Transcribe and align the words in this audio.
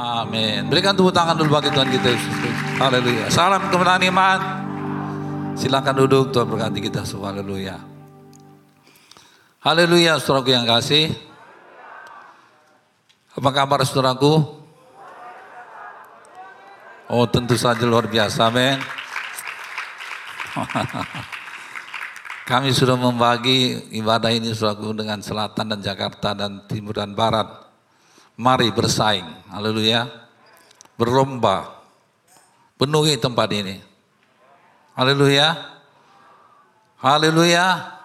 Amin. 0.00 0.64
Berikan 0.72 0.96
tepuk 0.96 1.12
tangan 1.12 1.36
dulu 1.36 1.60
bagi 1.60 1.68
Tuhan 1.68 1.92
kita 1.92 2.08
Yesus. 2.08 2.36
Haleluya. 2.80 3.28
Salam 3.28 3.68
kemenangan 3.68 4.04
iman. 4.08 4.40
Silakan 5.60 5.92
duduk, 6.00 6.32
Tuhan 6.32 6.48
berkati 6.48 6.80
kita 6.80 7.04
semua. 7.04 7.36
Haleluya. 7.36 7.76
Haleluya, 9.60 10.16
saudaraku 10.16 10.56
yang 10.56 10.64
kasih. 10.64 11.12
Apa 13.36 13.52
kabar 13.52 13.84
saudaraku? 13.84 14.40
Oh 17.12 17.28
tentu 17.28 17.60
saja 17.60 17.84
luar 17.84 18.08
biasa, 18.08 18.48
amin. 18.48 18.80
Kami 22.50 22.72
sudah 22.72 22.96
membagi 22.96 23.92
ibadah 24.00 24.32
ini 24.32 24.56
saudaraku 24.56 24.96
dengan 24.96 25.20
selatan 25.20 25.76
dan 25.76 25.80
Jakarta 25.84 26.32
dan 26.32 26.64
timur 26.64 26.96
dan 26.96 27.12
barat. 27.12 27.69
Mari 28.40 28.72
bersaing, 28.72 29.52
haleluya. 29.52 30.08
Berlomba, 30.96 31.84
penuhi 32.80 33.20
tempat 33.20 33.52
ini. 33.52 33.76
Haleluya. 34.96 35.60
Haleluya. 37.04 38.00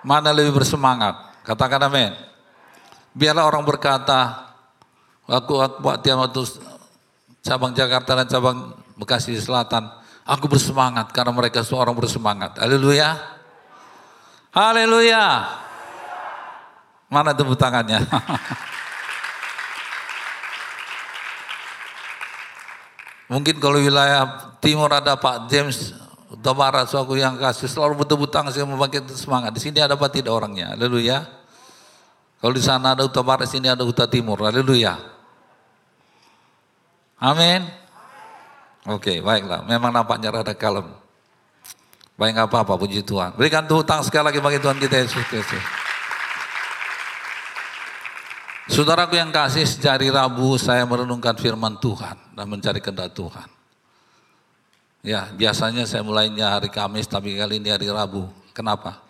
Mana 0.00 0.32
lebih 0.32 0.56
bersemangat? 0.56 1.44
Katakan 1.44 1.92
amin. 1.92 2.16
Biarlah 3.12 3.44
orang 3.44 3.60
berkata, 3.68 4.48
aku, 5.28 5.60
aku 5.60 5.76
tiap 6.00 6.24
waktu 6.24 6.40
cabang 7.44 7.76
Jakarta 7.76 8.16
dan 8.16 8.26
cabang 8.32 8.58
Bekasi 8.96 9.36
Selatan, 9.36 9.92
aku 10.24 10.48
bersemangat 10.48 11.12
karena 11.12 11.36
mereka 11.36 11.60
semua 11.60 11.84
orang 11.84 12.00
bersemangat. 12.00 12.56
Haleluya. 12.56 13.12
Haleluya. 14.56 15.52
Mana 17.12 17.36
tepuk 17.36 17.60
tangannya? 17.60 18.00
Mungkin 23.30 23.62
kalau 23.62 23.78
wilayah 23.78 24.58
timur 24.58 24.90
ada 24.90 25.14
Pak 25.14 25.46
James 25.46 25.94
Utah 26.30 26.54
Barat, 26.54 26.90
suatu 26.90 27.14
yang 27.14 27.38
kasih 27.38 27.70
selalu 27.70 28.02
betul-betul 28.02 28.34
tangan 28.34 28.50
saya 28.50 28.66
membangkitkan 28.66 29.14
semangat. 29.14 29.54
Di 29.54 29.62
sini 29.62 29.78
ada 29.78 29.94
apa 29.94 30.10
tidak 30.10 30.34
orangnya? 30.34 30.74
Haleluya. 30.74 31.26
Kalau 32.42 32.54
di 32.54 32.62
sana 32.62 32.98
ada 32.98 33.06
Utah 33.06 33.22
Barat, 33.22 33.46
sini 33.46 33.70
ada 33.70 33.86
Utah 33.86 34.10
Timur. 34.10 34.42
Haleluya. 34.42 34.98
Amin. 37.22 37.66
Oke, 38.88 39.22
baiklah. 39.22 39.62
Memang 39.66 39.94
nampaknya 39.94 40.34
rada 40.34 40.54
kalem. 40.56 40.90
Baik 42.18 42.36
apa-apa, 42.36 42.76
puji 42.76 43.06
Tuhan. 43.06 43.32
Berikan 43.38 43.64
tuh 43.64 43.80
utang 43.80 44.02
sekali 44.02 44.28
lagi 44.28 44.40
bagi 44.42 44.58
Tuhan 44.58 44.76
kita 44.76 45.06
Yesus 45.06 45.24
Kristus. 45.30 45.79
Saudaraku 48.70 49.18
yang 49.18 49.34
kasih, 49.34 49.66
sejari 49.66 50.14
Rabu 50.14 50.54
saya 50.54 50.86
merenungkan 50.86 51.34
firman 51.34 51.74
Tuhan 51.82 52.14
dan 52.38 52.46
mencari 52.46 52.78
kehendak 52.78 53.10
Tuhan. 53.10 53.50
Ya, 55.02 55.26
biasanya 55.34 55.90
saya 55.90 56.06
mulainya 56.06 56.54
hari 56.54 56.70
Kamis, 56.70 57.10
tapi 57.10 57.34
kali 57.34 57.58
ini 57.58 57.66
hari 57.66 57.90
Rabu. 57.90 58.30
Kenapa? 58.54 59.02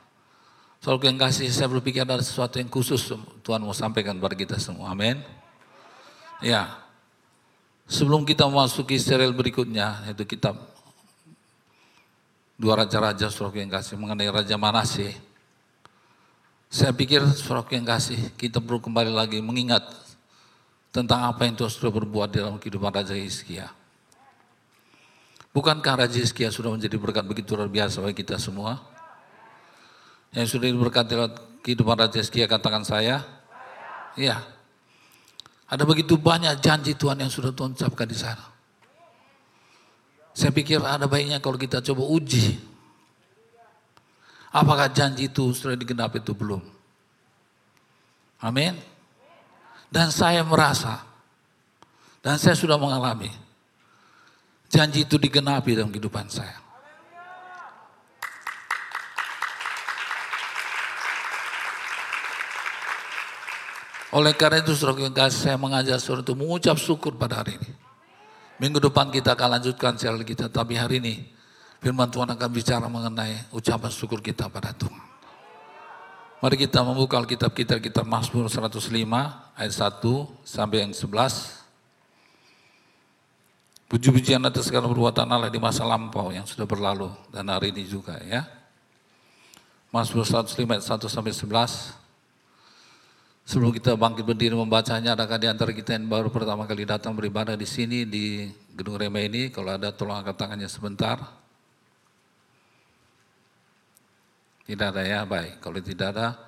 Saudaraku 0.80 1.12
yang 1.12 1.20
kasih, 1.20 1.52
saya 1.52 1.68
berpikir 1.68 2.08
ada 2.08 2.16
sesuatu 2.24 2.56
yang 2.56 2.72
khusus 2.72 3.04
Tuhan 3.44 3.60
mau 3.60 3.76
sampaikan 3.76 4.16
kepada 4.16 4.32
kita 4.32 4.56
semua. 4.56 4.96
Amin. 4.96 5.20
Ya, 6.40 6.80
sebelum 7.84 8.24
kita 8.24 8.48
memasuki 8.48 8.96
serial 8.96 9.36
berikutnya, 9.36 10.08
yaitu 10.08 10.24
kitab 10.24 10.56
Dua 12.56 12.80
Raja-Raja 12.80 13.28
Saudaraku 13.28 13.60
yang 13.60 13.72
kasih 13.72 14.00
mengenai 14.00 14.28
Raja 14.28 14.56
Manasye. 14.56 15.29
Saya 16.70 16.94
pikir 16.94 17.18
saudaraku 17.34 17.74
yang 17.74 17.82
kasih, 17.82 18.30
kita 18.38 18.62
perlu 18.62 18.78
kembali 18.78 19.10
lagi 19.10 19.42
mengingat 19.42 19.90
tentang 20.94 21.26
apa 21.26 21.42
yang 21.42 21.58
Tuhan 21.58 21.66
sudah 21.66 21.90
berbuat 21.90 22.30
dalam 22.30 22.62
kehidupan 22.62 22.94
Raja 22.94 23.10
Hizkia. 23.10 23.74
Bukankah 25.50 26.06
Raja 26.06 26.14
Hizkia 26.14 26.46
sudah 26.54 26.70
menjadi 26.70 26.94
berkat 26.94 27.26
begitu 27.26 27.58
luar 27.58 27.66
biasa 27.66 27.98
bagi 27.98 28.22
kita 28.22 28.38
semua? 28.38 28.78
Yang 30.30 30.54
sudah 30.54 30.70
diberkati 30.70 31.10
dalam 31.10 31.34
kehidupan 31.66 32.06
Raja 32.06 32.22
Hizkia 32.22 32.46
katakan 32.46 32.86
saya? 32.86 33.18
Iya. 34.14 34.38
Ada 35.66 35.82
begitu 35.82 36.22
banyak 36.22 36.54
janji 36.62 36.94
Tuhan 36.94 37.18
yang 37.18 37.34
sudah 37.34 37.50
Tuhan 37.50 37.74
ucapkan 37.74 38.06
di 38.06 38.14
sana. 38.14 38.46
Saya 40.38 40.54
pikir 40.54 40.78
ada 40.78 41.10
baiknya 41.10 41.42
kalau 41.42 41.58
kita 41.58 41.82
coba 41.82 42.06
uji 42.06 42.69
Apakah 44.50 44.90
janji 44.90 45.30
itu 45.30 45.54
sudah 45.54 45.78
digenapi 45.78 46.18
itu 46.18 46.34
belum? 46.34 46.58
Amin. 48.42 48.74
Dan 49.90 50.10
saya 50.10 50.42
merasa, 50.42 51.02
dan 52.22 52.34
saya 52.38 52.58
sudah 52.58 52.74
mengalami, 52.74 53.30
janji 54.66 55.06
itu 55.06 55.18
digenapi 55.18 55.78
dalam 55.78 55.90
kehidupan 55.94 56.26
saya. 56.30 56.58
Oleh 64.10 64.34
karena 64.34 64.58
itu 64.58 64.74
saudara 64.74 65.30
saya 65.30 65.54
mengajak 65.54 66.02
saudara 66.02 66.26
untuk 66.26 66.38
mengucap 66.42 66.74
syukur 66.74 67.14
pada 67.14 67.46
hari 67.46 67.54
ini. 67.54 67.70
Minggu 68.58 68.82
depan 68.82 69.14
kita 69.14 69.38
akan 69.38 69.58
lanjutkan 69.58 69.94
serial 69.94 70.26
kita, 70.26 70.50
tapi 70.50 70.74
hari 70.74 70.98
ini 70.98 71.14
firman 71.80 72.12
Tuhan 72.12 72.28
akan 72.28 72.48
bicara 72.52 72.86
mengenai 72.86 73.48
ucapan 73.50 73.90
syukur 73.90 74.20
kita 74.20 74.46
pada 74.52 74.70
Tuhan. 74.76 75.08
Mari 76.40 76.56
kita 76.56 76.80
membuka 76.80 77.20
Alkitab 77.20 77.52
kita, 77.52 77.76
kita 77.76 78.00
Mazmur 78.00 78.48
105 78.48 78.88
ayat 79.56 79.74
1 79.76 80.00
sampai 80.40 80.88
yang 80.88 80.92
11. 80.96 81.60
Puji-pujian 83.90 84.40
atas 84.46 84.70
segala 84.70 84.88
perbuatan 84.88 85.26
Allah 85.28 85.52
di 85.52 85.60
masa 85.60 85.84
lampau 85.84 86.32
yang 86.32 86.48
sudah 86.48 86.64
berlalu 86.64 87.12
dan 87.28 87.44
hari 87.52 87.76
ini 87.76 87.84
juga 87.84 88.16
ya. 88.24 88.48
Mazmur 89.92 90.24
105 90.24 90.64
ayat 90.64 90.84
1 90.86 91.12
sampai 91.12 91.32
11. 91.34 92.00
Sebelum 93.44 93.74
kita 93.74 93.98
bangkit 93.98 94.22
berdiri 94.22 94.54
membacanya, 94.54 95.18
adakah 95.18 95.36
di 95.36 95.50
antara 95.50 95.74
kita 95.74 95.92
yang 95.98 96.06
baru 96.06 96.30
pertama 96.30 96.70
kali 96.70 96.86
datang 96.86 97.18
beribadah 97.18 97.58
di 97.58 97.66
sini 97.66 98.06
di 98.06 98.46
Gedung 98.78 98.94
Rema 98.94 99.18
ini? 99.26 99.50
Kalau 99.50 99.74
ada 99.74 99.90
tolong 99.90 100.22
angkat 100.22 100.38
tangannya 100.38 100.70
sebentar. 100.70 101.39
Tidak 104.70 104.86
ada 104.86 105.02
ya, 105.02 105.26
baik. 105.26 105.58
Kalau 105.58 105.82
tidak 105.82 106.14
ada, 106.14 106.38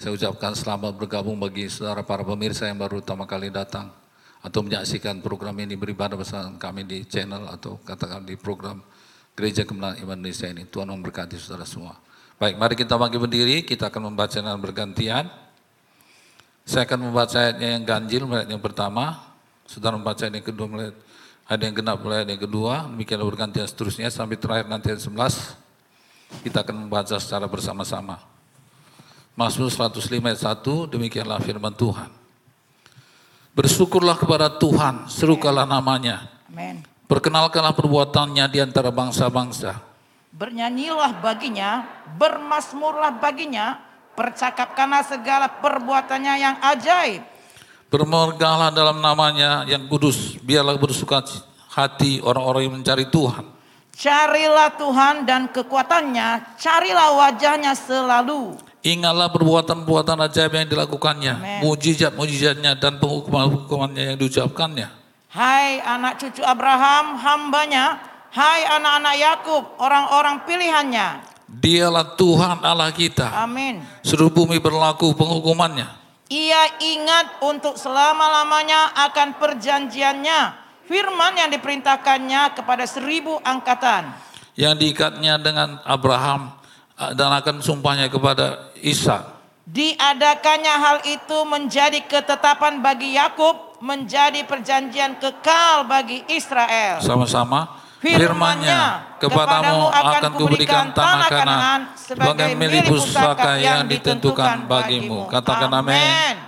saya 0.00 0.16
ucapkan 0.16 0.56
selamat 0.56 0.96
bergabung 0.96 1.36
bagi 1.36 1.68
saudara 1.68 2.00
para 2.00 2.24
pemirsa 2.24 2.64
yang 2.64 2.80
baru 2.80 3.04
pertama 3.04 3.28
kali 3.28 3.52
datang 3.52 3.92
atau 4.40 4.64
menyaksikan 4.64 5.20
program 5.20 5.52
ini 5.60 5.76
beribadah 5.76 6.16
bersama 6.16 6.56
kami 6.56 6.88
di 6.88 7.04
channel 7.04 7.44
atau 7.52 7.76
katakan 7.84 8.24
di 8.24 8.32
program 8.40 8.80
Gereja 9.36 9.68
Kemenangan 9.68 10.08
Indonesia 10.08 10.48
ini. 10.48 10.64
Tuhan 10.64 10.88
memberkati 10.88 11.36
saudara 11.36 11.68
semua. 11.68 12.00
Baik, 12.40 12.56
mari 12.56 12.80
kita 12.80 12.96
bangkit 12.96 13.20
berdiri, 13.20 13.56
kita 13.60 13.92
akan 13.92 14.08
membaca 14.08 14.32
dengan 14.32 14.56
bergantian. 14.56 15.28
Saya 16.64 16.88
akan 16.88 17.12
membaca 17.12 17.36
ayatnya 17.36 17.76
yang 17.76 17.84
ganjil, 17.84 18.24
ayat 18.32 18.48
yang 18.56 18.62
pertama. 18.64 19.20
Saudara 19.68 20.00
membaca 20.00 20.24
ayat 20.24 20.32
yang 20.32 20.48
kedua, 20.48 20.96
ada 21.44 21.60
yang 21.60 21.76
genap 21.76 22.00
ayat 22.08 22.24
yang 22.24 22.40
kedua. 22.40 22.88
Demikian 22.88 23.20
bergantian 23.20 23.68
seterusnya 23.68 24.08
sampai 24.08 24.40
terakhir 24.40 24.64
nanti 24.64 24.88
ayat 24.88 25.04
11. 25.04 25.65
Kita 26.42 26.62
akan 26.62 26.86
membaca 26.86 27.16
secara 27.18 27.46
bersama-sama. 27.50 28.18
Mazmur 29.36 29.68
105 29.68 30.16
ayat 30.24 30.40
1, 30.40 30.92
demikianlah 30.96 31.40
firman 31.44 31.72
Tuhan. 31.76 32.08
Bersyukurlah 33.56 34.20
kepada 34.20 34.52
Tuhan, 34.52 35.08
serukanlah 35.08 35.64
namanya. 35.64 36.28
Amin. 36.52 36.84
Perkenalkanlah 37.08 37.72
perbuatannya 37.72 38.44
di 38.52 38.58
antara 38.60 38.92
bangsa-bangsa. 38.92 39.80
Bernyanyilah 40.36 41.24
baginya, 41.24 41.88
bermasmurlah 42.20 43.16
baginya, 43.16 43.80
percakapkanlah 44.12 45.04
segala 45.08 45.48
perbuatannya 45.48 46.34
yang 46.36 46.56
ajaib. 46.60 47.24
Bermegahlah 47.88 48.68
dalam 48.74 49.00
namanya 49.00 49.64
yang 49.64 49.88
kudus, 49.88 50.36
biarlah 50.44 50.76
bersuka 50.76 51.24
hati 51.72 52.20
orang-orang 52.20 52.68
yang 52.68 52.74
mencari 52.76 53.08
Tuhan. 53.08 53.55
Carilah 53.96 54.76
Tuhan 54.76 55.24
dan 55.24 55.48
kekuatannya, 55.48 56.60
carilah 56.60 57.16
wajahnya 57.16 57.72
selalu. 57.72 58.52
Ingatlah 58.84 59.32
perbuatan-perbuatan 59.32 60.20
ajaib 60.20 60.52
yang 60.52 60.68
dilakukannya, 60.68 61.64
mujizat-mujizatnya 61.64 62.76
dan 62.76 63.00
penghukuman-hukumannya 63.00 64.12
yang 64.12 64.16
diucapkannya. 64.20 64.92
Hai 65.32 65.80
anak 65.80 66.20
cucu 66.20 66.44
Abraham, 66.44 67.16
hambanya. 67.16 67.96
Hai 68.36 68.68
anak-anak 68.68 69.16
Yakub, 69.16 69.64
orang-orang 69.80 70.44
pilihannya. 70.44 71.24
Dialah 71.48 72.20
Tuhan 72.20 72.60
Allah 72.60 72.92
kita. 72.92 73.32
Amin. 73.32 73.80
Seluruh 74.04 74.28
bumi 74.28 74.60
berlaku 74.60 75.16
penghukumannya. 75.16 75.88
Ia 76.28 76.84
ingat 76.84 77.40
untuk 77.40 77.80
selama-lamanya 77.80 78.92
akan 79.08 79.40
perjanjiannya. 79.40 80.65
Firman 80.86 81.34
yang 81.34 81.50
diperintahkannya 81.50 82.54
kepada 82.54 82.86
seribu 82.86 83.42
angkatan. 83.42 84.14
Yang 84.54 84.74
diikatnya 84.86 85.34
dengan 85.42 85.82
Abraham 85.82 86.54
eh, 86.94 87.12
dan 87.18 87.34
akan 87.34 87.58
sumpahnya 87.58 88.06
kepada 88.06 88.70
Isa. 88.78 89.34
Diadakannya 89.66 90.74
hal 90.78 90.98
itu 91.10 91.38
menjadi 91.42 91.98
ketetapan 92.06 92.78
bagi 92.78 93.18
Yakub, 93.18 93.82
menjadi 93.82 94.46
perjanjian 94.46 95.18
kekal 95.18 95.90
bagi 95.90 96.22
Israel. 96.30 97.02
Sama-sama. 97.02 97.82
Firman-Nya 97.98 99.18
kepadamu 99.18 99.90
akan 99.90 100.22
kuberikan 100.38 100.94
tanah 100.94 101.26
kanan 101.26 101.80
sebagai 101.98 102.54
milik 102.54 102.86
pusaka 102.86 103.58
yang 103.58 103.90
ditentukan 103.90 104.70
bagimu. 104.70 105.26
Katakan 105.26 105.82
amin. 105.82 106.38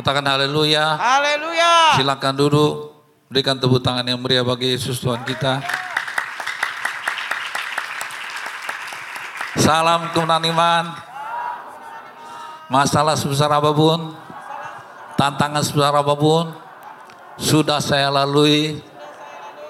Katakan 0.00 0.24
haleluya. 0.24 0.96
Haleluya. 0.96 2.00
Silakan 2.00 2.32
duduk. 2.40 2.95
Berikan 3.26 3.58
tepuk 3.58 3.82
tangan 3.82 4.06
yang 4.06 4.22
meriah 4.22 4.46
bagi 4.46 4.70
Yesus 4.70 5.02
Tuhan 5.02 5.26
kita. 5.26 5.58
Salam 9.58 10.14
kemenangan 10.14 10.46
iman. 10.54 10.84
Masalah 12.70 13.18
sebesar 13.18 13.50
apa 13.50 13.74
pun, 13.74 14.14
tantangan 15.18 15.58
sebesar 15.66 15.90
apa 15.90 16.14
pun, 16.14 16.54
sudah 17.34 17.82
saya 17.82 18.14
lalui, 18.14 18.78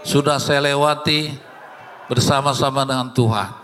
sudah 0.04 0.36
saya 0.36 0.60
lewati 0.60 1.32
bersama-sama 2.12 2.84
dengan 2.84 3.08
Tuhan. 3.08 3.56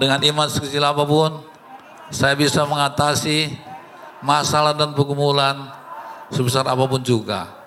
Dengan 0.00 0.20
iman 0.32 0.48
sekecil 0.48 0.80
apa 0.80 1.04
pun, 1.04 1.44
saya 2.08 2.32
bisa 2.32 2.64
mengatasi 2.64 3.52
masalah 4.24 4.72
dan 4.72 4.96
pergumulan 4.96 5.76
sebesar 6.32 6.64
apa 6.64 6.84
pun 6.88 7.04
juga. 7.04 7.57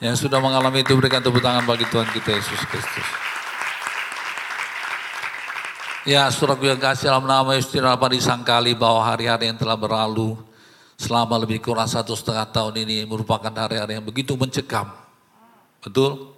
Yang 0.00 0.26
sudah 0.26 0.40
mengalami 0.40 0.80
itu 0.80 0.96
berikan 0.96 1.20
tepuk 1.20 1.44
tangan 1.44 1.68
bagi 1.68 1.84
Tuhan 1.92 2.08
kita 2.08 2.32
Yesus 2.32 2.60
Kristus. 2.72 3.08
Ya, 6.08 6.24
surat 6.32 6.56
yang 6.64 6.80
kasih 6.80 7.12
dalam 7.12 7.28
nama 7.28 7.52
Yesus 7.52 7.76
tidak 7.76 8.00
dapat 8.00 8.16
disangkali 8.16 8.72
bahwa 8.72 9.04
hari-hari 9.04 9.52
yang 9.52 9.60
telah 9.60 9.76
berlalu 9.76 10.40
selama 10.96 11.36
lebih 11.36 11.60
kurang 11.60 11.84
satu 11.84 12.16
setengah 12.16 12.48
tahun 12.48 12.80
ini 12.88 13.04
merupakan 13.04 13.52
hari-hari 13.52 14.00
yang 14.00 14.06
begitu 14.08 14.32
mencekam. 14.40 14.88
Betul? 15.84 16.32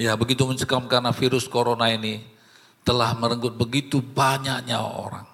Ya 0.00 0.16
begitu 0.16 0.48
mencekam 0.48 0.88
karena 0.88 1.12
virus 1.12 1.44
corona 1.44 1.92
ini 1.92 2.24
telah 2.80 3.12
merenggut 3.12 3.52
begitu 3.52 4.00
banyaknya 4.00 4.80
orang. 4.80 5.28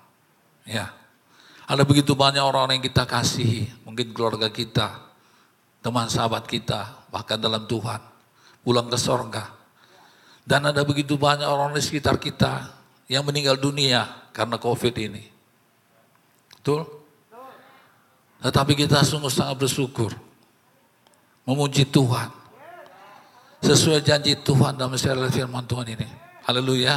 Ya, 0.66 0.90
ada 1.70 1.86
begitu 1.86 2.18
banyak 2.18 2.42
orang 2.42 2.74
yang 2.74 2.82
kita 2.82 3.06
kasihi, 3.06 3.70
mungkin 3.86 4.10
keluarga 4.10 4.50
kita, 4.50 5.02
teman 5.78 6.10
sahabat 6.10 6.46
kita, 6.50 6.99
bahkan 7.10 7.36
dalam 7.36 7.66
Tuhan, 7.66 8.00
pulang 8.62 8.88
ke 8.88 8.96
sorga. 8.96 9.50
Dan 10.46 10.66
ada 10.66 10.82
begitu 10.82 11.20
banyak 11.20 11.46
orang 11.46 11.76
di 11.76 11.82
sekitar 11.84 12.16
kita 12.16 12.72
yang 13.10 13.26
meninggal 13.26 13.58
dunia 13.58 14.30
karena 14.32 14.56
COVID 14.56 14.94
ini. 14.96 15.24
Betul? 16.58 16.86
Tetapi 18.40 18.72
kita 18.72 19.04
sungguh 19.04 19.28
sangat 19.28 19.60
bersyukur. 19.60 20.16
Memuji 21.44 21.84
Tuhan 21.88 22.30
sesuai 23.60 24.00
janji 24.00 24.32
Tuhan 24.40 24.80
dalam 24.80 24.96
serial 24.96 25.28
firman 25.28 25.64
Tuhan 25.68 25.86
ini. 25.92 26.08
Haleluya. 26.48 26.96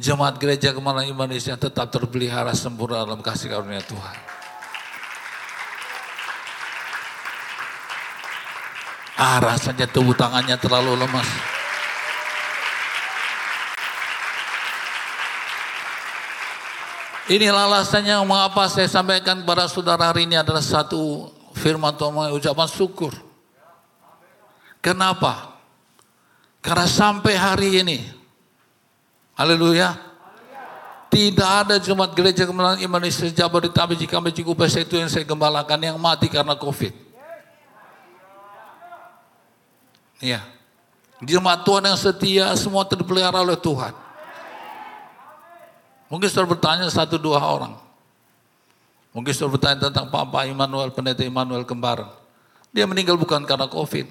Jemaat 0.00 0.40
gereja 0.40 0.72
ke 0.72 0.80
mana 0.80 1.04
Indonesia 1.04 1.52
tetap 1.52 1.92
terpelihara 1.92 2.56
sempurna 2.56 3.04
dalam 3.04 3.20
kasih 3.20 3.52
karunia 3.52 3.84
Tuhan. 3.84 4.31
Ah 9.16 9.36
rasanya 9.44 9.84
tubuh 9.84 10.16
tangannya 10.16 10.56
terlalu 10.56 10.96
lemas. 10.96 11.28
Inilah 17.30 17.64
alasannya 17.70 18.18
mengapa 18.26 18.66
saya 18.66 18.90
sampaikan 18.90 19.40
kepada 19.40 19.70
saudara 19.70 20.10
hari 20.10 20.26
ini 20.26 20.36
adalah 20.36 20.60
satu 20.60 21.30
firman 21.54 21.94
Tuhan 21.94 22.34
ucapan 22.34 22.68
syukur. 22.68 23.12
Kenapa? 24.82 25.54
Karena 26.58 26.86
sampai 26.90 27.38
hari 27.38 27.78
ini, 27.78 28.02
haleluya, 29.38 29.94
tidak 31.12 31.50
ada 31.62 31.76
jemaat 31.78 32.10
gereja 32.16 32.42
kemenangan 32.42 32.82
Indonesia 32.82 33.28
Jabodetabek 33.30 34.00
jika 34.02 34.18
cukup 34.18 34.66
itu 34.66 34.94
yang 34.98 35.06
saya 35.06 35.22
gembalakan 35.22 35.78
yang 35.78 35.96
mati 36.02 36.26
karena 36.26 36.58
COVID. 36.58 37.11
Iya. 40.22 40.38
Jemaat 41.26 41.66
Tuhan 41.66 41.82
yang 41.82 41.98
setia 41.98 42.46
semua 42.54 42.86
terpelihara 42.86 43.42
oleh 43.42 43.58
Tuhan. 43.58 43.90
Mungkin 46.06 46.28
sudah 46.30 46.46
bertanya 46.46 46.86
satu 46.86 47.18
dua 47.18 47.42
orang. 47.42 47.74
Mungkin 49.10 49.34
sudah 49.34 49.50
bertanya 49.50 49.90
tentang 49.90 50.08
Papa 50.08 50.46
Immanuel, 50.46 50.94
pendeta 50.94 51.26
Immanuel 51.26 51.66
kembar. 51.66 52.06
Dia 52.70 52.86
meninggal 52.86 53.18
bukan 53.18 53.44
karena 53.44 53.66
COVID. 53.66 54.06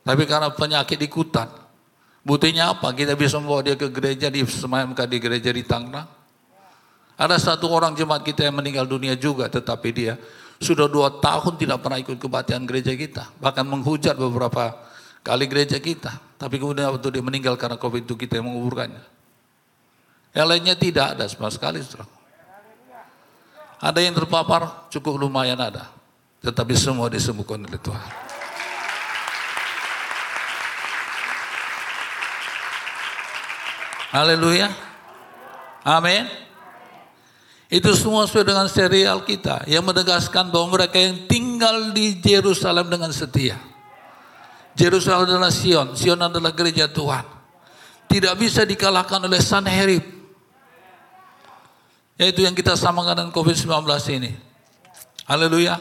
Tapi 0.00 0.22
karena 0.24 0.48
penyakit 0.50 0.98
ikutan. 0.98 1.46
Buktinya 2.24 2.72
apa? 2.72 2.92
Kita 2.92 3.14
bisa 3.14 3.36
membawa 3.40 3.60
dia 3.64 3.76
ke 3.76 3.88
gereja, 3.88 4.32
di 4.32 4.44
semayamkan 4.44 5.06
di 5.08 5.18
gereja 5.20 5.52
di 5.52 5.62
Tangerang. 5.64 6.08
Ada 7.20 7.36
satu 7.36 7.68
orang 7.68 7.92
jemaat 7.92 8.24
kita 8.24 8.48
yang 8.48 8.56
meninggal 8.56 8.88
dunia 8.88 9.12
juga, 9.12 9.44
tetapi 9.48 9.88
dia 9.92 10.16
sudah 10.60 10.92
dua 10.92 11.08
tahun 11.24 11.56
tidak 11.56 11.80
pernah 11.80 11.96
ikut 11.96 12.20
kebaktian 12.20 12.68
gereja 12.68 12.92
kita. 12.92 13.32
Bahkan 13.40 13.64
menghujat 13.64 14.12
beberapa 14.12 14.76
kali 15.24 15.48
gereja 15.48 15.80
kita. 15.80 16.20
Tapi 16.36 16.60
kemudian 16.60 16.92
waktu 16.92 17.16
dia 17.16 17.24
meninggal 17.24 17.56
karena 17.56 17.80
COVID 17.80 18.04
itu 18.04 18.12
kita 18.12 18.38
yang 18.38 18.52
menguburkannya. 18.52 19.00
Yang 20.36 20.46
lainnya 20.46 20.74
tidak 20.76 21.06
ada 21.16 21.24
sama 21.32 21.48
sekali. 21.48 21.80
Saudara. 21.80 22.06
Ada 23.80 24.04
yang 24.04 24.12
terpapar, 24.12 24.92
cukup 24.92 25.16
lumayan 25.16 25.56
ada. 25.56 25.88
Tetapi 26.44 26.76
semua 26.76 27.08
disembuhkan 27.08 27.64
oleh 27.64 27.80
Tuhan. 27.80 28.08
Haleluya. 34.12 34.68
Amin. 35.88 36.49
Itu 37.70 37.94
semua 37.94 38.26
sesuai 38.26 38.50
dengan 38.50 38.66
serial 38.66 39.22
kita 39.22 39.62
yang 39.70 39.86
menegaskan 39.86 40.50
bahwa 40.50 40.74
mereka 40.74 40.98
yang 40.98 41.30
tinggal 41.30 41.94
di 41.94 42.18
Yerusalem 42.18 42.90
dengan 42.90 43.14
setia. 43.14 43.56
Yerusalem 44.74 45.30
adalah 45.30 45.54
Sion, 45.54 45.94
Sion 45.94 46.18
adalah 46.18 46.50
gereja 46.50 46.90
Tuhan. 46.90 47.22
Tidak 48.10 48.34
bisa 48.34 48.66
dikalahkan 48.66 49.22
oleh 49.22 49.38
Sanherib. 49.38 50.02
Yaitu 52.18 52.42
yang 52.42 52.58
kita 52.58 52.74
samakan 52.74 53.16
dengan 53.16 53.32
COVID-19 53.32 53.70
ini. 54.18 54.34
Haleluya. 55.30 55.78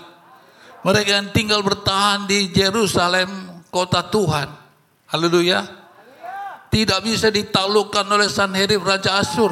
Mereka 0.85 1.09
yang 1.09 1.29
tinggal 1.33 1.65
bertahan 1.65 2.29
di 2.29 2.53
Yerusalem, 2.53 3.27
kota 3.73 4.05
Tuhan. 4.05 4.47
Haleluya 5.09 5.79
tidak 6.69 7.01
bisa 7.01 7.33
ditaklukkan 7.33 8.05
oleh 8.05 8.29
Sanherib 8.29 8.85
Raja 8.85 9.17
Asur. 9.17 9.49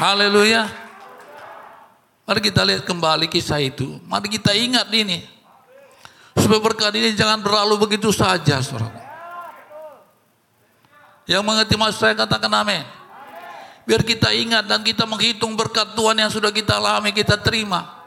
Haleluya. 0.00 0.64
Mari 2.24 2.40
kita 2.40 2.64
lihat 2.64 2.88
kembali 2.88 3.28
kisah 3.28 3.60
itu. 3.60 4.00
Mari 4.08 4.32
kita 4.32 4.56
ingat 4.56 4.88
ini. 4.96 5.20
Supaya 6.32 6.56
berkat 6.56 6.96
ini 6.96 7.12
jangan 7.12 7.44
berlalu 7.44 7.76
begitu 7.76 8.08
saja, 8.08 8.64
saudara. 8.64 8.96
Yang 11.28 11.42
mengerti 11.44 11.74
maksud 11.76 12.00
saya 12.00 12.14
katakan 12.16 12.48
amin. 12.48 12.80
Biar 13.84 14.00
kita 14.00 14.32
ingat 14.32 14.64
dan 14.64 14.80
kita 14.80 15.04
menghitung 15.04 15.52
berkat 15.52 15.92
Tuhan 15.92 16.16
yang 16.16 16.32
sudah 16.32 16.48
kita 16.48 16.80
alami, 16.80 17.12
kita 17.12 17.36
terima. 17.36 18.00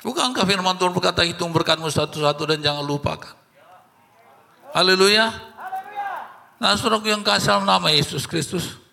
Bukankah 0.00 0.48
firman 0.48 0.80
Tuhan 0.80 0.96
berkata 0.96 1.28
hitung 1.28 1.52
berkatmu 1.52 1.92
satu-satu 1.92 2.48
dan 2.48 2.64
jangan 2.64 2.88
lupakan. 2.88 3.36
Haleluya. 4.72 5.28
Nah 6.56 6.72
saudaraku 6.72 7.12
yang 7.12 7.20
kasih 7.20 7.60
nama 7.60 7.92
Yesus 7.92 8.24
Kristus. 8.24 8.87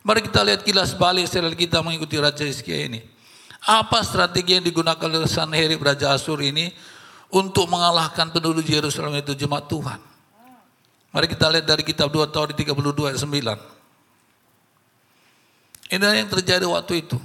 Mari 0.00 0.24
kita 0.24 0.40
lihat 0.40 0.64
kilas 0.64 0.96
balik 0.96 1.28
setelah 1.28 1.52
kita 1.52 1.84
mengikuti 1.84 2.16
Raja 2.16 2.40
Hizkia 2.40 2.88
ini. 2.88 3.04
Apa 3.60 4.00
strategi 4.00 4.56
yang 4.56 4.64
digunakan 4.64 5.04
oleh 5.04 5.28
Sanherib 5.28 5.84
Raja 5.84 6.16
Asur 6.16 6.40
ini 6.40 6.72
untuk 7.28 7.68
mengalahkan 7.68 8.32
penduduk 8.32 8.64
Yerusalem 8.64 9.20
itu 9.20 9.36
jemaat 9.36 9.68
Tuhan. 9.68 10.00
Mari 11.12 11.26
kita 11.28 11.52
lihat 11.52 11.68
dari 11.68 11.84
kitab 11.84 12.08
2 12.08 12.32
tahun 12.32 12.56
32 12.56 12.72
ayat 13.12 13.20
9. 13.20 13.80
Ini 15.90 16.06
yang 16.24 16.30
terjadi 16.32 16.64
waktu 16.64 17.04
itu. 17.04 17.20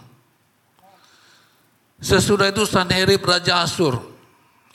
Sesudah 2.03 2.51
itu 2.51 2.67
Sanherib 2.67 3.23
Raja 3.23 3.63
Asur. 3.63 4.03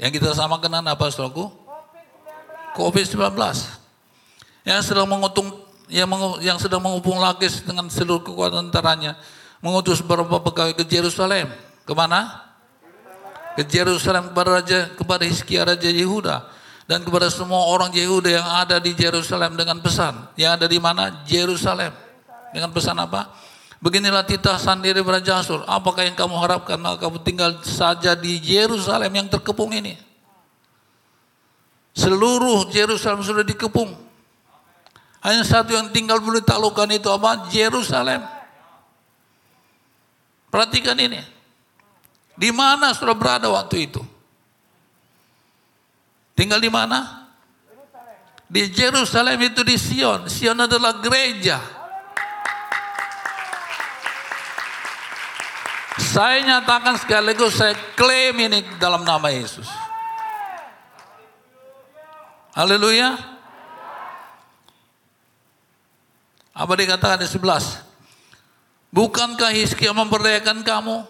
Yang 0.00 0.16
kita 0.16 0.32
sama 0.32 0.56
kenal 0.56 0.80
apa 0.80 1.12
saudaraku? 1.12 1.52
COVID-19. 2.72 3.36
Yang 4.64 4.80
sedang 4.88 5.04
mengutung 5.04 5.59
yang, 5.90 6.08
yang 6.40 6.56
sedang 6.56 6.80
menghubung 6.80 7.18
Lakis 7.18 7.66
dengan 7.66 7.90
seluruh 7.90 8.22
kekuatan 8.22 8.70
tentaranya 8.70 9.18
mengutus 9.60 10.00
beberapa 10.00 10.40
pegawai 10.40 10.72
ke 10.78 10.84
Yerusalem. 10.88 11.50
Ke 11.84 11.92
mana? 11.92 12.48
Ke 13.58 13.66
Yerusalem 13.66 14.30
kepada 14.32 14.62
Raja 14.62 14.78
kepada 14.94 15.22
Hizkia 15.26 15.66
Raja 15.66 15.90
Yehuda 15.90 16.46
dan 16.86 17.02
kepada 17.02 17.28
semua 17.28 17.66
orang 17.70 17.90
Yehuda 17.90 18.30
yang 18.40 18.46
ada 18.46 18.78
di 18.78 18.94
Yerusalem 18.94 19.58
dengan 19.58 19.78
pesan. 19.82 20.30
Yang 20.38 20.50
ada 20.62 20.66
di 20.70 20.78
mana? 20.78 21.22
Yerusalem. 21.26 21.92
Dengan 22.50 22.70
pesan 22.74 22.98
apa? 22.98 23.30
Beginilah 23.80 24.26
titah 24.26 24.60
sendiri 24.60 25.00
Raja 25.00 25.40
Asur. 25.40 25.64
Apakah 25.64 26.04
yang 26.04 26.12
kamu 26.18 26.34
harapkan? 26.36 26.76
Maka 26.76 27.08
kamu 27.08 27.22
tinggal 27.24 27.50
saja 27.64 28.12
di 28.12 28.42
Yerusalem 28.42 29.08
yang 29.08 29.28
terkepung 29.30 29.72
ini. 29.72 29.96
Seluruh 31.96 32.68
Yerusalem 32.70 33.24
sudah 33.24 33.42
dikepung. 33.46 34.09
Hanya 35.20 35.44
satu 35.44 35.76
yang 35.76 35.92
tinggal 35.92 36.16
boleh 36.20 36.40
taklukkan 36.40 36.88
itu 36.96 37.08
apa? 37.12 37.48
Yerusalem. 37.52 38.24
Perhatikan 40.48 40.96
ini. 40.96 41.20
Di 42.40 42.48
mana 42.50 42.96
sudah 42.96 43.12
berada 43.12 43.52
waktu 43.52 43.84
itu? 43.84 44.00
Tinggal 46.32 46.56
di 46.56 46.72
mana? 46.72 47.28
Di 48.48 48.66
Yerusalem 48.72 49.38
itu 49.44 49.60
di 49.60 49.76
Sion. 49.76 50.24
Sion 50.26 50.56
adalah 50.56 50.98
gereja. 50.98 51.60
Saya 56.00 56.42
nyatakan 56.42 56.98
sekaligus 56.98 57.54
saya 57.60 57.76
klaim 57.94 58.34
ini 58.40 58.66
dalam 58.82 59.06
nama 59.06 59.30
Yesus. 59.30 59.70
Haleluya. 62.56 63.29
Apa 66.60 66.76
dikatakan 66.76 67.24
di 67.24 67.24
11? 67.24 67.80
Bukankah 68.92 69.48
Hizkia 69.56 69.96
memperdayakan 69.96 70.60
kamu? 70.60 71.08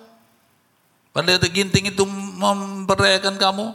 Pendeta 1.10 1.50
ginting 1.50 1.90
itu 1.90 2.06
memperdayakan 2.38 3.34
kamu? 3.34 3.74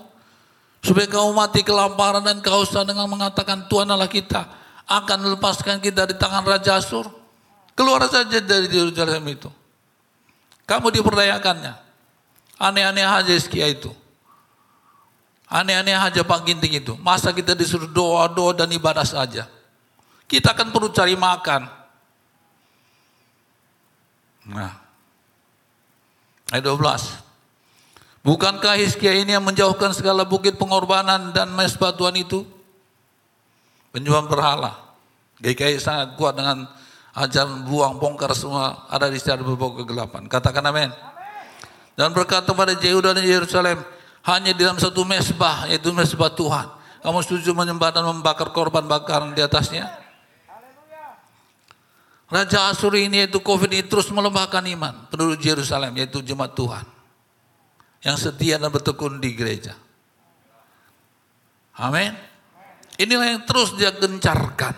Supaya 0.79 1.03
kamu 1.12 1.36
mati 1.36 1.67
kelaparan 1.67 2.24
dan 2.24 2.39
kehausan 2.39 2.88
dengan 2.88 3.12
mengatakan 3.12 3.67
Tuhan 3.67 3.91
Allah 3.91 4.08
kita 4.08 4.48
akan 4.88 5.17
melepaskan 5.27 5.84
kita 5.84 6.08
di 6.08 6.15
tangan 6.15 6.48
Raja 6.48 6.79
Asur. 6.79 7.12
Keluar 7.75 8.08
saja 8.08 8.39
dari 8.39 8.72
Jerusalem 8.72 9.25
itu. 9.27 9.51
Kamu 10.63 10.96
diperdayakannya. 10.96 11.75
Aneh-aneh 12.55 13.03
aja 13.03 13.36
Hizkia 13.36 13.67
itu. 13.67 13.91
Aneh-aneh 15.51 15.91
aja 15.91 16.24
Pak 16.24 16.39
Ginting 16.48 16.79
itu. 16.79 16.96
Masa 17.03 17.36
kita 17.36 17.51
disuruh 17.51 17.91
doa-doa 17.91 18.63
dan 18.63 18.72
ibadah 18.72 19.03
saja. 19.03 19.51
Kita 20.25 20.58
akan 20.58 20.74
perlu 20.74 20.89
cari 20.89 21.13
makan. 21.13 21.62
Nah. 24.50 24.74
Ayat 26.53 26.65
12. 26.65 27.25
Bukankah 28.25 28.77
Hizkia 28.82 29.13
ini 29.13 29.38
yang 29.38 29.46
menjauhkan 29.46 29.94
segala 29.94 30.25
bukit 30.25 30.58
pengorbanan 30.58 31.29
dan 31.29 31.53
mesbah 31.53 31.94
Tuhan 31.94 32.17
itu? 32.17 32.41
Penyembah 33.94 34.25
berhala. 34.25 34.74
GKI 35.41 35.77
sangat 35.77 36.17
kuat 36.17 36.34
dengan 36.34 36.65
ajaran 37.15 37.63
buang 37.70 38.01
bongkar 38.01 38.34
semua 38.34 38.89
ada 38.89 39.08
di 39.13 39.22
secara 39.22 39.46
berbau 39.46 39.77
kegelapan. 39.77 40.25
Katakan 40.25 40.65
amin. 40.65 40.89
Dan 41.96 42.12
berkata 42.12 42.51
pada 42.51 42.75
Yehuda 42.75 43.15
dan 43.15 43.24
Yerusalem, 43.24 43.79
hanya 44.25 44.51
di 44.51 44.62
dalam 44.65 44.82
satu 44.82 45.05
mesbah, 45.08 45.70
yaitu 45.70 45.94
mesbah 45.96 46.34
Tuhan. 46.34 46.67
Kamu 47.05 47.22
setuju 47.22 47.53
menyembah 47.53 47.94
dan 47.94 48.03
membakar 48.10 48.50
korban 48.51 48.84
bakaran 48.89 49.32
di 49.32 49.39
atasnya? 49.39 50.05
Raja 52.36 52.68
Asuri 52.68 53.08
ini 53.08 53.24
yaitu 53.24 53.39
Covid 53.39 53.72
ini 53.72 53.88
terus 53.88 54.12
melemahkan 54.12 54.60
iman 54.75 55.08
penduduk 55.08 55.39
Yerusalem 55.39 55.96
yaitu 55.96 56.20
jemaat 56.20 56.51
Tuhan 56.51 56.84
yang 58.04 58.20
setia 58.20 58.60
dan 58.60 58.68
bertekun 58.68 59.24
di 59.24 59.32
gereja. 59.32 59.72
Amin. 61.80 62.12
Inilah 63.00 63.27
yang 63.36 63.42
terus 63.48 63.72
dia 63.80 63.96
gencarkan. 63.96 64.75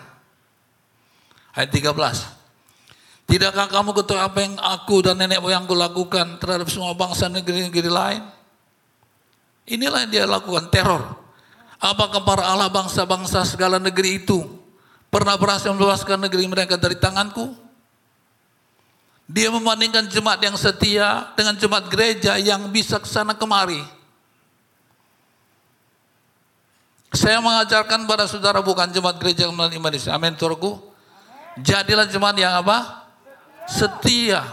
Ayat 1.58 1.74
13. 1.74 3.26
Tidakkah 3.28 3.68
kamu 3.68 3.92
ketahui 3.92 4.22
apa 4.24 4.40
yang 4.40 4.56
aku 4.62 5.04
dan 5.04 5.18
nenek 5.18 5.42
moyangku 5.42 5.74
lakukan 5.74 6.38
terhadap 6.38 6.70
semua 6.70 6.94
bangsa 6.94 7.28
negeri-negeri 7.28 7.90
lain? 7.90 8.24
Inilah 9.68 10.08
yang 10.08 10.12
dia 10.14 10.24
lakukan, 10.24 10.72
teror. 10.72 11.04
Apakah 11.78 12.24
para 12.24 12.48
Allah 12.48 12.72
bangsa-bangsa 12.72 13.44
segala 13.44 13.78
negeri 13.78 14.24
itu 14.24 14.57
pernah 15.08 15.36
berhasil 15.40 15.72
membebaskan 15.72 16.28
negeri 16.28 16.46
mereka 16.48 16.76
dari 16.76 16.96
tanganku? 16.98 17.56
Dia 19.28 19.52
membandingkan 19.52 20.08
jemaat 20.08 20.40
yang 20.40 20.56
setia 20.56 21.36
dengan 21.36 21.60
jemaat 21.60 21.92
gereja 21.92 22.40
yang 22.40 22.72
bisa 22.72 22.96
ke 22.96 23.08
sana 23.12 23.36
kemari. 23.36 23.84
Saya 27.12 27.44
mengajarkan 27.44 28.08
pada 28.08 28.24
saudara 28.24 28.64
bukan 28.64 28.88
jemaat 28.88 29.20
gereja 29.20 29.48
yang 29.48 29.56
melalui 29.56 29.80
Indonesia. 29.80 30.16
Amin, 30.16 30.32
turku. 30.40 30.80
Jadilah 31.60 32.08
jemaat 32.08 32.40
yang 32.40 32.56
apa? 32.56 33.04
Setia. 33.68 34.48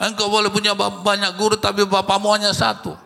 Engkau 0.00 0.26
boleh 0.26 0.50
punya 0.50 0.74
banyak 0.74 1.30
guru 1.38 1.54
tapi 1.60 1.86
bapakmu 1.86 2.34
hanya 2.34 2.50
satu. 2.50 2.96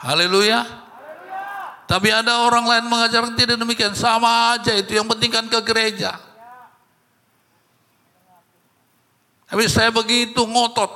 Haleluya. 0.00 0.81
Tapi 1.92 2.08
ada 2.08 2.48
orang 2.48 2.64
lain 2.64 2.88
mengajarkan 2.88 3.36
tidak 3.36 3.60
demikian. 3.60 3.92
Sama 3.92 4.56
aja 4.56 4.72
itu. 4.72 4.96
Yang 4.96 5.12
penting 5.12 5.28
kan 5.28 5.44
ke 5.44 5.60
gereja. 5.60 6.16
Tapi 9.44 9.68
saya 9.68 9.92
begitu 9.92 10.40
ngotot. 10.40 10.88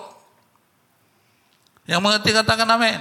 Yang 1.85 2.01
mengerti 2.01 2.33
katakan 2.33 2.65
amin. 2.65 2.97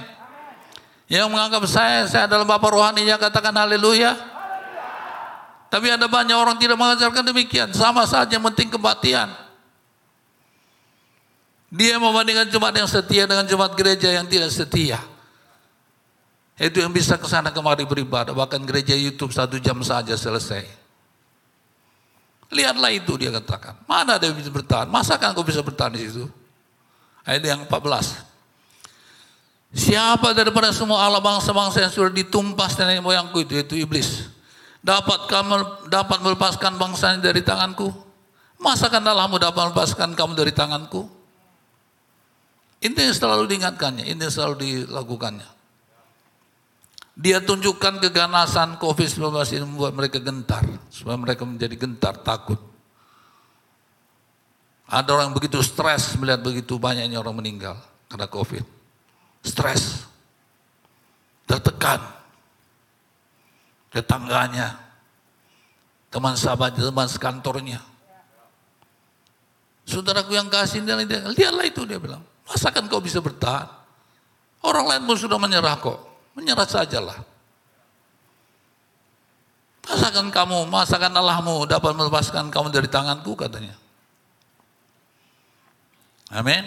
Yang 1.08 1.32
menganggap 1.32 1.64
saya, 1.64 2.04
saya 2.04 2.28
adalah 2.28 2.44
Bapak 2.44 2.76
rohaninya 2.76 3.16
katakan 3.16 3.56
haleluya. 3.56 4.12
Tapi 5.72 5.88
ada 5.88 6.04
banyak 6.04 6.36
orang 6.36 6.60
tidak 6.60 6.76
mengajarkan 6.76 7.24
demikian. 7.32 7.72
Sama 7.72 8.04
saja 8.04 8.36
yang 8.36 8.44
penting 8.52 8.76
kebaktian. 8.76 9.32
Dia 11.72 11.96
membandingkan 11.96 12.52
jemaat 12.52 12.76
yang 12.76 12.90
setia 12.92 13.24
dengan 13.24 13.48
jemaat 13.48 13.72
gereja 13.72 14.12
yang 14.12 14.28
tidak 14.28 14.52
setia. 14.52 15.00
Itu 16.56 16.80
yang 16.80 16.88
bisa 16.88 17.20
ke 17.20 17.28
sana 17.28 17.52
kemari 17.52 17.84
beribadah. 17.84 18.32
Bahkan 18.32 18.64
gereja 18.64 18.96
YouTube 18.96 19.32
satu 19.32 19.60
jam 19.60 19.76
saja 19.84 20.16
selesai. 20.16 20.64
Lihatlah 22.48 22.92
itu 22.96 23.12
dia 23.20 23.28
katakan. 23.28 23.76
Mana 23.84 24.16
ada 24.16 24.24
bisa 24.32 24.48
bertahan? 24.48 24.88
Masa 24.88 25.20
kan 25.20 25.36
kau 25.36 25.44
bisa 25.44 25.60
bertahan 25.60 25.92
di 25.92 26.08
situ? 26.08 26.24
Ayat 27.26 27.42
yang 27.44 27.60
14. 27.68 28.24
Siapa 29.76 30.32
daripada 30.32 30.72
semua 30.72 31.04
Allah 31.04 31.20
bangsa-bangsa 31.20 31.84
yang 31.84 31.92
sudah 31.92 32.08
ditumpas 32.08 32.78
nenek 32.80 33.04
moyangku 33.04 33.44
itu, 33.44 33.60
itu 33.60 33.74
iblis. 33.82 34.30
Dapat 34.80 35.26
kamu 35.26 35.90
dapat 35.90 36.18
melepaskan 36.22 36.78
bangsa 36.78 37.18
dari 37.18 37.42
tanganku? 37.42 37.90
Masakan 38.56 39.04
Allahmu 39.04 39.36
dapat 39.36 39.68
melepaskan 39.68 40.16
kamu 40.16 40.32
dari 40.38 40.54
tanganku? 40.54 41.04
Ini 42.80 43.10
selalu 43.12 43.50
diingatkannya, 43.50 44.06
ini 44.06 44.24
selalu 44.30 44.54
dilakukannya. 44.62 45.55
Dia 47.16 47.40
tunjukkan 47.40 47.96
keganasan 48.04 48.76
COVID-19 48.76 49.24
ini 49.56 49.64
membuat 49.64 49.96
mereka 49.96 50.20
gentar. 50.20 50.60
Supaya 50.92 51.16
mereka 51.16 51.48
menjadi 51.48 51.72
gentar, 51.72 52.20
takut. 52.20 52.60
Ada 54.86 55.16
orang 55.16 55.32
begitu 55.32 55.58
stres 55.64 56.14
melihat 56.20 56.44
begitu 56.44 56.76
banyaknya 56.76 57.18
orang 57.18 57.34
meninggal 57.34 57.80
karena 58.12 58.28
COVID. 58.28 58.64
Stres. 59.40 60.04
Tertekan 61.48 62.16
tetangganya, 63.96 64.76
teman 66.12 66.36
sahabatnya, 66.36 66.92
teman 66.92 67.08
sekantornya. 67.08 67.80
Saudaraku 69.88 70.36
yang 70.36 70.52
kasih, 70.52 70.84
dia, 70.84 70.98
lihatlah 71.32 71.64
itu 71.64 71.88
dia 71.88 71.96
bilang. 71.96 72.20
Masakan 72.44 72.90
kau 72.92 73.00
bisa 73.00 73.24
bertahan? 73.24 73.70
Orang 74.60 74.90
lain 74.90 75.06
pun 75.08 75.16
sudah 75.16 75.38
menyerah 75.40 75.78
kok. 75.80 76.15
Menyerah 76.36 76.68
sajalah. 76.68 77.18
Masakan 79.86 80.28
kamu, 80.28 80.68
masakan 80.68 81.14
Allahmu 81.14 81.64
dapat 81.64 81.96
melepaskan 81.96 82.52
kamu 82.52 82.68
dari 82.74 82.90
tanganku 82.90 83.32
katanya. 83.38 83.72
Amin. 86.28 86.66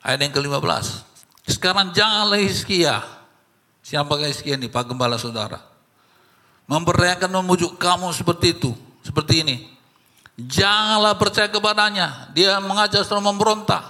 Ayat 0.00 0.24
yang 0.24 0.32
ke-15. 0.32 1.04
Sekarang 1.44 1.92
janganlah 1.92 2.40
Hizkia. 2.40 3.04
Siapa 3.84 4.16
Hizkia 4.24 4.56
ini? 4.56 4.70
Pak 4.70 4.88
Gembala 4.88 5.20
Saudara 5.20 5.70
memperdayakan 6.70 7.42
memujuk 7.42 7.74
kamu 7.82 8.14
seperti 8.14 8.54
itu, 8.54 8.70
seperti 9.02 9.42
ini. 9.42 9.56
Janganlah 10.38 11.18
percaya 11.18 11.50
kepadanya. 11.50 12.30
Dia 12.30 12.62
mengajak 12.62 13.02
setelah 13.02 13.26
memberontak. 13.34 13.82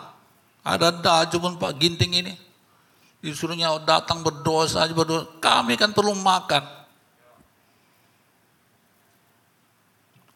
Ada 0.64 0.88
daju 0.96 1.36
pun 1.36 1.52
Pak 1.60 1.76
Ginting 1.76 2.24
ini. 2.24 2.32
Disuruhnya 3.20 3.76
datang 3.84 4.24
berdoa 4.24 4.64
saja 4.64 4.92
berdoa. 4.96 5.28
Kami 5.44 5.76
kan 5.76 5.92
perlu 5.92 6.16
makan. 6.16 6.64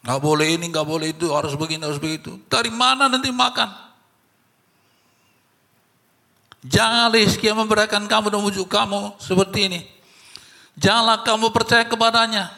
Gak 0.05 0.21
boleh 0.21 0.61
ini, 0.61 0.69
gak 0.69 0.85
boleh 0.85 1.17
itu, 1.17 1.33
harus 1.33 1.57
begini, 1.57 1.81
harus 1.81 1.97
begitu. 1.97 2.37
Dari 2.53 2.69
mana 2.69 3.09
nanti 3.09 3.33
makan? 3.33 3.73
Janganlah 6.65 7.21
Hizkia 7.25 7.57
memberikan 7.57 8.05
kamu 8.05 8.29
dan 8.29 8.39
memujuk 8.41 8.69
kamu 8.69 9.17
seperti 9.17 9.73
ini. 9.73 9.81
Janganlah 10.77 11.25
kamu 11.25 11.49
percaya 11.57 11.89
kepadanya. 11.89 12.53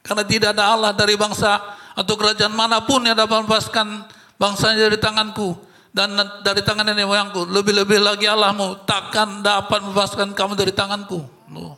Karena 0.00 0.24
tidak 0.24 0.56
ada 0.56 0.72
Allah 0.72 0.92
dari 0.96 1.20
bangsa 1.20 1.60
atau 1.92 2.14
kerajaan 2.16 2.56
mana 2.56 2.80
pun 2.80 3.04
yang 3.04 3.12
dapat 3.12 3.44
melepaskan 3.44 4.08
bangsanya 4.40 4.88
dari 4.88 4.96
tanganku 4.96 5.69
dan 5.90 6.14
dari 6.46 6.62
tangan 6.62 6.86
nenek 6.86 7.06
moyangku. 7.06 7.46
Lebih-lebih 7.50 7.98
lagi 7.98 8.26
Allahmu 8.30 8.86
takkan 8.86 9.42
dapat 9.42 9.82
melepaskan 9.82 10.34
kamu 10.34 10.54
dari 10.54 10.70
tanganku. 10.70 11.22
Loh. 11.50 11.74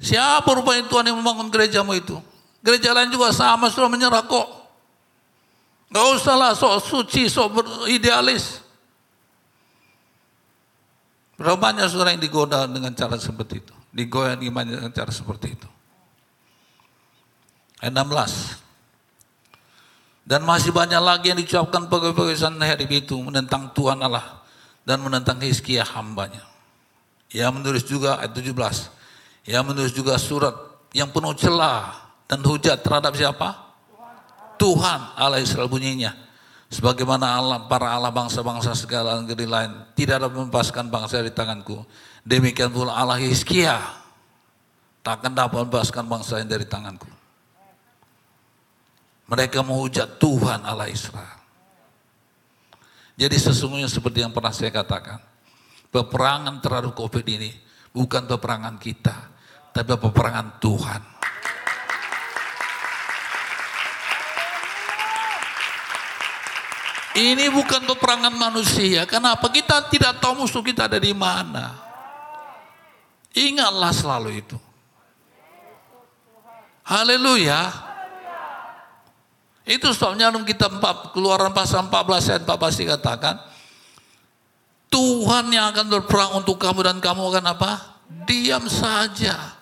Siapa 0.00 0.48
rupanya 0.56 0.86
Tuhan 0.88 1.12
yang 1.12 1.18
membangun 1.20 1.52
gerejamu 1.52 1.92
itu? 1.92 2.16
Gereja 2.64 2.96
lain 2.96 3.12
juga 3.12 3.34
sama 3.36 3.68
sudah 3.68 3.90
menyerah 3.90 4.24
kok. 4.24 4.48
Gak 5.90 6.06
usahlah 6.16 6.54
sok 6.54 6.80
suci, 6.80 7.26
sok 7.26 7.60
idealis. 7.90 8.62
Berapa 11.34 11.56
banyak 11.56 11.88
saudara 11.88 12.12
yang 12.14 12.22
digoda 12.22 12.68
dengan 12.68 12.92
cara 12.92 13.16
seperti 13.16 13.64
itu. 13.64 13.74
Imannya 13.96 14.76
dengan 14.78 14.92
cara 14.94 15.10
seperti 15.10 15.56
itu. 15.56 15.68
Ayat 17.80 17.96
16. 17.96 18.59
Dan 20.30 20.46
masih 20.46 20.70
banyak 20.70 21.02
lagi 21.02 21.34
yang 21.34 21.38
diucapkan 21.42 21.90
pegawai-pegawai 21.90 22.62
hari 22.62 22.86
itu 22.86 23.18
menentang 23.18 23.74
Tuhan 23.74 23.98
Allah 23.98 24.46
dan 24.86 25.02
menentang 25.02 25.42
Hizkia 25.42 25.82
hambanya. 25.82 26.46
Ia 27.34 27.50
menulis 27.50 27.82
juga 27.82 28.22
ayat 28.22 28.38
17. 28.38 29.50
Ia 29.50 29.66
menulis 29.66 29.90
juga 29.90 30.14
surat 30.22 30.54
yang 30.94 31.10
penuh 31.10 31.34
celah 31.34 32.14
dan 32.30 32.46
hujat 32.46 32.78
terhadap 32.78 33.18
siapa? 33.18 33.58
Tuhan 34.54 35.18
Allah 35.18 35.42
Israel 35.42 35.66
bunyinya 35.66 36.14
Sebagaimana 36.70 37.34
Allah, 37.34 37.66
para 37.66 37.90
Allah 37.90 38.14
bangsa-bangsa 38.14 38.78
segala 38.78 39.18
negeri 39.18 39.42
lain 39.42 39.74
tidak 39.98 40.22
dapat 40.22 40.38
melepaskan 40.38 40.86
bangsa 40.86 41.18
dari 41.18 41.34
tanganku. 41.34 41.82
Demikian 42.22 42.70
pula 42.70 42.94
Allah 42.94 43.18
Hizkia 43.18 43.74
takkan 45.02 45.34
dapat 45.34 45.66
melepaskan 45.66 46.06
bangsa 46.06 46.38
yang 46.38 46.46
dari 46.46 46.62
tanganku. 46.62 47.10
Mereka 49.30 49.62
menghujat 49.62 50.18
Tuhan 50.18 50.66
Allah 50.66 50.90
Israel. 50.90 51.38
Jadi 53.14 53.36
sesungguhnya 53.38 53.86
seperti 53.86 54.26
yang 54.26 54.34
pernah 54.34 54.50
saya 54.50 54.74
katakan. 54.74 55.22
Peperangan 55.94 56.58
terhadap 56.58 56.94
COVID 56.98 57.26
ini 57.26 57.50
bukan 57.94 58.26
peperangan 58.26 58.78
kita, 58.78 59.14
tapi 59.70 59.94
peperangan 59.94 60.58
Tuhan. 60.58 61.02
Ini 67.10 67.50
bukan 67.50 67.90
peperangan 67.90 68.34
manusia. 68.34 69.02
Kenapa? 69.02 69.50
Kita 69.50 69.82
tidak 69.90 70.22
tahu 70.22 70.46
musuh 70.46 70.62
kita 70.62 70.86
ada 70.86 70.98
di 70.98 71.10
mana. 71.10 71.74
Ingatlah 73.34 73.90
selalu 73.90 74.42
itu. 74.42 74.58
Haleluya. 76.86 77.89
Itu 79.70 79.94
sebabnya 79.94 80.34
dalam 80.34 80.42
kita 80.42 80.66
4, 80.66 81.14
keluaran 81.14 81.54
pasal 81.54 81.86
14 81.86 82.34
ayat 82.34 82.42
14 82.42 82.82
dikatakan, 82.82 83.38
Tuhan 84.90 85.46
yang 85.54 85.70
akan 85.70 85.86
berperang 85.86 86.42
untuk 86.42 86.58
kamu 86.58 86.82
dan 86.82 86.98
kamu 86.98 87.22
akan 87.30 87.44
apa? 87.54 88.02
Diam 88.26 88.66
saja. 88.66 89.54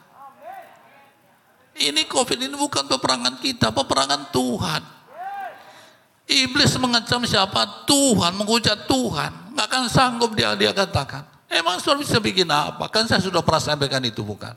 Ini 1.76 2.08
COVID 2.08 2.40
ini 2.40 2.56
bukan 2.56 2.88
peperangan 2.88 3.36
kita, 3.36 3.68
peperangan 3.68 4.32
Tuhan. 4.32 4.82
Iblis 6.28 6.72
mengancam 6.80 7.28
siapa? 7.28 7.84
Tuhan, 7.84 8.32
menghujat 8.32 8.88
Tuhan. 8.88 9.52
Nggak 9.52 9.66
akan 9.68 9.82
sanggup 9.92 10.32
dia 10.32 10.56
dia 10.56 10.72
katakan. 10.72 11.24
Emang 11.48 11.80
sudah 11.80 12.00
bisa 12.00 12.16
bikin 12.20 12.48
apa? 12.48 12.88
Kan 12.88 13.04
saya 13.04 13.20
sudah 13.20 13.44
pernah 13.44 13.60
sampaikan 13.60 14.00
itu 14.04 14.24
bukan? 14.24 14.52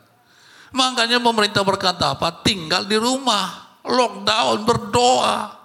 Makanya 0.71 1.19
pemerintah 1.19 1.63
berkata 1.63 2.15
apa? 2.15 2.43
Tinggal 2.43 2.87
di 2.87 2.95
rumah, 2.99 3.70
lockdown, 3.85 4.65
berdoa. 4.65 5.61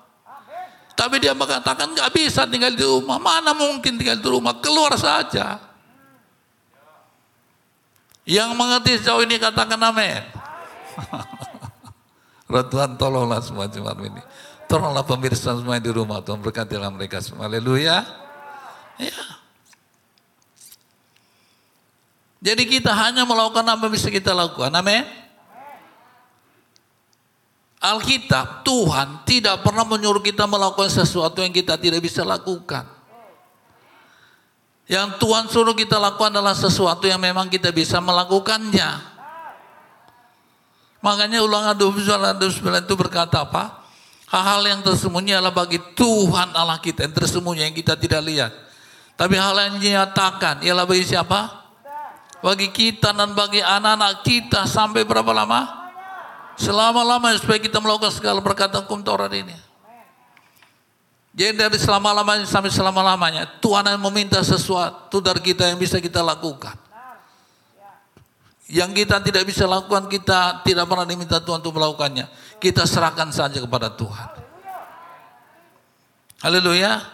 Tapi 0.96 1.20
dia 1.20 1.36
mengatakan 1.36 1.92
nggak 1.92 2.10
bisa 2.16 2.48
tinggal 2.48 2.72
di 2.72 2.80
rumah. 2.80 3.20
Mana 3.20 3.52
mungkin 3.52 4.00
tinggal 4.00 4.16
di 4.16 4.28
rumah? 4.32 4.56
Keluar 4.64 4.96
saja. 4.96 5.60
Yang 8.24 8.50
mengerti 8.56 8.92
sejauh 8.98 9.22
ini 9.22 9.36
katakan 9.36 9.76
amin. 9.76 10.24
Tuhan 12.72 12.96
tolonglah 12.96 13.44
semua 13.44 13.68
jemaat 13.68 14.00
ini. 14.02 14.22
Tolonglah 14.66 15.06
pemirsa 15.06 15.54
semua 15.54 15.78
di 15.78 15.92
rumah, 15.94 16.18
Tuhan 16.24 16.42
berkatilah 16.42 16.90
mereka 16.90 17.22
semua. 17.22 17.46
Haleluya. 17.46 18.02
Ya. 18.98 19.22
Jadi 22.42 22.62
kita 22.66 22.90
hanya 22.94 23.22
melakukan 23.22 23.62
apa 23.62 23.86
yang 23.86 23.94
bisa 23.94 24.10
kita 24.10 24.34
lakukan. 24.34 24.74
Amin. 24.74 25.25
Alkitab, 27.76 28.64
Tuhan 28.64 29.22
tidak 29.28 29.60
pernah 29.60 29.84
menyuruh 29.84 30.24
kita 30.24 30.48
melakukan 30.48 30.88
sesuatu 30.88 31.44
yang 31.44 31.52
kita 31.52 31.76
tidak 31.76 32.00
bisa 32.00 32.24
lakukan. 32.24 32.88
Yang 34.86 35.18
Tuhan 35.18 35.44
suruh 35.50 35.74
kita 35.74 35.98
lakukan 35.98 36.30
adalah 36.30 36.54
sesuatu 36.54 37.04
yang 37.10 37.18
memang 37.18 37.50
kita 37.50 37.74
bisa 37.74 37.98
melakukannya. 37.98 39.18
Makanya 41.02 41.42
ulangan 41.42 41.74
29 41.74 42.86
itu 42.86 42.94
berkata 42.94 43.44
apa? 43.44 43.84
Hal-hal 44.26 44.62
yang 44.66 44.80
tersembunyi 44.82 45.38
adalah 45.38 45.54
bagi 45.54 45.78
Tuhan 45.94 46.54
Allah 46.54 46.82
kita 46.82 47.06
yang 47.06 47.14
tersembunyi 47.14 47.62
yang 47.70 47.76
kita 47.76 47.94
tidak 47.94 48.22
lihat. 48.26 48.52
Tapi 49.14 49.34
hal 49.38 49.54
yang 49.54 49.78
dinyatakan 49.78 50.66
ialah 50.66 50.82
bagi 50.82 51.06
siapa? 51.06 51.66
Bagi 52.42 52.70
kita 52.70 53.14
dan 53.14 53.34
bagi 53.34 53.62
anak-anak 53.62 54.22
kita 54.22 54.66
sampai 54.66 55.06
berapa 55.06 55.30
lama? 55.30 55.75
Selama-lamanya 56.56 57.36
supaya 57.36 57.60
kita 57.60 57.78
melakukan 57.84 58.12
segala 58.16 58.40
perkataan 58.40 58.88
hukum 58.88 59.04
Taurat 59.04 59.32
ini. 59.36 59.52
Jadi 61.36 61.52
dari 61.52 61.76
selama-lamanya 61.76 62.48
sampai 62.48 62.72
selama-lamanya 62.72 63.60
Tuhan 63.60 63.84
yang 63.84 64.00
meminta 64.08 64.40
sesuatu 64.40 65.20
dari 65.20 65.44
kita 65.44 65.68
yang 65.68 65.76
bisa 65.76 66.00
kita 66.00 66.24
lakukan. 66.24 66.72
Yang 68.72 69.04
kita 69.04 69.20
tidak 69.20 69.44
bisa 69.44 69.68
lakukan 69.68 70.08
kita 70.08 70.64
tidak 70.64 70.88
pernah 70.88 71.04
diminta 71.04 71.36
Tuhan 71.38 71.60
untuk 71.60 71.76
melakukannya. 71.76 72.24
Kita 72.56 72.88
serahkan 72.88 73.28
saja 73.36 73.60
kepada 73.60 73.92
Tuhan. 73.92 74.28
Haleluya. 76.40 77.04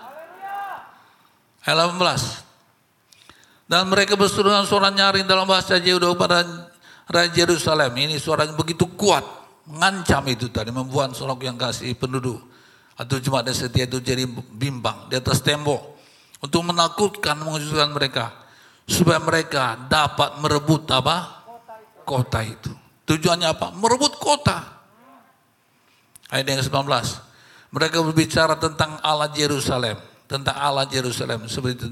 Ayat 1.66 1.78
18. 1.90 3.66
Dan 3.66 3.90
mereka 3.90 4.14
berseru 4.14 4.54
dengan 4.54 4.70
suara 4.70 4.90
nyaring 4.94 5.26
dalam 5.26 5.50
bahasa 5.50 5.82
Yehuda 5.82 6.14
kepada 6.14 6.46
Raja 7.12 7.36
Yerusalem. 7.36 7.92
Ini 7.92 8.16
suara 8.16 8.48
yang 8.48 8.56
begitu 8.56 8.88
kuat. 8.96 9.22
Mengancam 9.68 10.24
itu 10.32 10.48
tadi. 10.48 10.72
Membuat 10.72 11.12
seorang 11.12 11.38
yang 11.44 11.60
kasih 11.60 11.92
penduduk. 11.94 12.40
Atau 12.96 13.20
jemaat 13.20 13.52
dan 13.52 13.56
setia 13.56 13.84
itu 13.84 14.00
jadi 14.00 14.24
bimbang 14.56 15.12
di 15.12 15.20
atas 15.20 15.44
tembok. 15.44 15.92
Untuk 16.40 16.64
menakutkan, 16.64 17.36
mengejutkan 17.38 17.92
mereka. 17.92 18.32
Supaya 18.88 19.20
mereka 19.20 19.76
dapat 19.86 20.40
merebut 20.40 20.88
apa? 20.90 21.44
Kota 22.02 22.40
itu. 22.42 22.72
Tujuannya 23.06 23.46
apa? 23.46 23.70
Merebut 23.76 24.18
kota 24.18 24.82
ayat 26.32 26.48
yang 26.48 26.58
ke-19. 26.64 26.88
Mereka 27.72 27.96
berbicara 28.00 28.56
tentang 28.56 28.96
Allah 29.04 29.28
Yerusalem, 29.36 30.00
tentang 30.24 30.56
Allah 30.56 30.88
Yerusalem 30.88 31.44
seperti 31.48 31.88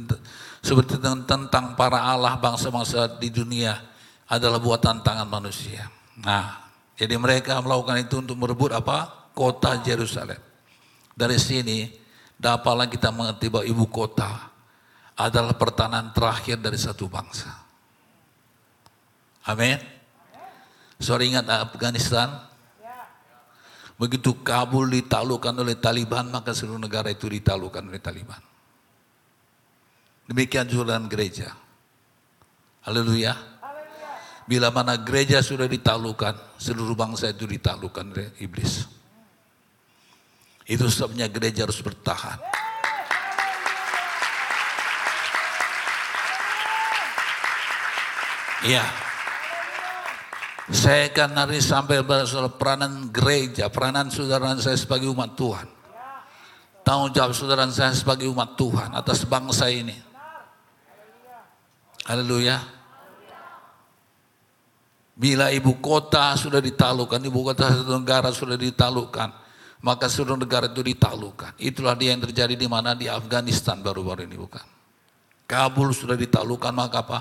seperti 0.60 1.00
tentang 1.00 1.72
para 1.76 2.04
Allah 2.04 2.36
bangsa-bangsa 2.36 3.16
di 3.16 3.32
dunia 3.32 3.76
adalah 4.30 4.62
buatan 4.62 5.02
tangan 5.02 5.26
manusia. 5.26 5.90
Nah, 6.22 6.70
jadi 6.94 7.18
mereka 7.18 7.58
melakukan 7.58 7.98
itu 7.98 8.22
untuk 8.22 8.38
merebut 8.38 8.70
apa? 8.70 9.30
Kota 9.34 9.82
Yerusalem. 9.82 10.38
Dari 11.12 11.36
sini 11.36 11.90
dapatlah 12.38 12.86
kita 12.86 13.10
mengerti 13.10 13.50
bahwa 13.50 13.66
ibu 13.66 13.84
kota 13.90 14.48
adalah 15.18 15.52
pertahanan 15.58 16.14
terakhir 16.14 16.62
dari 16.62 16.78
satu 16.78 17.10
bangsa. 17.10 17.50
Amin. 19.50 19.76
Sorry 21.00 21.32
ingat 21.32 21.48
Afghanistan, 21.48 22.50
Begitu 24.00 24.32
Kabul 24.40 24.88
ditaklukkan 24.96 25.52
oleh 25.60 25.76
Taliban, 25.76 26.32
maka 26.32 26.56
seluruh 26.56 26.80
negara 26.80 27.12
itu 27.12 27.28
ditaklukkan 27.28 27.84
oleh 27.84 28.00
Taliban. 28.00 28.40
Demikian 30.24 30.64
juga 30.64 30.96
dengan 30.96 31.04
gereja. 31.04 31.52
Haleluya. 32.80 33.36
Bila 34.50 34.74
mana 34.74 34.98
gereja 34.98 35.38
sudah 35.46 35.70
ditaklukkan, 35.70 36.58
seluruh 36.58 36.98
bangsa 36.98 37.30
itu 37.30 37.46
ditaklukkan 37.46 38.02
oleh 38.10 38.34
iblis. 38.42 38.82
Itu 40.66 40.90
sebabnya 40.90 41.30
gereja 41.30 41.70
harus 41.70 41.78
bertahan. 41.78 42.34
Iya. 48.66 48.82
Saya 50.74 51.14
akan 51.14 51.30
hari 51.46 51.62
sampai 51.62 52.02
soal 52.26 52.50
peranan 52.58 53.06
gereja, 53.14 53.70
peranan 53.70 54.10
saudara 54.10 54.58
saya 54.58 54.74
sebagai 54.74 55.14
umat 55.14 55.38
Tuhan. 55.38 55.70
Tanggung 56.82 57.14
jawab 57.14 57.38
saudara 57.38 57.70
saya 57.70 57.94
sebagai 57.94 58.26
umat 58.26 58.58
Tuhan 58.58 58.98
atas 58.98 59.22
bangsa 59.22 59.70
ini. 59.70 59.94
Haleluya. 62.02 62.79
Bila 65.20 65.52
ibu 65.52 65.76
kota 65.84 66.32
sudah 66.32 66.64
ditaklukkan, 66.64 67.20
ibu 67.20 67.44
kota 67.44 67.68
satu 67.68 67.92
negara 67.92 68.32
sudah 68.32 68.56
ditaklukkan, 68.56 69.28
maka 69.84 70.08
seluruh 70.08 70.40
negara 70.40 70.72
itu 70.72 70.80
ditaklukkan. 70.80 71.60
Itulah 71.60 71.92
dia 71.92 72.16
yang 72.16 72.24
terjadi 72.24 72.56
di 72.56 72.64
mana 72.64 72.96
di 72.96 73.04
Afghanistan 73.04 73.84
baru-baru 73.84 74.24
ini 74.24 74.40
bukan. 74.40 74.64
Kabul 75.44 75.92
sudah 75.92 76.16
ditaklukkan, 76.16 76.72
maka 76.72 77.04
apa? 77.04 77.18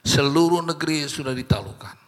Seluruh 0.00 0.64
negeri 0.64 1.04
sudah 1.04 1.36
ditaklukkan. 1.36 2.00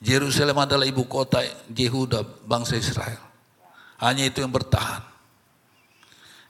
Yerusalem 0.00 0.56
adalah 0.64 0.88
ibu 0.88 1.04
kota 1.04 1.44
Yehuda 1.68 2.48
bangsa 2.48 2.80
Israel. 2.80 3.20
Hanya 4.00 4.24
itu 4.24 4.40
yang 4.40 4.56
bertahan. 4.56 5.04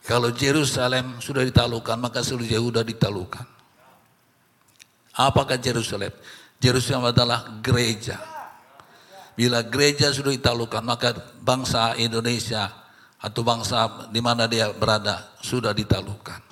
Kalau 0.07 0.30
Yerusalem 0.30 1.18
sudah 1.18 1.42
ditaklukkan, 1.42 1.98
maka 1.98 2.22
seluruh 2.22 2.46
Yehuda 2.46 2.87
ditaklukkan. 2.87 3.46
Apakah 5.18 5.59
Yerusalem? 5.59 6.14
Yerusalem 6.62 7.10
adalah 7.10 7.58
gereja. 7.60 8.18
Bila 9.34 9.66
gereja 9.66 10.14
sudah 10.14 10.30
ditaklukkan, 10.30 10.82
maka 10.86 11.10
bangsa 11.42 11.98
Indonesia 11.98 12.70
atau 13.18 13.42
bangsa 13.42 14.08
di 14.12 14.22
mana 14.22 14.46
dia 14.46 14.70
berada 14.70 15.34
sudah 15.42 15.74
ditaklukkan. 15.74 16.44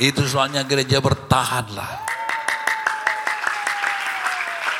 Itu 0.00 0.24
soalnya 0.24 0.64
gereja 0.64 1.02
bertahanlah. 1.02 1.90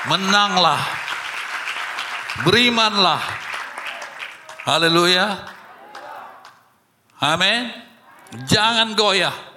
Menanglah. 0.08 0.82
Berimanlah. 2.42 3.22
Haleluya. 4.66 5.26
Amin. 7.22 7.70
Jangan 8.50 8.98
goyah. 8.98 9.51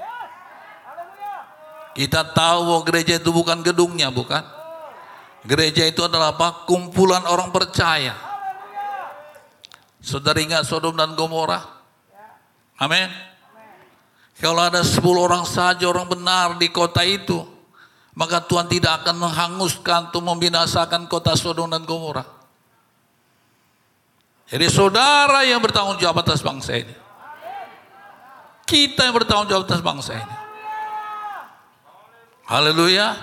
Kita 1.95 2.27
tahu 2.35 2.59
bahwa 2.67 2.81
gereja 2.83 3.15
itu 3.15 3.31
bukan 3.31 3.63
gedungnya, 3.63 4.11
bukan? 4.11 4.43
Gereja 5.47 5.87
itu 5.87 6.03
adalah 6.03 6.35
apa? 6.35 6.67
Kumpulan 6.67 7.23
orang 7.23 7.55
percaya. 7.55 8.19
Saudara 10.03 10.43
ingat 10.43 10.67
Sodom 10.67 10.93
dan 10.99 11.15
Gomora? 11.15 11.63
Amin. 12.75 13.07
Kalau 14.35 14.59
ada 14.59 14.83
10 14.83 14.99
orang 15.15 15.47
saja 15.47 15.87
orang 15.87 16.11
benar 16.11 16.59
di 16.59 16.67
kota 16.67 16.99
itu, 17.07 17.47
maka 18.11 18.43
Tuhan 18.43 18.67
tidak 18.67 19.01
akan 19.01 19.15
menghanguskan 19.15 20.11
atau 20.11 20.19
membinasakan 20.19 21.07
kota 21.07 21.39
Sodom 21.39 21.71
dan 21.71 21.87
Gomora. 21.87 22.27
Jadi 24.51 24.67
saudara 24.67 25.47
yang 25.47 25.63
bertanggung 25.63 25.97
jawab 25.97 26.21
atas 26.21 26.43
bangsa 26.43 26.75
ini. 26.75 26.93
Kita 28.67 29.07
yang 29.07 29.15
bertanggung 29.15 29.47
jawab 29.47 29.63
atas 29.63 29.81
bangsa 29.81 30.11
ini. 30.19 30.44
Haleluya. 32.45 33.17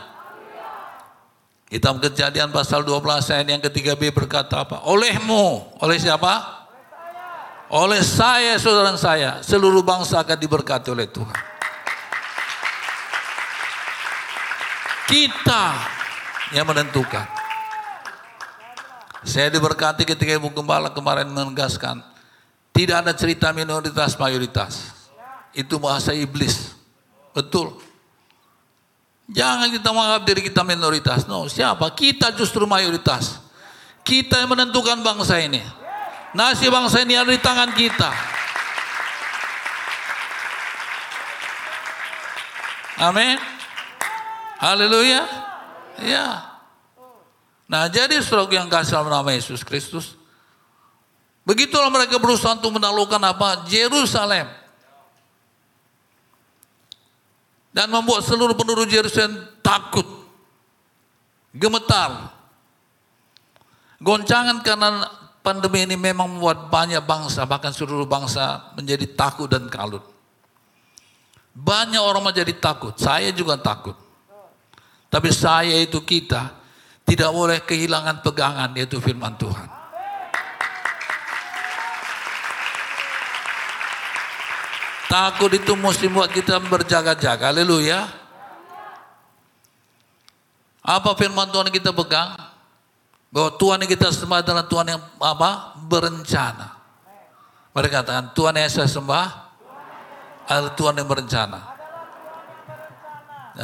Kitab 1.70 2.02
kejadian 2.02 2.52
pasal 2.52 2.84
12 2.84 3.32
ayat 3.32 3.48
yang 3.48 3.62
ketiga 3.62 3.96
B 3.96 4.12
berkata 4.12 4.66
apa? 4.66 4.84
Olehmu, 4.84 5.78
oleh 5.80 5.96
siapa? 5.96 6.60
Oleh 7.72 8.04
saya, 8.04 8.60
saudara 8.60 8.92
saya, 9.00 9.40
seluruh 9.40 9.80
bangsa 9.80 10.20
akan 10.20 10.36
diberkati 10.36 10.92
oleh 10.92 11.08
Tuhan. 11.08 11.38
Kita 15.08 15.64
yang 16.52 16.68
menentukan. 16.68 17.24
Saya 19.24 19.48
diberkati 19.48 20.04
ketika 20.04 20.36
Ibu 20.36 20.52
Gembala 20.52 20.92
kemarin 20.92 21.30
menegaskan, 21.32 22.04
tidak 22.76 23.06
ada 23.06 23.12
cerita 23.16 23.48
minoritas 23.56 24.18
mayoritas. 24.20 24.92
Itu 25.56 25.80
bahasa 25.80 26.12
iblis. 26.12 26.76
Betul. 27.32 27.91
Jangan 29.32 29.72
kita 29.72 29.88
menganggap 29.96 30.22
diri 30.28 30.40
kita 30.44 30.60
minoritas. 30.60 31.24
No, 31.24 31.48
siapa? 31.48 31.88
Kita 31.96 32.36
justru 32.36 32.68
mayoritas. 32.68 33.40
Kita 34.04 34.44
yang 34.44 34.52
menentukan 34.52 35.00
bangsa 35.00 35.40
ini. 35.40 35.64
Nasib 36.36 36.68
bangsa 36.68 37.00
ini 37.00 37.16
ada 37.16 37.32
di 37.32 37.40
tangan 37.40 37.72
kita. 37.72 38.12
Amin. 43.02 43.40
Haleluya. 44.60 45.24
Ya. 46.04 46.28
Nah, 47.66 47.88
jadi 47.88 48.20
saudara 48.20 48.52
yang 48.52 48.68
kasih 48.68 49.00
dalam 49.00 49.08
nama 49.08 49.32
Yesus 49.32 49.64
Kristus. 49.64 50.14
Begitulah 51.42 51.90
mereka 51.90 52.20
berusaha 52.20 52.54
untuk 52.54 52.78
menaklukkan 52.78 53.18
apa? 53.18 53.66
Yerusalem. 53.66 54.61
Dan 57.72 57.88
membuat 57.88 58.22
seluruh 58.22 58.52
penduduk 58.52 58.88
Yerusalem 58.92 59.48
takut, 59.64 60.04
gemetar. 61.56 62.36
Goncangan 63.98 64.60
karena 64.60 65.08
pandemi 65.40 65.88
ini 65.88 65.96
memang 65.96 66.28
membuat 66.36 66.68
banyak 66.68 67.00
bangsa, 67.02 67.48
bahkan 67.48 67.72
seluruh 67.72 68.04
bangsa 68.04 68.72
menjadi 68.76 69.08
takut 69.16 69.48
dan 69.48 69.66
kalut. 69.72 70.04
Banyak 71.52 72.00
orang 72.00 72.32
menjadi 72.32 72.52
takut, 72.56 72.96
saya 72.96 73.32
juga 73.32 73.60
takut. 73.60 73.96
Tapi 75.12 75.28
saya 75.28 75.76
itu 75.76 76.00
kita 76.00 76.48
tidak 77.04 77.30
boleh 77.32 77.60
kehilangan 77.60 78.24
pegangan 78.24 78.72
yaitu 78.72 78.96
firman 79.00 79.36
Tuhan. 79.36 79.81
Takut 85.12 85.52
itu 85.52 85.76
mesti 85.76 86.08
buat 86.08 86.32
kita 86.32 86.56
berjaga-jaga. 86.72 87.52
Haleluya. 87.52 88.08
Apa 90.80 91.12
firman 91.20 91.52
Tuhan 91.52 91.68
kita 91.68 91.92
pegang? 91.92 92.32
Bahwa 93.28 93.52
Tuhan 93.60 93.84
kita 93.84 94.08
sembah 94.08 94.40
adalah 94.40 94.64
Tuhan 94.64 94.88
yang 94.88 95.04
apa? 95.20 95.76
Berencana. 95.84 96.80
Mereka 97.76 98.00
katakan, 98.00 98.32
Tuhan 98.32 98.56
yang 98.56 98.72
saya 98.72 98.88
sembah 98.88 99.26
adalah 100.48 100.72
Tuhan 100.80 100.94
yang 100.96 101.08
berencana. 101.08 101.60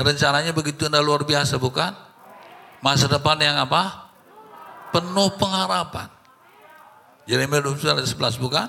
Rencananya 0.05 0.53
begitu 0.53 0.85
luar 1.01 1.25
biasa 1.25 1.57
bukan? 1.57 1.97
Masa 2.85 3.09
depan 3.09 3.41
yang 3.41 3.57
apa? 3.57 4.13
Penuh 4.93 5.33
pengharapan. 5.41 6.13
Yeremia 7.25 7.65
29 7.65 8.05
11 8.05 8.37
bukan? 8.37 8.69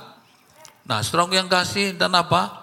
Nah, 0.88 1.04
strong 1.04 1.36
yang 1.36 1.52
kasih 1.52 2.00
dan 2.00 2.16
apa? 2.16 2.59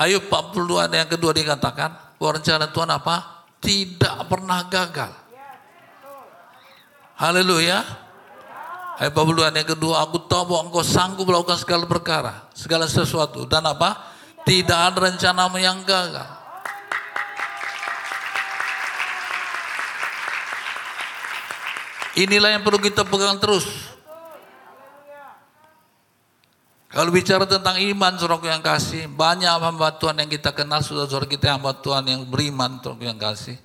Ayub 0.00 0.24
42 0.32 0.88
yang 0.88 1.10
kedua 1.10 1.32
dikatakan 1.36 2.16
rencana 2.16 2.70
Tuhan 2.70 2.90
apa? 2.92 3.44
Tidak 3.58 4.30
pernah 4.30 4.62
gagal. 4.70 5.12
Haleluya. 7.18 7.82
Ayub 9.02 9.14
42 9.14 9.58
yang 9.58 9.70
kedua, 9.74 9.94
aku 10.04 10.22
tahu 10.30 10.54
bahwa 10.54 10.70
engkau 10.70 10.84
sanggup 10.86 11.26
melakukan 11.26 11.58
segala 11.58 11.84
perkara, 11.90 12.32
segala 12.54 12.86
sesuatu. 12.86 13.44
Dan 13.48 13.66
apa? 13.66 14.14
Tidak 14.46 14.74
ada 14.74 15.10
rencanamu 15.10 15.58
yang 15.58 15.82
gagal. 15.82 16.42
Inilah 22.12 22.52
yang 22.52 22.62
perlu 22.62 22.76
kita 22.76 23.08
pegang 23.08 23.40
terus. 23.40 23.64
Kalau 26.92 27.08
bicara 27.08 27.48
tentang 27.48 27.80
iman, 27.80 28.12
saudara 28.20 28.52
yang 28.52 28.60
kasih, 28.60 29.08
banyak 29.08 29.48
hamba 29.48 29.96
Tuhan 29.96 30.12
yang 30.20 30.28
kita 30.28 30.52
kenal, 30.52 30.84
saudara-saudara 30.84 31.24
kita 31.24 31.48
yang 31.48 31.56
hamba 31.56 31.72
Tuhan 31.80 32.04
yang 32.04 32.20
beriman, 32.28 32.84
saudara 32.84 33.08
yang 33.08 33.16
kasih. 33.16 33.56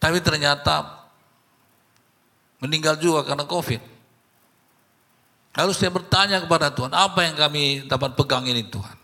Tapi 0.00 0.24
ternyata 0.24 1.04
meninggal 2.64 2.96
juga 2.96 3.20
karena 3.28 3.44
COVID. 3.44 3.84
Lalu 5.60 5.72
saya 5.76 5.92
bertanya 5.92 6.40
kepada 6.40 6.72
Tuhan, 6.72 6.90
apa 6.96 7.20
yang 7.28 7.36
kami 7.36 7.84
dapat 7.84 8.16
pegang 8.16 8.48
ini 8.48 8.64
Tuhan? 8.64 8.96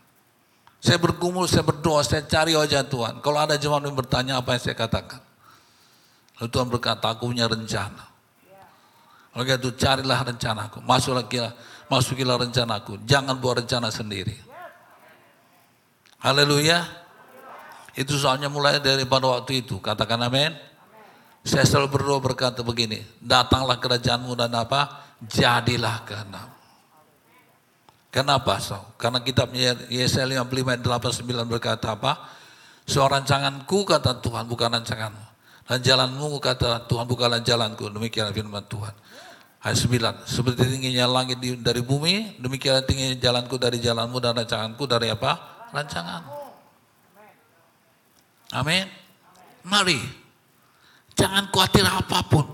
Saya 0.81 0.97
bergumul, 0.97 1.45
saya 1.45 1.61
berdoa, 1.61 2.01
saya 2.01 2.25
cari 2.25 2.57
wajah 2.57 2.81
Tuhan. 2.89 3.21
Kalau 3.21 3.39
ada 3.45 3.61
jemaat 3.61 3.85
yang 3.85 3.93
bertanya 3.93 4.41
apa 4.41 4.57
yang 4.57 4.63
saya 4.65 4.73
katakan. 4.73 5.21
Lalu 6.41 6.49
Tuhan 6.49 6.69
berkata, 6.73 7.13
aku 7.13 7.29
punya 7.29 7.45
rencana. 7.45 8.09
Oleh 9.37 9.55
itu 9.55 9.71
carilah 9.77 10.25
rencanaku. 10.27 10.83
Masuklah 10.83 11.29
kira 11.29 11.55
masukilah 11.91 12.39
rencanaku. 12.39 13.03
Jangan 13.05 13.37
buat 13.43 13.67
rencana 13.67 13.91
sendiri. 13.91 14.39
Haleluya. 16.23 16.87
Itu 17.99 18.15
soalnya 18.15 18.47
mulai 18.47 18.79
dari 18.79 19.03
pada 19.05 19.27
waktu 19.27 19.67
itu. 19.67 19.83
Katakan 19.83 20.23
amin. 20.23 20.55
Saya 21.43 21.67
selalu 21.67 21.99
berdoa 21.99 22.23
berkata 22.23 22.63
begini. 22.63 23.03
Datanglah 23.19 23.83
kerajaanmu 23.83 24.33
dan 24.39 24.55
apa? 24.55 25.11
Jadilah 25.27 26.07
kehendak. 26.07 26.49
Kenapa? 28.15 28.59
So? 28.63 28.79
Karena 28.99 29.23
kitabnya 29.23 29.75
Yesaya 29.91 30.27
55 30.27 30.47
ayat 30.47 30.83
89 30.83 31.53
berkata 31.53 31.99
apa? 31.99 32.13
Seorang 32.87 33.23
rancanganku 33.23 33.87
kata 33.87 34.19
Tuhan 34.19 34.51
bukan 34.51 34.69
rancanganmu. 34.79 35.25
Dan 35.71 35.79
jalanmu 35.87 36.43
kata 36.43 36.91
Tuhan 36.91 37.07
bukanlah 37.07 37.39
jalanku. 37.39 37.87
Demikian 37.95 38.35
firman 38.35 38.67
Tuhan. 38.67 38.91
Ayat 39.61 39.77
9. 39.77 40.25
Seperti 40.25 40.65
tingginya 40.65 41.05
langit 41.05 41.37
dari 41.61 41.85
bumi, 41.85 42.41
demikian 42.41 42.81
tingginya 42.89 43.13
jalanku 43.21 43.61
dari 43.61 43.77
jalanmu 43.77 44.17
dan 44.17 44.33
rancanganku 44.41 44.89
dari 44.89 45.13
apa? 45.13 45.37
Rancangan. 45.69 46.23
Amin. 48.57 48.89
Mari, 49.61 50.01
jangan 51.13 51.53
khawatir 51.53 51.85
apa 51.85 52.19
pun. 52.25 52.47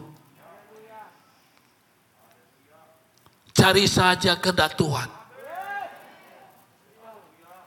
Cari 3.55 3.87
saja 3.87 4.37
kehendak 4.37 4.75
Tuhan. 4.75 5.09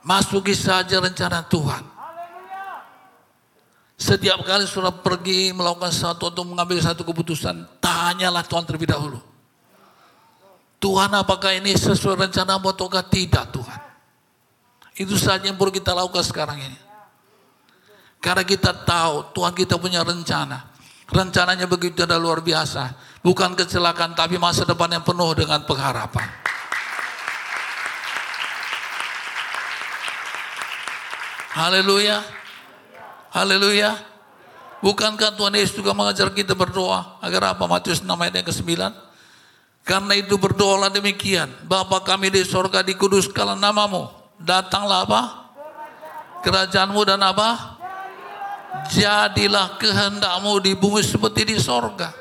Masuki 0.04 0.52
saja 0.52 1.00
rencana 1.00 1.48
Tuhan. 1.48 1.84
Setiap 4.00 4.44
kali 4.48 4.64
sudah 4.64 4.96
pergi 4.96 5.52
melakukan 5.52 5.92
sesuatu 5.92 6.32
untuk 6.32 6.46
mengambil 6.48 6.80
satu 6.80 7.04
keputusan, 7.04 7.68
tanyalah 7.84 8.44
Tuhan 8.48 8.64
terlebih 8.64 8.88
dahulu. 8.88 9.29
Tuhan 10.80 11.12
apakah 11.12 11.60
ini 11.60 11.76
sesuai 11.76 12.28
rencana 12.28 12.56
ataukah 12.56 13.04
tidak 13.04 13.52
Tuhan? 13.52 13.80
Itu 14.96 15.20
saja 15.20 15.48
yang 15.48 15.60
perlu 15.60 15.76
kita 15.76 15.92
lakukan 15.92 16.24
sekarang 16.24 16.60
ini. 16.60 16.80
Karena 18.20 18.44
kita 18.44 18.72
tahu 18.84 19.32
Tuhan 19.36 19.56
kita 19.56 19.76
punya 19.80 20.04
rencana. 20.04 20.72
Rencananya 21.08 21.68
begitu 21.68 22.04
ada 22.04 22.16
luar 22.16 22.40
biasa. 22.40 22.96
Bukan 23.24 23.56
kecelakaan 23.56 24.16
tapi 24.16 24.40
masa 24.40 24.64
depan 24.64 24.92
yang 24.92 25.04
penuh 25.04 25.32
dengan 25.36 25.64
pengharapan. 25.68 26.28
Haleluya. 31.56 32.24
Haleluya. 33.36 34.00
Bukankah 34.80 35.36
Tuhan 35.36 35.60
Yesus 35.60 35.76
juga 35.76 35.92
mengajar 35.92 36.32
kita 36.32 36.56
berdoa 36.56 37.20
agar 37.20 37.56
apa? 37.56 37.68
Matius 37.68 38.00
6 38.00 38.08
ayat 38.08 38.40
yang 38.40 38.48
ke-9. 38.48 39.09
Karena 39.84 40.14
itu 40.14 40.38
berdoalah 40.38 40.94
demikian. 40.94 41.50
Bapa 41.66 42.04
kami 42.06 42.30
di 42.30 42.46
sorga 42.46 42.86
dikuduskanlah 42.86 43.58
namamu. 43.58 44.12
Datanglah 44.38 45.04
apa? 45.08 45.22
Kerajaanmu 46.46 47.02
dan 47.04 47.20
apa? 47.26 47.80
Jadilah 48.94 49.82
kehendakmu 49.82 50.62
di 50.62 50.78
bumi 50.78 51.02
seperti 51.02 51.42
di 51.52 51.56
sorga. 51.58 52.14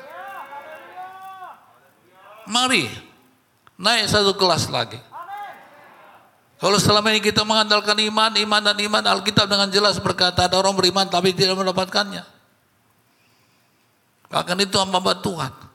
Mari 2.49 2.89
naik 3.77 4.09
satu 4.09 4.33
kelas 4.33 4.67
lagi. 4.73 4.97
Kalau 6.59 6.75
selama 6.75 7.15
ini 7.15 7.23
kita 7.23 7.47
mengandalkan 7.47 7.95
iman, 7.95 8.35
iman 8.35 8.61
dan 8.65 8.75
iman, 8.75 9.03
Alkitab 9.05 9.47
dengan 9.47 9.71
jelas 9.71 9.95
berkata 9.95 10.51
ada 10.51 10.59
orang 10.59 10.75
beriman 10.75 11.07
tapi 11.07 11.31
tidak 11.31 11.55
mendapatkannya. 11.55 12.27
Bahkan 14.27 14.57
itu 14.67 14.75
hamba 14.75 15.15
Tuhan. 15.23 15.68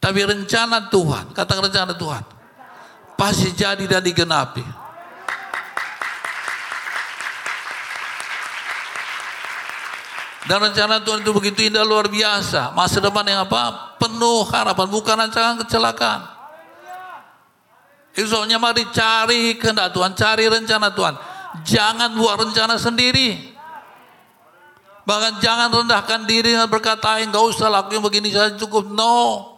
Tapi 0.00 0.20
rencana 0.24 0.88
Tuhan, 0.88 1.36
kata 1.36 1.60
rencana 1.60 1.92
Tuhan, 1.92 2.24
pasti 3.20 3.52
jadi 3.52 3.84
dan 3.84 4.00
digenapi. 4.00 4.64
Dan 10.48 10.66
rencana 10.66 10.98
Tuhan 11.04 11.22
itu 11.22 11.30
begitu 11.30 11.68
indah 11.68 11.86
luar 11.86 12.10
biasa. 12.10 12.74
Masa 12.74 12.98
depan 12.98 13.22
yang 13.22 13.44
apa? 13.46 13.94
Penuh 14.00 14.42
harapan, 14.50 14.88
bukan 14.90 15.14
rancangan 15.14 15.62
kecelakaan. 15.62 16.26
Itu 18.16 18.26
soalnya 18.26 18.58
mari 18.58 18.82
cari 18.90 19.54
kehendak 19.60 19.94
Tuhan, 19.94 20.16
cari 20.18 20.50
rencana 20.50 20.90
Tuhan. 20.90 21.14
Jangan 21.62 22.18
buat 22.18 22.34
rencana 22.40 22.80
sendiri. 22.80 23.52
Bahkan 25.06 25.38
jangan 25.38 25.70
rendahkan 25.70 26.26
diri 26.26 26.56
dan 26.56 26.66
berkata, 26.66 27.22
enggak 27.22 27.46
usah 27.46 27.70
lakuin 27.70 28.02
begini 28.02 28.34
saja 28.34 28.56
cukup. 28.58 28.90
No. 28.90 29.49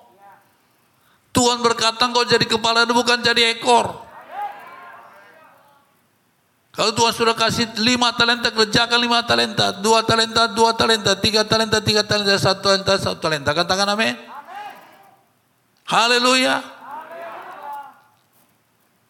Tuhan 1.32 1.64
berkata 1.64 2.04
engkau 2.04 2.28
jadi 2.28 2.44
kepala 2.44 2.84
bukan 2.84 3.24
jadi 3.24 3.56
ekor. 3.56 4.04
Kalau 6.72 6.92
Tuhan 6.96 7.12
sudah 7.12 7.36
kasih 7.36 7.68
lima 7.84 8.16
talenta, 8.16 8.48
kerjakan 8.48 8.96
lima 8.96 9.20
talenta. 9.28 9.76
Dua 9.76 10.00
talenta, 10.08 10.48
dua 10.48 10.72
talenta. 10.72 11.12
Tiga 11.20 11.44
talenta, 11.44 11.84
tiga 11.84 12.00
talenta. 12.00 12.32
Satu 12.40 12.64
talenta, 12.64 12.96
satu 12.96 13.20
talenta. 13.20 13.52
Katakan 13.52 13.92
amin. 13.92 14.16
Haleluya. 15.84 16.64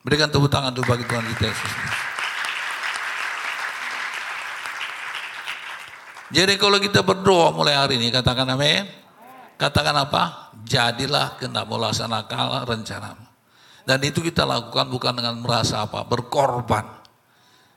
Berikan 0.02 0.26
tepuk 0.26 0.50
tangan 0.50 0.74
untuk 0.74 0.90
bagi 0.90 1.06
Tuhan 1.06 1.22
kita 1.22 1.54
Yesus. 1.54 1.72
Jadi 6.34 6.58
kalau 6.58 6.82
kita 6.82 7.06
berdoa 7.06 7.54
mulai 7.54 7.78
hari 7.78 8.02
ini, 8.02 8.10
katakan 8.10 8.50
amin. 8.50 8.90
Katakan 9.54 9.94
apa? 9.94 10.50
Jadilah 10.62 11.36
kena 11.40 11.66
melaksanakan 11.66 12.66
rencanamu. 12.66 13.26
Dan 13.82 13.98
itu 14.06 14.22
kita 14.22 14.46
lakukan 14.46 14.86
bukan 14.86 15.12
dengan 15.18 15.34
merasa 15.42 15.82
apa, 15.82 16.06
berkorban. 16.06 17.02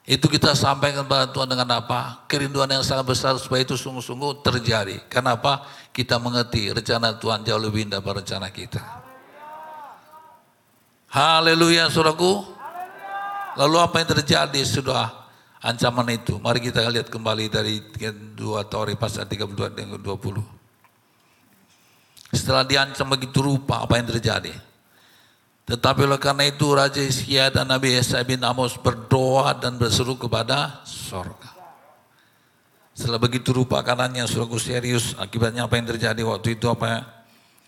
Itu 0.06 0.30
kita 0.30 0.54
sampaikan 0.54 1.02
kepada 1.02 1.34
Tuhan 1.34 1.50
dengan 1.50 1.82
apa? 1.82 2.30
Kerinduan 2.30 2.69
yang 2.69 2.86
sangat 2.86 3.10
besar 3.10 3.34
supaya 3.41 3.65
itu 3.65 3.74
sungguh-sungguh 3.74 4.45
terjadi. 4.45 5.02
Kenapa? 5.10 5.65
Kita 5.89 6.21
mengerti 6.21 6.69
rencana 6.69 7.17
Tuhan 7.17 7.41
jauh 7.41 7.58
lebih 7.58 7.89
indah 7.89 8.06
pada 8.06 8.21
rencana 8.21 8.54
kita. 8.54 8.86
Haleluya 11.10 11.89
saudaraku. 11.89 12.54
Lalu 13.58 13.78
apa 13.82 13.95
yang 14.04 14.10
terjadi 14.13 14.62
sudah 14.62 15.10
ancaman 15.58 16.13
itu? 16.13 16.38
Mari 16.38 16.62
kita 16.62 16.86
lihat 16.86 17.10
kembali 17.10 17.50
dari 17.50 17.82
2 17.82 18.38
Tauri 18.69 18.93
pasal 18.93 19.26
32 19.26 19.74
dan 19.74 19.89
20. 19.89 20.55
Setelah 22.36 22.67
diancam 22.67 23.08
begitu 23.08 23.39
rupa 23.39 23.88
apa 23.88 23.95
yang 23.95 24.12
terjadi? 24.12 24.52
Tetapi 25.65 26.06
oleh 26.06 26.21
karena 26.21 26.45
itu 26.45 26.67
Raja 26.76 27.02
Iskia 27.02 27.50
dan 27.50 27.71
Nabi 27.71 27.98
Yesaya 27.98 28.21
bin 28.21 28.43
Amos 28.45 28.78
berdoa 28.78 29.56
dan 29.58 29.82
berseru 29.82 30.13
kepada 30.13 30.86
sorga. 30.86 31.56
Setelah 32.93 33.17
begitu 33.17 33.50
rupa 33.52 33.82
karenanya 33.82 34.30
suraku 34.30 34.62
serius 34.62 35.17
akibatnya 35.17 35.65
apa 35.65 35.76
yang 35.76 35.88
terjadi 35.89 36.21
waktu 36.21 36.56
itu 36.56 36.69
apa 36.69 37.08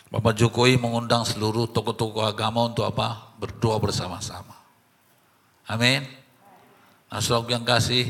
Bapak 0.07 0.39
Jokowi 0.39 0.79
mengundang 0.79 1.27
seluruh 1.27 1.67
tokoh-tokoh 1.67 2.23
agama 2.23 2.63
untuk 2.63 2.87
apa? 2.87 3.35
berdoa 3.37 3.77
bersama-sama. 3.77 4.55
Amin. 5.67 6.07
Nah, 7.11 7.21
yang 7.51 7.61
kasih, 7.67 8.07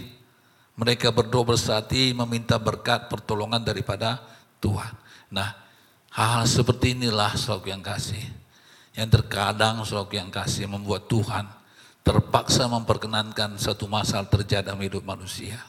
mereka 0.78 1.10
berdoa 1.10 1.58
bersati 1.58 2.14
meminta 2.14 2.62
berkat 2.62 3.10
pertolongan 3.10 3.66
daripada 3.66 4.22
Tuhan. 4.62 4.94
Nah, 5.34 5.67
hal-hal 6.18 6.46
seperti 6.50 6.98
inilah 6.98 7.38
saudara 7.38 7.78
yang 7.78 7.84
kasih. 7.86 8.26
Yang 8.98 9.22
terkadang 9.22 9.86
saudara 9.86 10.10
yang 10.18 10.34
kasih 10.34 10.66
membuat 10.66 11.06
Tuhan 11.06 11.46
terpaksa 12.02 12.66
memperkenankan 12.66 13.60
satu 13.62 13.86
masalah 13.86 14.26
terjadi 14.26 14.74
dalam 14.74 14.82
hidup 14.82 15.06
manusia. 15.06 15.62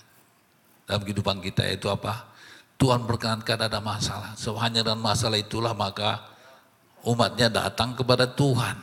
Dalam 0.88 1.04
kehidupan 1.04 1.44
kita 1.44 1.68
itu 1.68 1.92
apa? 1.92 2.30
Tuhan 2.78 3.04
berkenankan 3.04 3.58
ada 3.68 3.82
masalah. 3.82 4.38
So, 4.38 4.54
dalam 4.54 5.02
masalah 5.02 5.36
itulah 5.36 5.74
maka 5.74 6.22
umatnya 7.02 7.50
datang 7.50 7.98
kepada 7.98 8.24
Tuhan. 8.24 8.78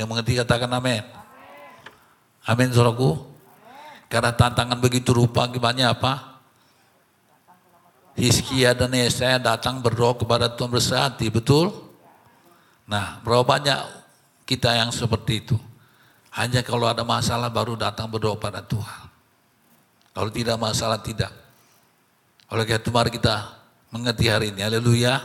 Yang 0.00 0.08
mengerti 0.08 0.32
katakan 0.40 0.72
amin. 0.72 1.04
Amin 2.48 2.72
saudaraku. 2.72 3.20
Karena 4.08 4.32
tantangan 4.32 4.80
begitu 4.80 5.12
rupa 5.12 5.44
akibatnya 5.44 5.92
apa? 5.92 6.31
Hizkia 8.12 8.76
dan 8.76 8.92
Yesaya 8.92 9.40
datang 9.40 9.80
berdoa 9.80 10.12
kepada 10.12 10.52
Tuhan 10.52 10.68
bersehati, 10.68 11.32
betul? 11.32 11.72
Nah, 12.84 13.24
berapa 13.24 13.40
banyak 13.40 13.80
kita 14.44 14.76
yang 14.76 14.92
seperti 14.92 15.40
itu? 15.40 15.56
Hanya 16.32 16.60
kalau 16.64 16.88
ada 16.88 17.04
masalah 17.04 17.48
baru 17.48 17.76
datang 17.76 18.08
berdoa 18.08 18.36
pada 18.36 18.60
Tuhan. 18.60 19.08
Kalau 20.12 20.28
tidak 20.28 20.56
masalah 20.60 21.00
tidak. 21.00 21.32
Oleh 22.52 22.68
karena 22.68 22.84
itu 22.84 22.90
mari 22.92 23.10
kita 23.12 23.36
mengerti 23.88 24.28
hari 24.28 24.52
ini. 24.52 24.60
Haleluya. 24.60 25.20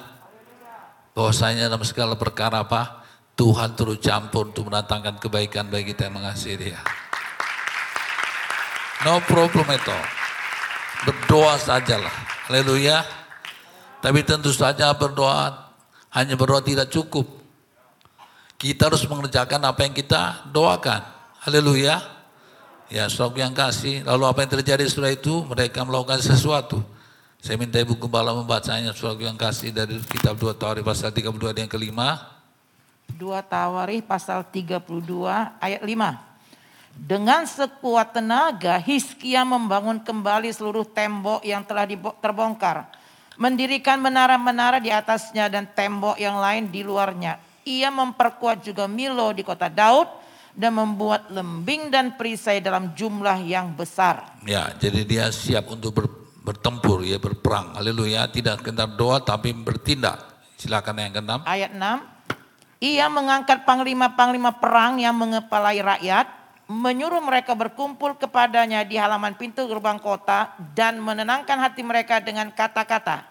Bahwasanya 1.12 1.68
dalam 1.68 1.84
segala 1.84 2.16
perkara 2.16 2.64
apa? 2.64 3.04
Tuhan 3.36 3.76
turut 3.76 4.00
campur 4.00 4.48
untuk 4.48 4.72
mendatangkan 4.72 5.20
kebaikan 5.20 5.68
bagi 5.68 5.92
kita 5.92 6.08
yang 6.08 6.24
mengasihi 6.24 6.56
dia. 6.56 6.80
No 9.04 9.20
problem 9.28 9.68
itu. 9.76 9.98
Berdoa 11.04 11.60
sajalah. 11.60 12.37
Haleluya. 12.48 13.04
Tapi 14.00 14.24
tentu 14.24 14.56
saja 14.56 14.88
berdoa, 14.96 15.68
hanya 16.16 16.40
berdoa 16.40 16.64
tidak 16.64 16.88
cukup. 16.88 17.28
Kita 18.56 18.88
harus 18.88 19.04
mengerjakan 19.04 19.68
apa 19.68 19.84
yang 19.84 19.92
kita 19.92 20.48
doakan. 20.50 21.04
Haleluya. 21.44 22.00
Ya, 22.88 23.12
saudara 23.12 23.44
yang 23.44 23.52
kasih. 23.52 24.08
Lalu 24.08 24.24
apa 24.32 24.40
yang 24.48 24.52
terjadi 24.60 24.84
setelah 24.88 25.12
itu? 25.12 25.44
Mereka 25.44 25.84
melakukan 25.84 26.24
sesuatu. 26.24 26.80
Saya 27.44 27.60
minta 27.60 27.84
Ibu 27.84 28.00
Gembala 28.00 28.32
membacanya 28.32 28.96
saudara 28.96 29.28
yang 29.28 29.36
kasih 29.36 29.76
dari 29.76 30.00
kitab 30.08 30.40
2 30.40 30.56
Tawarikh 30.56 30.88
pasal 30.88 31.12
32 31.12 31.52
yang 31.52 31.70
kelima. 31.70 32.40
2 33.12 33.44
Tawarikh 33.44 34.08
pasal 34.08 34.48
32 34.48 34.88
ayat 35.60 35.84
5. 35.84 36.27
Dengan 36.98 37.46
sekuat 37.46 38.18
tenaga 38.18 38.82
Hiskia 38.82 39.46
membangun 39.46 40.02
kembali 40.02 40.50
seluruh 40.50 40.82
tembok 40.82 41.46
yang 41.46 41.62
telah 41.62 41.86
terbongkar. 42.18 42.90
Mendirikan 43.38 44.02
menara-menara 44.02 44.82
di 44.82 44.90
atasnya 44.90 45.46
dan 45.46 45.70
tembok 45.70 46.18
yang 46.18 46.42
lain 46.42 46.74
di 46.74 46.82
luarnya. 46.82 47.38
Ia 47.70 47.94
memperkuat 47.94 48.66
juga 48.66 48.90
Milo 48.90 49.30
di 49.30 49.46
kota 49.46 49.70
Daud 49.70 50.10
dan 50.58 50.74
membuat 50.74 51.30
lembing 51.30 51.94
dan 51.94 52.18
perisai 52.18 52.66
dalam 52.66 52.98
jumlah 52.98 53.46
yang 53.46 53.78
besar. 53.78 54.42
Ya, 54.42 54.74
jadi 54.82 55.06
dia 55.06 55.26
siap 55.30 55.70
untuk 55.70 55.94
ber, 55.94 56.10
bertempur, 56.42 57.06
ya 57.06 57.22
berperang. 57.22 57.78
Haleluya, 57.78 58.26
tidak 58.34 58.66
sekedar 58.66 58.90
doa 58.98 59.22
tapi 59.22 59.54
bertindak. 59.54 60.18
Silakan 60.58 60.98
yang 60.98 61.14
keenam. 61.14 61.40
Ayat 61.46 61.78
6. 61.78 62.18
Ia 62.82 63.06
mengangkat 63.10 63.66
panglima-panglima 63.66 64.58
perang 64.58 64.98
yang 64.98 65.14
mengepalai 65.14 65.82
rakyat, 65.82 66.26
menyuruh 66.68 67.24
mereka 67.24 67.56
berkumpul 67.56 68.20
kepadanya 68.20 68.84
di 68.84 69.00
halaman 69.00 69.34
pintu 69.40 69.64
gerbang 69.72 69.98
kota 69.98 70.52
dan 70.76 71.00
menenangkan 71.00 71.56
hati 71.64 71.82
mereka 71.82 72.20
dengan 72.20 72.52
kata-kata. 72.52 73.24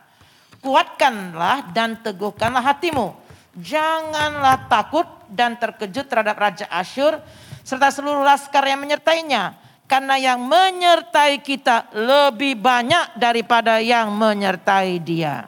Kuatkanlah 0.64 1.70
dan 1.76 2.00
teguhkanlah 2.00 2.64
hatimu. 2.64 3.12
Janganlah 3.56 4.68
takut 4.68 5.04
dan 5.28 5.56
terkejut 5.60 6.08
terhadap 6.08 6.36
Raja 6.36 6.66
Asyur 6.72 7.20
serta 7.60 7.92
seluruh 7.92 8.24
laskar 8.24 8.64
yang 8.64 8.80
menyertainya. 8.80 9.56
Karena 9.86 10.18
yang 10.18 10.42
menyertai 10.42 11.38
kita 11.46 11.94
lebih 11.94 12.58
banyak 12.58 13.14
daripada 13.14 13.78
yang 13.78 14.10
menyertai 14.10 14.98
dia. 14.98 15.46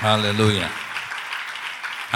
Haleluya. 0.00 0.70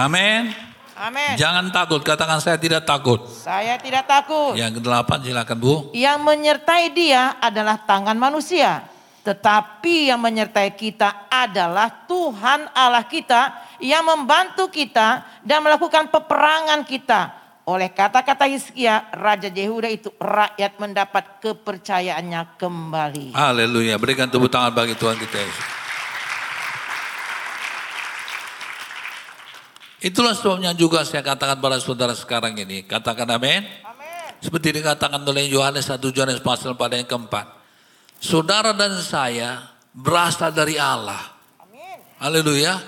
Amin. 0.01 0.62
Amin. 1.03 1.35
Jangan 1.35 1.67
takut, 1.75 1.99
katakan 1.99 2.39
saya 2.39 2.55
tidak 2.63 2.87
takut. 2.87 3.27
Saya 3.27 3.75
tidak 3.75 4.07
takut. 4.07 4.55
Yang 4.55 4.79
kedelapan 4.79 5.19
silakan 5.19 5.57
Bu. 5.59 5.75
Yang 5.91 6.19
menyertai 6.23 6.95
dia 6.95 7.43
adalah 7.43 7.83
tangan 7.83 8.15
manusia. 8.15 8.87
Tetapi 9.27 10.15
yang 10.15 10.23
menyertai 10.23 10.79
kita 10.79 11.27
adalah 11.27 12.07
Tuhan 12.07 12.71
Allah 12.71 13.03
kita 13.03 13.51
yang 13.83 14.07
membantu 14.07 14.71
kita 14.71 15.27
dan 15.43 15.67
melakukan 15.67 16.07
peperangan 16.07 16.87
kita. 16.87 17.35
Oleh 17.67 17.91
kata-kata 17.91 18.47
Hizkia, 18.47 19.11
Raja 19.11 19.51
Yehuda 19.51 19.91
itu 19.91 20.11
rakyat 20.23 20.79
mendapat 20.79 21.43
kepercayaannya 21.43 22.59
kembali. 22.59 23.35
Haleluya. 23.35 23.99
Berikan 23.99 24.31
tepuk 24.31 24.51
tangan 24.51 24.71
bagi 24.71 24.95
Tuhan 24.95 25.19
kita 25.19 25.39
Yesus. 25.39 25.82
Itulah 30.03 30.35
sebabnya 30.35 30.75
juga 30.75 31.07
saya 31.07 31.23
katakan 31.23 31.63
pada 31.63 31.79
saudara 31.79 32.11
sekarang 32.11 32.59
ini. 32.59 32.83
Katakan 32.83 33.39
amin. 33.39 33.63
Seperti 34.43 34.83
dikatakan 34.83 35.23
oleh 35.23 35.47
Yohanes 35.47 35.87
1 35.87 36.03
Yohanes 36.03 36.43
pasal 36.43 36.75
pada 36.75 36.99
yang 36.99 37.07
keempat. 37.07 37.47
Saudara 38.19 38.75
dan 38.75 38.99
saya 38.99 39.63
berasal 39.95 40.51
dari 40.51 40.75
Allah. 40.75 41.39
Haleluya. 42.19 42.83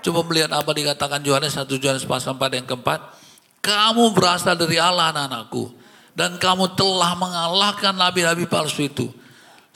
Coba 0.00 0.24
melihat 0.24 0.56
apa 0.56 0.72
dikatakan 0.72 1.20
Yohanes 1.20 1.52
1 1.52 1.68
Yohanes 1.68 2.08
pasal 2.08 2.40
pada 2.40 2.56
yang 2.56 2.64
keempat. 2.64 3.12
Kamu 3.60 4.16
berasal 4.16 4.56
dari 4.56 4.80
Allah 4.80 5.12
anak-anakku. 5.12 5.68
Dan 6.16 6.40
kamu 6.40 6.72
telah 6.72 7.12
mengalahkan 7.20 7.92
nabi-nabi 7.92 8.48
palsu 8.48 8.88
itu. 8.88 9.12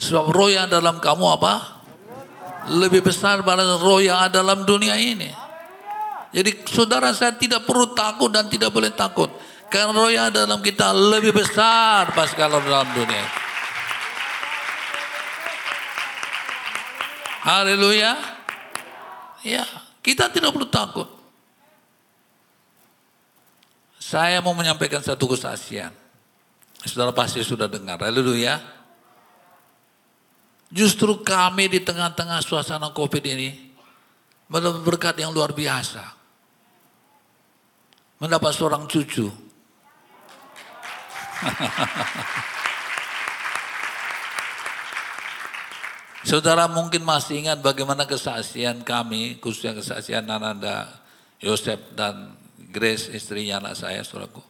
Sebab 0.01 0.33
roh 0.33 0.49
yang 0.49 0.65
dalam 0.65 0.97
kamu 0.97 1.37
apa? 1.37 1.85
Lebih 2.73 3.05
besar 3.05 3.45
pada 3.45 3.77
roh 3.77 4.01
yang 4.01 4.17
ada 4.17 4.41
dalam 4.41 4.65
dunia 4.65 4.97
ini. 4.97 5.48
Jadi 6.29 6.61
saudara 6.69 7.09
saya 7.09 7.33
tidak 7.33 7.65
perlu 7.65 7.97
takut 7.97 8.29
dan 8.29 8.45
tidak 8.45 8.69
boleh 8.69 8.93
takut. 8.93 9.33
Karena 9.69 9.93
roh 9.93 10.09
yang 10.09 10.29
ada 10.29 10.45
dalam 10.45 10.61
kita 10.61 10.93
lebih 10.93 11.33
besar 11.33 12.09
pas 12.13 12.29
kalau 12.33 12.61
dalam 12.61 12.89
dunia. 12.93 13.25
Haleluya. 17.45 18.13
Ya, 19.41 19.65
kita 20.05 20.29
tidak 20.29 20.53
perlu 20.53 20.69
takut. 20.69 21.09
Saya 23.97 24.41
mau 24.41 24.57
menyampaikan 24.57 25.01
satu 25.01 25.29
kesaksian. 25.29 25.93
Saudara 26.85 27.13
pasti 27.13 27.41
sudah 27.45 27.69
dengar. 27.69 28.01
Haleluya. 28.01 28.57
Justru 30.69 31.25
kami 31.25 31.69
di 31.69 31.81
tengah-tengah 31.81 32.41
suasana 32.45 32.93
COVID 32.93 33.23
ini 33.25 33.73
mendapat 34.49 34.81
berkat 34.85 35.15
yang 35.17 35.33
luar 35.33 35.53
biasa 35.53 36.18
mendapat 38.19 38.51
seorang 38.51 38.83
cucu. 38.85 39.31
Saudara 46.27 46.67
mungkin 46.67 47.01
masih 47.07 47.41
ingat 47.41 47.63
bagaimana 47.63 48.03
kesaksian 48.03 48.83
kami, 48.83 49.39
khususnya 49.39 49.73
kesaksian 49.73 50.27
Nananda, 50.27 50.99
Yosef 51.39 51.79
dan 51.95 52.35
Grace 52.69 53.09
istrinya 53.09 53.63
anak 53.63 53.79
saya, 53.79 54.03
saudaraku. 54.03 54.43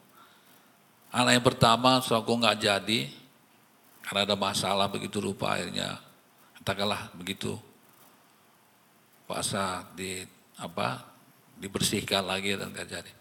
Anak 1.13 1.39
yang 1.39 1.45
pertama, 1.45 2.01
saudaraku 2.01 2.41
nggak 2.41 2.57
jadi, 2.59 3.07
karena 4.01 4.27
ada 4.27 4.35
masalah 4.35 4.89
begitu 4.91 5.21
rupa 5.21 5.55
akhirnya, 5.55 6.01
katakanlah 6.59 7.13
begitu, 7.15 7.55
puasa 9.29 9.85
di 9.93 10.25
apa 10.59 11.05
dibersihkan 11.55 12.25
lagi 12.25 12.57
dan 12.57 12.73
nggak 12.73 12.89
jadi 12.89 13.18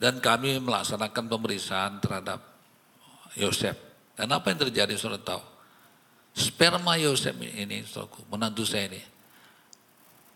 dan 0.00 0.16
kami 0.18 0.56
melaksanakan 0.64 1.28
pemeriksaan 1.28 2.00
terhadap 2.00 2.40
Yosef. 3.36 3.76
Dan 4.16 4.32
apa 4.32 4.48
yang 4.48 4.64
terjadi 4.66 4.96
saudara 4.96 5.20
tahu? 5.20 5.44
Sperma 6.32 6.96
Yosef 6.96 7.36
ini, 7.36 7.84
saudaraku, 7.84 8.24
menantu 8.32 8.64
saya 8.64 8.88
ini, 8.88 9.00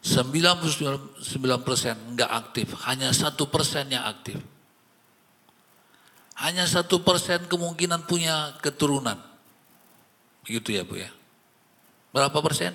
99 0.04 1.16
persen 1.64 1.96
nggak 2.12 2.30
aktif, 2.30 2.76
hanya 2.84 3.08
satu 3.16 3.48
persen 3.48 3.88
yang 3.88 4.04
aktif. 4.04 4.36
Hanya 6.34 6.68
satu 6.68 7.00
persen 7.00 7.46
kemungkinan 7.48 8.04
punya 8.04 8.58
keturunan. 8.60 9.16
Begitu 10.44 10.76
ya 10.76 10.82
Bu 10.84 11.00
ya. 11.00 11.08
Berapa 12.12 12.42
persen? 12.44 12.74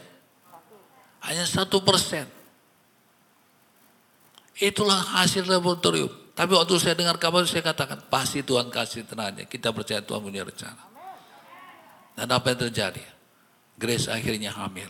Hanya 1.21 1.45
satu 1.45 1.83
persen. 1.83 2.25
Itulah 4.57 5.21
hasil 5.21 5.45
laboratorium. 5.45 6.11
Tapi 6.39 6.55
waktu 6.55 6.71
saya 6.79 6.95
dengar 6.95 7.19
kabar 7.19 7.43
saya 7.43 7.59
katakan 7.59 7.99
pasti 8.07 8.39
Tuhan 8.39 8.71
kasih 8.71 9.03
tenaga. 9.03 9.43
Kita 9.43 9.75
percaya 9.75 9.99
Tuhan 9.99 10.23
punya 10.23 10.47
rencana. 10.47 10.87
Dan 12.15 12.31
apa 12.31 12.55
yang 12.55 12.63
terjadi? 12.63 13.03
Grace 13.75 14.07
akhirnya 14.07 14.55
hamil. 14.55 14.87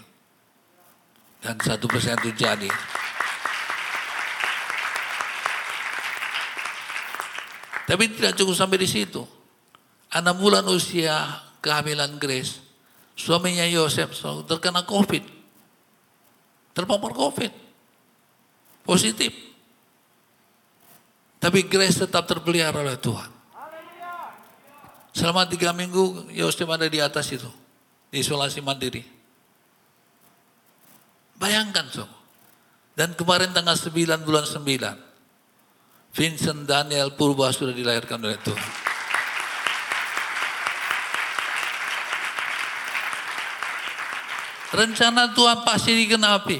Dan 1.41 1.57
satu 1.57 1.89
persen 1.89 2.13
itu 2.21 2.37
jadi. 2.37 2.69
Tapi 7.89 8.03
tidak 8.13 8.37
cukup 8.37 8.53
sampai 8.53 8.77
di 8.77 8.85
situ. 8.85 9.25
Enam 10.13 10.37
bulan 10.37 10.61
usia 10.69 11.33
kehamilan 11.65 12.21
Grace, 12.21 12.61
suaminya 13.17 13.65
Yosef 13.65 14.13
terkena 14.45 14.85
COVID. 14.85 15.25
Terpapar 16.77 17.09
COVID. 17.17 17.49
Positif. 18.85 19.48
Tapi 21.39 21.65
Grace 21.71 22.03
tetap 22.03 22.27
terpelihara 22.27 22.83
oleh 22.83 22.99
Tuhan. 22.99 23.31
Selama 25.15 25.47
tiga 25.47 25.71
minggu 25.71 26.29
Yosef 26.35 26.67
ada 26.67 26.85
di 26.85 26.99
atas 26.99 27.31
itu. 27.31 27.47
Di 28.11 28.19
isolasi 28.19 28.59
mandiri. 28.59 29.01
Bayangkan 31.39 31.87
so. 31.87 32.05
Dan 32.93 33.15
kemarin 33.15 33.55
tanggal 33.55 33.79
9 33.79 34.27
bulan 34.27 34.43
9. 34.43 34.59
Vincent 36.11 36.67
Daniel 36.67 37.15
Purba 37.15 37.47
sudah 37.55 37.71
dilahirkan 37.71 38.19
oleh 38.19 38.35
Tuhan. 38.43 38.69
Rencana 44.69 45.31
Tuhan 45.31 45.63
pasti 45.63 45.91
digenapi. 45.95 46.59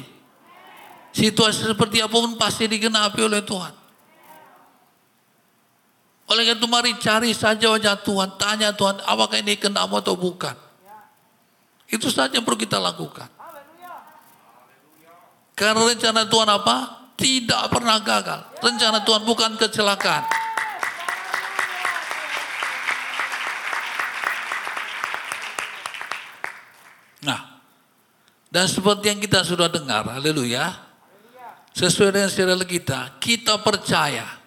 Situasi 1.12 1.68
seperti 1.68 2.00
apa 2.00 2.16
pun 2.16 2.40
pasti 2.40 2.66
digenapi 2.66 3.20
oleh 3.20 3.44
Tuhan. 3.44 3.79
Oleh 6.30 6.46
karena 6.46 6.62
itu 6.62 6.68
mari 6.70 6.94
cari 7.02 7.32
saja 7.34 7.74
wajah 7.74 7.98
Tuhan. 8.06 8.38
Tanya 8.38 8.70
Tuhan 8.70 9.02
apakah 9.02 9.42
ini 9.42 9.58
kenamu 9.58 9.98
atau 9.98 10.14
bukan. 10.14 10.54
Itu 11.90 12.14
saja 12.14 12.38
yang 12.38 12.46
perlu 12.46 12.62
kita 12.62 12.78
lakukan. 12.78 13.26
Karena 15.58 15.82
rencana 15.90 16.24
Tuhan 16.30 16.50
apa? 16.54 16.78
Tidak 17.18 17.64
pernah 17.68 17.98
gagal. 18.00 18.62
Rencana 18.62 19.04
Tuhan 19.04 19.28
bukan 19.28 19.58
kecelakaan. 19.58 20.24
Nah, 27.26 27.60
dan 28.48 28.66
seperti 28.72 29.12
yang 29.12 29.20
kita 29.20 29.44
sudah 29.44 29.68
dengar, 29.68 30.08
haleluya. 30.08 30.88
Sesuai 31.76 32.16
dengan 32.16 32.32
serial 32.32 32.64
kita, 32.64 33.20
kita 33.20 33.60
percaya 33.60 34.39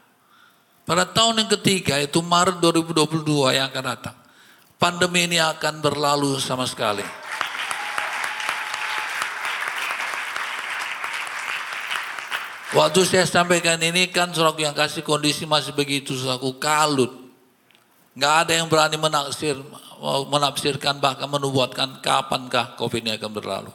pada 0.82 1.06
tahun 1.06 1.46
yang 1.46 1.50
ketiga 1.58 2.02
itu 2.02 2.18
Maret 2.18 2.58
2022 2.58 3.54
yang 3.54 3.70
akan 3.70 3.84
datang. 3.86 4.16
Pandemi 4.76 5.30
ini 5.30 5.38
akan 5.38 5.78
berlalu 5.78 6.42
sama 6.42 6.66
sekali. 6.66 7.06
Waktu 12.72 13.04
saya 13.04 13.28
sampaikan 13.28 13.76
ini 13.84 14.08
kan 14.08 14.32
suraku 14.32 14.64
yang 14.64 14.72
kasih 14.72 15.04
kondisi 15.04 15.44
masih 15.44 15.76
begitu 15.76 16.16
suraku 16.16 16.56
kalut. 16.56 17.12
Nggak 18.16 18.34
ada 18.48 18.52
yang 18.56 18.66
berani 18.66 18.96
menaksir 18.96 19.60
menafsirkan 20.02 20.98
bahkan 20.98 21.30
menubuatkan 21.30 22.00
kapankah 22.02 22.74
COVID 22.74 23.06
ini 23.06 23.12
akan 23.20 23.30
berlalu. 23.30 23.72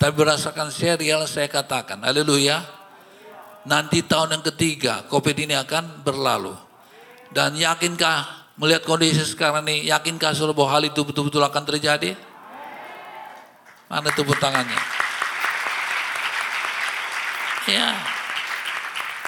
Tapi 0.00 0.16
berdasarkan 0.16 0.72
serial 0.72 1.28
saya 1.28 1.44
katakan, 1.52 2.00
haleluya, 2.00 2.64
nanti 3.68 4.00
tahun 4.04 4.40
yang 4.40 4.44
ketiga 4.54 5.04
COVID 5.08 5.36
ini 5.36 5.54
akan 5.56 6.04
berlalu. 6.04 6.54
Dan 7.30 7.54
yakinkah 7.54 8.52
melihat 8.58 8.82
kondisi 8.84 9.22
sekarang 9.22 9.64
ini, 9.68 9.88
yakinkah 9.88 10.34
sudah 10.34 10.52
bahwa 10.52 10.70
hal 10.74 10.82
itu 10.84 11.00
betul-betul 11.06 11.40
akan 11.40 11.62
terjadi? 11.64 12.18
Mana 13.90 14.10
tepuk 14.14 14.38
tangannya? 14.38 14.78
Ya. 17.70 17.94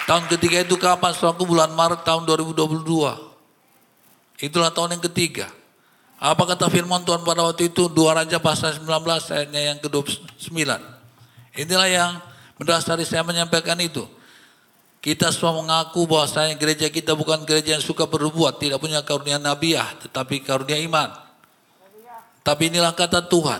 Tahun 0.03 0.27
ketiga 0.27 0.63
itu 0.67 0.75
kapan? 0.75 1.15
Suatu 1.15 1.47
bulan 1.47 1.71
Maret 1.71 2.03
tahun 2.03 2.27
2022. 2.27 2.83
Itulah 4.43 4.71
tahun 4.75 4.99
yang 4.99 5.03
ketiga. 5.07 5.47
Apa 6.19 6.55
kata 6.55 6.71
firman 6.71 7.03
Tuhan 7.03 7.23
pada 7.23 7.43
waktu 7.43 7.71
itu? 7.71 7.87
Dua 7.91 8.15
Raja 8.15 8.39
pasal 8.39 8.79
19 8.79 8.87
ayatnya 9.31 9.61
yang 9.71 9.77
ke-29. 9.79 10.51
Inilah 11.59 11.89
yang 11.91 12.11
mendasari 12.59 13.03
saya 13.03 13.23
menyampaikan 13.27 13.75
itu. 13.79 14.07
Kita 15.03 15.35
semua 15.35 15.59
mengaku 15.59 16.07
bahwa 16.07 16.23
saya 16.31 16.55
gereja 16.55 16.87
kita 16.87 17.11
bukan 17.11 17.43
gereja 17.43 17.75
yang 17.75 17.83
suka 17.83 18.07
berbuat, 18.07 18.55
tidak 18.55 18.79
punya 18.79 19.03
karunia 19.03 19.35
nabiah, 19.35 19.91
tetapi 19.99 20.39
karunia 20.39 20.79
iman. 20.79 21.11
Tapi 22.39 22.71
inilah 22.71 22.95
kata 22.95 23.27
Tuhan. 23.27 23.59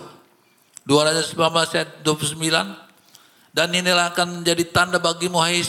2 0.88 1.04
Raja 1.04 1.20
19 1.20 1.36
ayat 1.76 1.90
29. 2.00 3.52
Dan 3.52 3.68
inilah 3.76 4.16
akan 4.16 4.40
menjadi 4.40 4.64
tanda 4.72 4.96
bagimu 4.96 5.38
hai 5.38 5.60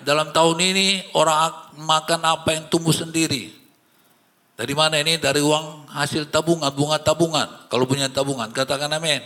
Dalam 0.00 0.32
tahun 0.32 0.58
ini 0.58 1.12
orang 1.12 1.76
makan 1.76 2.24
apa 2.24 2.56
yang 2.56 2.64
tumbuh 2.72 2.96
sendiri. 2.96 3.52
Dari 4.56 4.74
mana 4.74 4.96
ini? 4.96 5.20
Dari 5.20 5.44
uang 5.44 5.92
hasil 5.92 6.32
tabungan, 6.32 6.72
bunga 6.72 6.98
tabungan. 6.98 7.68
Kalau 7.68 7.84
punya 7.84 8.08
tabungan, 8.08 8.48
katakan 8.50 8.90
amin. 8.90 9.20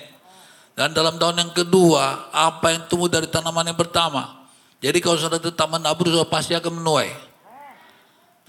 Dan 0.75 0.93
dalam 0.93 1.15
tahun 1.17 1.47
yang 1.47 1.53
kedua, 1.55 2.29
apa 2.35 2.75
yang 2.75 2.91
tumbuh 2.91 3.09
dari 3.09 3.31
tanaman 3.31 3.71
yang 3.71 3.79
pertama. 3.79 4.42
Jadi 4.83 4.99
kalau 4.99 5.15
sudah 5.15 5.39
tetap 5.39 5.71
menabur, 5.71 6.11
sudah 6.11 6.27
pasti 6.27 6.59
akan 6.59 6.83
menuai. 6.83 7.15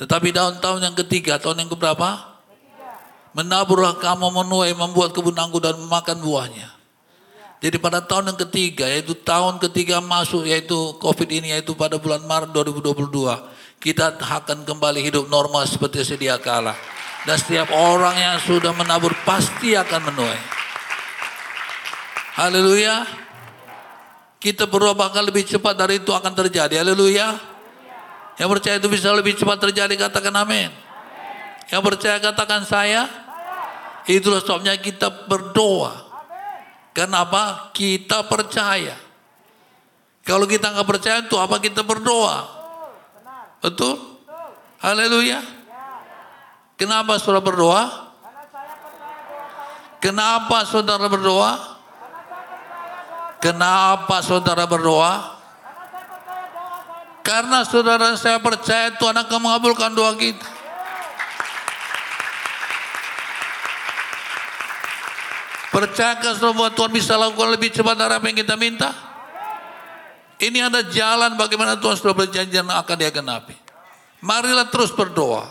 Tetapi 0.02 0.34
dalam 0.34 0.58
tahun 0.58 0.90
yang 0.92 0.96
ketiga, 1.06 1.38
tahun 1.38 1.64
yang 1.64 1.70
keberapa? 1.70 2.34
Menaburlah 3.38 4.02
kamu 4.02 4.34
menuai, 4.42 4.74
membuat 4.74 5.14
kebun 5.14 5.38
anggur 5.38 5.62
dan 5.62 5.78
memakan 5.78 6.18
buahnya. 6.22 6.74
Jadi 7.64 7.78
pada 7.80 8.04
tahun 8.04 8.34
yang 8.34 8.40
ketiga, 8.50 8.90
yaitu 8.90 9.16
tahun 9.16 9.62
ketiga 9.62 10.02
masuk, 10.04 10.44
yaitu 10.44 10.76
COVID 11.00 11.30
ini, 11.32 11.54
yaitu 11.56 11.78
pada 11.78 11.96
bulan 12.02 12.26
Maret 12.26 12.52
2022 12.52 13.54
kita 13.84 14.16
akan 14.16 14.64
kembali 14.64 15.04
hidup 15.04 15.28
normal 15.28 15.68
seperti 15.68 16.08
sedia 16.08 16.40
kala. 16.40 16.72
Dan 17.24 17.36
setiap 17.36 17.72
orang 17.72 18.16
yang 18.16 18.36
sudah 18.44 18.72
menabur 18.76 19.12
pasti 19.24 19.76
akan 19.76 20.12
menuai. 20.12 20.42
Haleluya. 22.36 23.23
Kita 24.44 24.68
berdoa 24.68 24.92
bahkan 24.92 25.24
lebih 25.24 25.48
cepat 25.48 25.72
dari 25.72 26.04
itu 26.04 26.12
akan 26.12 26.36
terjadi. 26.36 26.84
Haleluya. 26.84 27.32
Yang 28.36 28.50
percaya 28.60 28.76
itu 28.76 28.92
bisa 28.92 29.08
lebih 29.16 29.40
cepat 29.40 29.56
terjadi 29.56 29.96
katakan 29.96 30.36
amin. 30.36 30.68
Yang 31.72 31.82
percaya 31.88 32.20
katakan 32.20 32.68
saya. 32.68 33.08
Itulah 34.04 34.44
sebabnya 34.44 34.76
kita 34.76 35.32
berdoa. 35.32 35.96
Kenapa? 36.92 37.72
Kita 37.72 38.28
percaya. 38.28 39.00
Kalau 40.28 40.44
kita 40.44 40.76
nggak 40.76 40.88
percaya 40.92 41.24
itu 41.24 41.40
apa 41.40 41.64
kita 41.64 41.88
berdoa? 41.88 42.44
Betul? 43.64 43.96
Haleluya. 44.84 45.40
Kenapa 46.76 47.16
saudara 47.16 47.40
berdoa? 47.40 47.84
Kenapa 50.04 50.68
saudara 50.68 51.08
berdoa? 51.08 51.73
Kenapa 53.44 54.24
saudara 54.24 54.64
berdoa? 54.64 55.36
Karena 57.28 57.68
saudara 57.68 58.16
saya 58.16 58.40
percaya 58.40 58.96
Tuhan 58.96 59.20
akan 59.20 59.40
mengabulkan 59.44 59.92
doa 59.92 60.16
kita. 60.16 60.48
Percayakah 65.76 66.40
bahwa 66.40 66.72
Tuhan 66.72 66.92
bisa 66.96 67.20
lakukan 67.20 67.52
lebih 67.52 67.76
cepat 67.76 68.00
dari 68.00 68.16
apa 68.16 68.26
yang 68.32 68.40
kita 68.40 68.56
minta? 68.56 68.96
Ini 70.40 70.72
ada 70.72 70.88
jalan 70.88 71.36
bagaimana 71.36 71.76
Tuhan 71.76 72.00
sudah 72.00 72.16
berjanji 72.16 72.56
yang 72.56 72.72
akan 72.72 72.96
dia 72.96 73.12
genapi. 73.12 73.60
Marilah 74.24 74.72
terus 74.72 74.96
berdoa. 74.96 75.44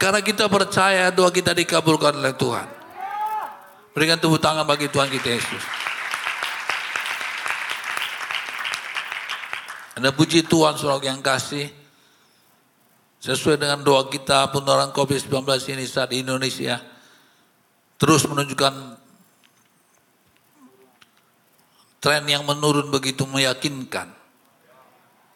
Karena 0.00 0.24
kita 0.24 0.48
percaya 0.48 1.12
doa 1.12 1.28
kita 1.28 1.52
dikabulkan 1.52 2.16
oleh 2.16 2.32
Tuhan. 2.32 2.64
Berikan 3.92 4.16
tepuk 4.16 4.40
tangan 4.40 4.64
bagi 4.64 4.88
Tuhan 4.88 5.12
kita 5.12 5.28
Yesus. 5.36 5.83
Anda 9.94 10.10
puji 10.10 10.42
Tuhan 10.46 10.74
saudara 10.74 11.06
yang 11.06 11.22
kasih. 11.22 11.70
Sesuai 13.22 13.56
dengan 13.56 13.80
doa 13.80 14.10
kita 14.10 14.52
penularan 14.52 14.92
COVID-19 14.92 15.48
ini 15.72 15.86
saat 15.88 16.12
di 16.12 16.20
Indonesia. 16.20 16.76
Terus 17.96 18.26
menunjukkan 18.28 18.74
tren 22.04 22.24
yang 22.28 22.44
menurun 22.44 22.92
begitu 22.92 23.24
meyakinkan. 23.24 24.12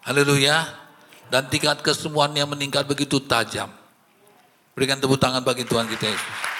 Haleluya. 0.04 0.68
Dan 1.32 1.48
tingkat 1.48 1.80
kesemuan 1.80 2.32
yang 2.36 2.48
meningkat 2.50 2.84
begitu 2.84 3.20
tajam. 3.24 3.72
Berikan 4.76 5.00
tepuk 5.00 5.20
tangan 5.20 5.44
bagi 5.44 5.64
Tuhan 5.64 5.88
kita 5.88 6.12
Yesus. 6.12 6.57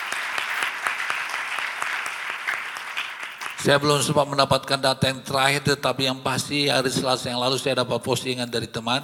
Saya 3.59 3.75
belum 3.83 3.99
sempat 3.99 4.31
mendapatkan 4.31 4.79
data 4.79 5.03
yang 5.11 5.19
terakhir, 5.27 5.75
tetapi 5.75 6.07
yang 6.07 6.23
pasti 6.23 6.71
hari 6.71 6.95
Selasa 6.95 7.27
yang 7.27 7.43
lalu 7.43 7.59
saya 7.59 7.83
dapat 7.83 7.99
postingan 8.07 8.47
dari 8.47 8.71
teman, 8.71 9.03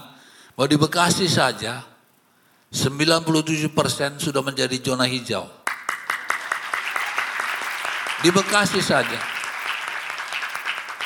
bahwa 0.54 0.68
di 0.70 0.78
Bekasi 0.78 1.26
saja 1.26 1.82
97 2.70 3.66
persen 3.74 4.14
sudah 4.14 4.46
menjadi 4.46 4.78
zona 4.78 5.10
hijau. 5.10 5.50
Di 8.22 8.30
Bekasi 8.30 8.78
saja. 8.78 9.18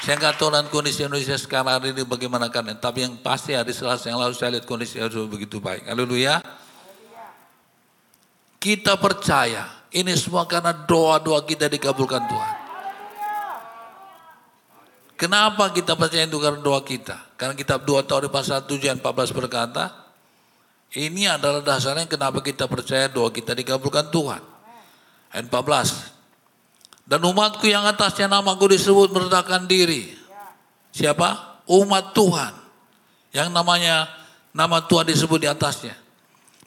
Saya 0.05 0.15
nggak 0.21 0.37
tahu 0.37 0.53
dan 0.53 0.69
kondisi 0.69 1.09
Indonesia 1.09 1.37
sekarang 1.41 1.81
ini 1.89 2.05
bagaimana 2.05 2.53
kan, 2.53 2.69
tapi 2.77 3.09
yang 3.09 3.17
pasti 3.17 3.57
hari 3.57 3.73
Selasa 3.73 4.13
yang 4.13 4.21
lalu 4.21 4.37
saya 4.37 4.61
lihat 4.61 4.69
kondisi 4.69 5.01
sudah 5.01 5.25
begitu 5.25 5.57
baik. 5.57 5.89
Haleluya. 5.89 6.45
Kita 8.61 9.01
percaya 9.01 9.89
ini 9.89 10.13
semua 10.21 10.45
karena 10.45 10.77
doa-doa 10.77 11.41
kita 11.49 11.65
dikabulkan 11.73 12.29
Tuhan. 12.29 12.58
Kenapa 15.19 15.75
kita 15.75 15.99
percaya 15.99 16.31
itu 16.31 16.39
karena 16.39 16.63
doa 16.63 16.79
kita? 16.87 17.19
Karena 17.35 17.59
kitab 17.59 17.83
2 17.83 18.07
Taurus 18.07 18.31
pasal 18.31 18.63
7 18.63 18.79
ayat 18.87 19.03
14 19.03 19.35
berkata, 19.35 19.91
ini 20.95 21.27
adalah 21.27 21.59
dasarnya 21.59 22.07
kenapa 22.07 22.39
kita 22.39 22.71
percaya 22.71 23.11
doa 23.11 23.35
kita 23.35 23.51
dikabulkan 23.51 24.15
Tuhan. 24.15 24.39
Ayat 25.35 25.51
14, 25.51 26.19
dan 27.09 27.25
umatku 27.25 27.65
yang 27.65 27.89
atasnya 27.89 28.29
namaku 28.29 28.77
disebut 28.77 29.09
meredakan 29.09 29.65
diri. 29.65 30.13
Siapa? 30.93 31.61
Umat 31.65 32.13
Tuhan. 32.13 32.53
Yang 33.33 33.49
namanya 33.49 34.13
nama 34.53 34.85
Tuhan 34.85 35.09
disebut 35.09 35.41
di 35.41 35.49
atasnya. 35.49 35.97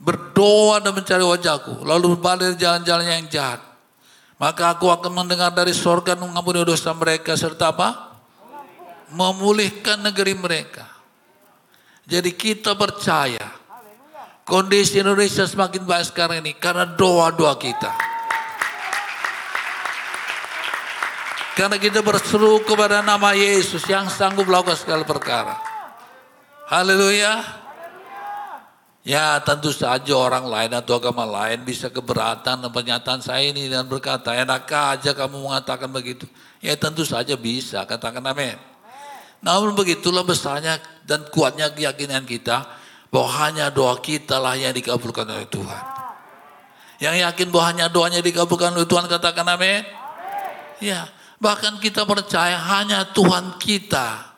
Berdoa 0.01 0.81
dan 0.81 0.97
mencari 0.97 1.21
wajahku. 1.21 1.85
Lalu 1.85 2.17
berbalik 2.17 2.57
jalan-jalan 2.57 3.05
yang 3.05 3.29
jahat. 3.29 3.61
Maka 4.41 4.73
aku 4.73 4.89
akan 4.89 5.13
mendengar 5.13 5.53
dari 5.53 5.77
sorga 5.77 6.17
mengampuni 6.17 6.65
dosa 6.65 6.89
mereka. 6.97 7.37
Serta 7.37 7.69
apa? 7.69 8.10
Memulihkan 9.11 9.99
negeri 9.99 10.33
mereka. 10.33 10.87
Jadi 12.07 12.31
kita 12.35 12.73
percaya. 12.75 13.59
Kondisi 14.47 14.99
Indonesia 14.99 15.45
semakin 15.45 15.83
baik 15.83 16.05
sekarang 16.11 16.43
ini. 16.43 16.55
Karena 16.55 16.83
doa-doa 16.87 17.55
kita. 17.59 17.91
Karena 21.51 21.75
kita 21.75 21.99
berseru 21.99 22.63
kepada 22.63 23.03
nama 23.03 23.35
Yesus 23.35 23.83
yang 23.85 24.07
sanggup 24.07 24.47
melakukan 24.47 24.79
segala 24.79 25.03
perkara. 25.03 25.59
Haleluya. 26.71 27.43
Ya 29.01 29.41
tentu 29.41 29.73
saja 29.73 30.13
orang 30.13 30.45
lain 30.45 30.71
atau 30.77 31.01
agama 31.01 31.25
lain 31.25 31.65
bisa 31.65 31.89
keberatan 31.89 32.61
pernyataan 32.69 33.17
saya 33.19 33.49
ini 33.49 33.65
dan 33.65 33.89
berkata, 33.89 34.31
enak 34.37 34.69
aja 34.69 35.11
kamu 35.17 35.41
mengatakan 35.41 35.89
begitu. 35.89 36.29
Ya 36.61 36.77
tentu 36.77 37.01
saja 37.01 37.33
bisa, 37.33 37.81
katakan 37.89 38.21
amin. 38.21 38.70
Namun 39.41 39.73
begitulah 39.73 40.21
besarnya 40.21 40.77
dan 41.05 41.25
kuatnya 41.33 41.73
keyakinan 41.73 42.25
kita 42.29 42.65
bahwa 43.09 43.29
hanya 43.45 43.73
doa 43.73 43.97
kita 43.97 44.37
lah 44.37 44.53
yang 44.53 44.71
dikabulkan 44.71 45.25
oleh 45.25 45.49
Tuhan. 45.49 45.83
Yang 47.01 47.15
yakin 47.25 47.47
bahwa 47.49 47.65
hanya 47.73 47.85
doanya 47.89 48.21
dikabulkan 48.21 48.77
oleh 48.77 48.85
Tuhan, 48.85 49.09
katakan 49.09 49.45
amin. 49.49 49.81
Ya, 50.77 51.09
Bahkan 51.41 51.81
kita 51.81 52.05
percaya 52.05 52.53
hanya 52.53 53.01
Tuhan 53.09 53.57
kita. 53.57 54.29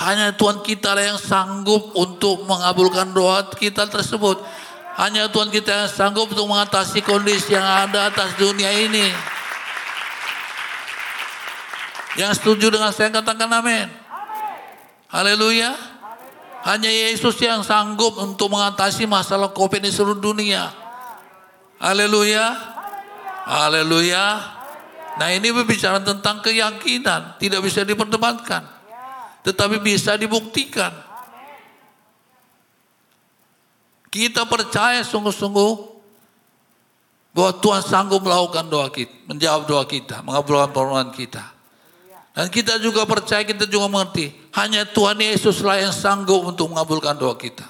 Hanya 0.00 0.32
Tuhan 0.32 0.64
kita 0.64 0.96
yang 0.96 1.20
sanggup 1.20 1.92
untuk 1.94 2.48
mengabulkan 2.48 3.12
doa 3.12 3.44
kita 3.52 3.86
tersebut. 3.92 4.40
Hanya 4.96 5.28
Tuhan 5.28 5.52
kita 5.52 5.84
yang 5.84 5.90
sanggup 5.92 6.32
untuk 6.32 6.48
mengatasi 6.48 7.04
kondisi 7.04 7.52
yang 7.52 7.62
ada 7.62 8.08
atas 8.08 8.32
dunia 8.40 8.72
ini. 8.72 9.12
Yang 12.14 12.42
setuju 12.42 12.70
dengan 12.70 12.94
saya 12.94 13.10
katakan 13.10 13.50
amin. 13.50 13.90
Haleluya. 15.10 15.74
Hanya 16.64 16.88
Yesus 16.88 17.36
yang 17.44 17.60
sanggup 17.60 18.16
untuk 18.16 18.48
mengatasi 18.50 19.04
masalah 19.04 19.52
COVID 19.52 19.84
di 19.84 19.90
seluruh 19.92 20.16
dunia. 20.16 20.72
Haleluya. 21.82 22.54
Haleluya. 23.44 24.26
Nah 25.20 25.28
ini 25.30 25.52
berbicara 25.54 26.00
tentang 26.00 26.40
keyakinan. 26.40 27.38
Tidak 27.38 27.60
bisa 27.60 27.84
diperdebatkan. 27.84 28.64
Tetapi 29.44 29.78
bisa 29.84 30.16
dibuktikan. 30.16 30.90
Kita 34.08 34.46
percaya 34.46 35.02
sungguh-sungguh 35.02 35.72
bahwa 37.34 37.52
Tuhan 37.58 37.82
sanggup 37.82 38.22
melakukan 38.22 38.70
doa 38.70 38.86
kita, 38.86 39.14
menjawab 39.26 39.66
doa 39.66 39.84
kita, 39.84 40.22
mengabulkan 40.22 40.70
permohonan 40.70 41.10
kita. 41.10 41.53
Dan 42.34 42.50
kita 42.50 42.82
juga 42.82 43.06
percaya, 43.06 43.46
kita 43.46 43.70
juga 43.70 43.86
mengerti, 43.86 44.34
hanya 44.58 44.82
Tuhan 44.82 45.14
Yesuslah 45.22 45.86
yang 45.86 45.94
sanggup 45.94 46.42
untuk 46.42 46.66
mengabulkan 46.66 47.14
doa 47.14 47.38
kita. 47.38 47.62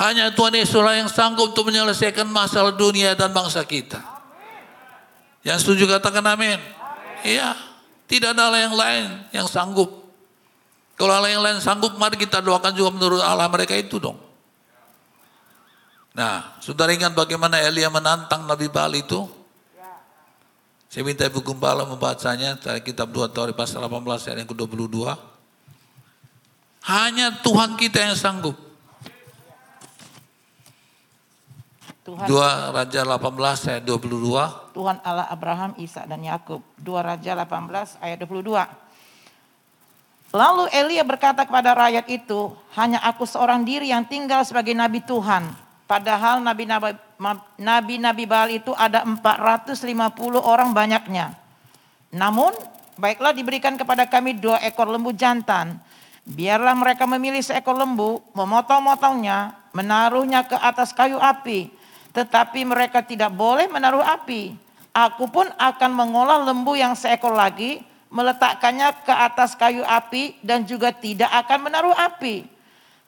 Hanya 0.00 0.32
Tuhan 0.32 0.56
Yesuslah 0.56 1.04
yang 1.04 1.12
sanggup 1.12 1.52
untuk 1.52 1.68
menyelesaikan 1.68 2.24
masalah 2.24 2.72
dunia 2.72 3.12
dan 3.12 3.36
bangsa 3.36 3.60
kita. 3.60 4.00
Yang 5.44 5.68
setuju 5.68 5.84
katakan 6.00 6.24
amin. 6.24 6.56
Iya, 7.28 7.52
tidak 8.08 8.32
ada 8.32 8.48
Allah 8.48 8.60
yang 8.64 8.76
lain 8.76 9.06
yang 9.36 9.46
sanggup. 9.52 10.08
Kalau 10.96 11.12
Allah 11.12 11.28
yang 11.28 11.44
lain 11.44 11.60
sanggup, 11.60 11.92
mari 12.00 12.16
kita 12.16 12.40
doakan 12.40 12.72
juga 12.72 12.88
menurut 12.88 13.20
Allah 13.20 13.52
mereka 13.52 13.76
itu 13.76 14.00
dong. 14.00 14.16
Nah, 16.16 16.56
saudara 16.64 16.96
ingat 16.96 17.12
bagaimana 17.12 17.60
Elia 17.60 17.92
menantang 17.92 18.48
Nabi 18.48 18.72
Baal 18.72 18.96
itu? 18.96 19.28
Saya 20.96 21.04
minta 21.04 21.28
Ibu 21.28 21.44
Gembala 21.44 21.84
membacanya 21.84 22.56
dari 22.56 22.80
kitab 22.80 23.12
2 23.12 23.28
Tauri 23.28 23.52
pasal 23.52 23.84
18 23.84 24.00
ayat 24.16 24.38
yang 24.40 24.48
ke-22. 24.48 25.04
Hanya 26.88 27.36
Tuhan 27.44 27.76
kita 27.76 28.00
yang 28.00 28.16
sanggup. 28.16 28.56
Tuhan, 32.00 32.24
Dua 32.24 32.72
Raja 32.72 33.04
18 33.04 33.12
ayat 33.76 33.84
22. 33.84 34.72
Tuhan 34.72 34.96
Allah 35.04 35.28
Abraham, 35.28 35.76
Isa 35.76 36.08
dan 36.08 36.24
Yakub. 36.24 36.64
2 36.80 36.88
Raja 37.04 37.44
18 37.44 38.00
ayat 38.00 38.16
22. 38.16 38.56
Lalu 40.32 40.64
Elia 40.72 41.04
berkata 41.04 41.44
kepada 41.44 41.76
rakyat 41.76 42.08
itu, 42.08 42.56
hanya 42.72 43.04
aku 43.04 43.28
seorang 43.28 43.68
diri 43.68 43.92
yang 43.92 44.08
tinggal 44.08 44.48
sebagai 44.48 44.72
nabi 44.72 45.04
Tuhan. 45.04 45.65
Padahal 45.86 46.42
nabi-nabi 46.42 48.24
Baal 48.26 48.50
itu 48.50 48.74
ada 48.74 49.06
450 49.06 49.86
orang 50.42 50.74
banyaknya. 50.74 51.38
Namun 52.10 52.50
baiklah 52.98 53.30
diberikan 53.30 53.78
kepada 53.78 54.10
kami 54.10 54.34
dua 54.34 54.58
ekor 54.66 54.90
lembu 54.90 55.14
jantan. 55.14 55.78
Biarlah 56.26 56.74
mereka 56.74 57.06
memilih 57.06 57.38
seekor 57.38 57.78
lembu, 57.78 58.18
memotong-motongnya, 58.34 59.54
menaruhnya 59.70 60.42
ke 60.42 60.58
atas 60.58 60.90
kayu 60.90 61.22
api. 61.22 61.70
Tetapi 62.10 62.66
mereka 62.66 63.06
tidak 63.06 63.30
boleh 63.30 63.70
menaruh 63.70 64.02
api. 64.02 64.58
Aku 64.90 65.30
pun 65.30 65.46
akan 65.54 65.90
mengolah 65.94 66.42
lembu 66.42 66.74
yang 66.74 66.98
seekor 66.98 67.30
lagi, 67.30 67.78
meletakkannya 68.10 69.06
ke 69.06 69.14
atas 69.14 69.54
kayu 69.54 69.86
api 69.86 70.42
dan 70.42 70.66
juga 70.66 70.90
tidak 70.90 71.30
akan 71.46 71.70
menaruh 71.70 71.94
api. 71.94 72.55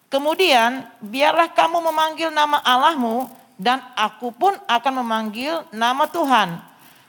Kemudian 0.09 0.89
biarlah 1.05 1.53
kamu 1.53 1.85
memanggil 1.93 2.33
nama 2.33 2.65
Allahmu 2.65 3.29
dan 3.61 3.85
aku 3.93 4.33
pun 4.33 4.57
akan 4.65 4.93
memanggil 5.05 5.69
nama 5.69 6.09
Tuhan. 6.09 6.65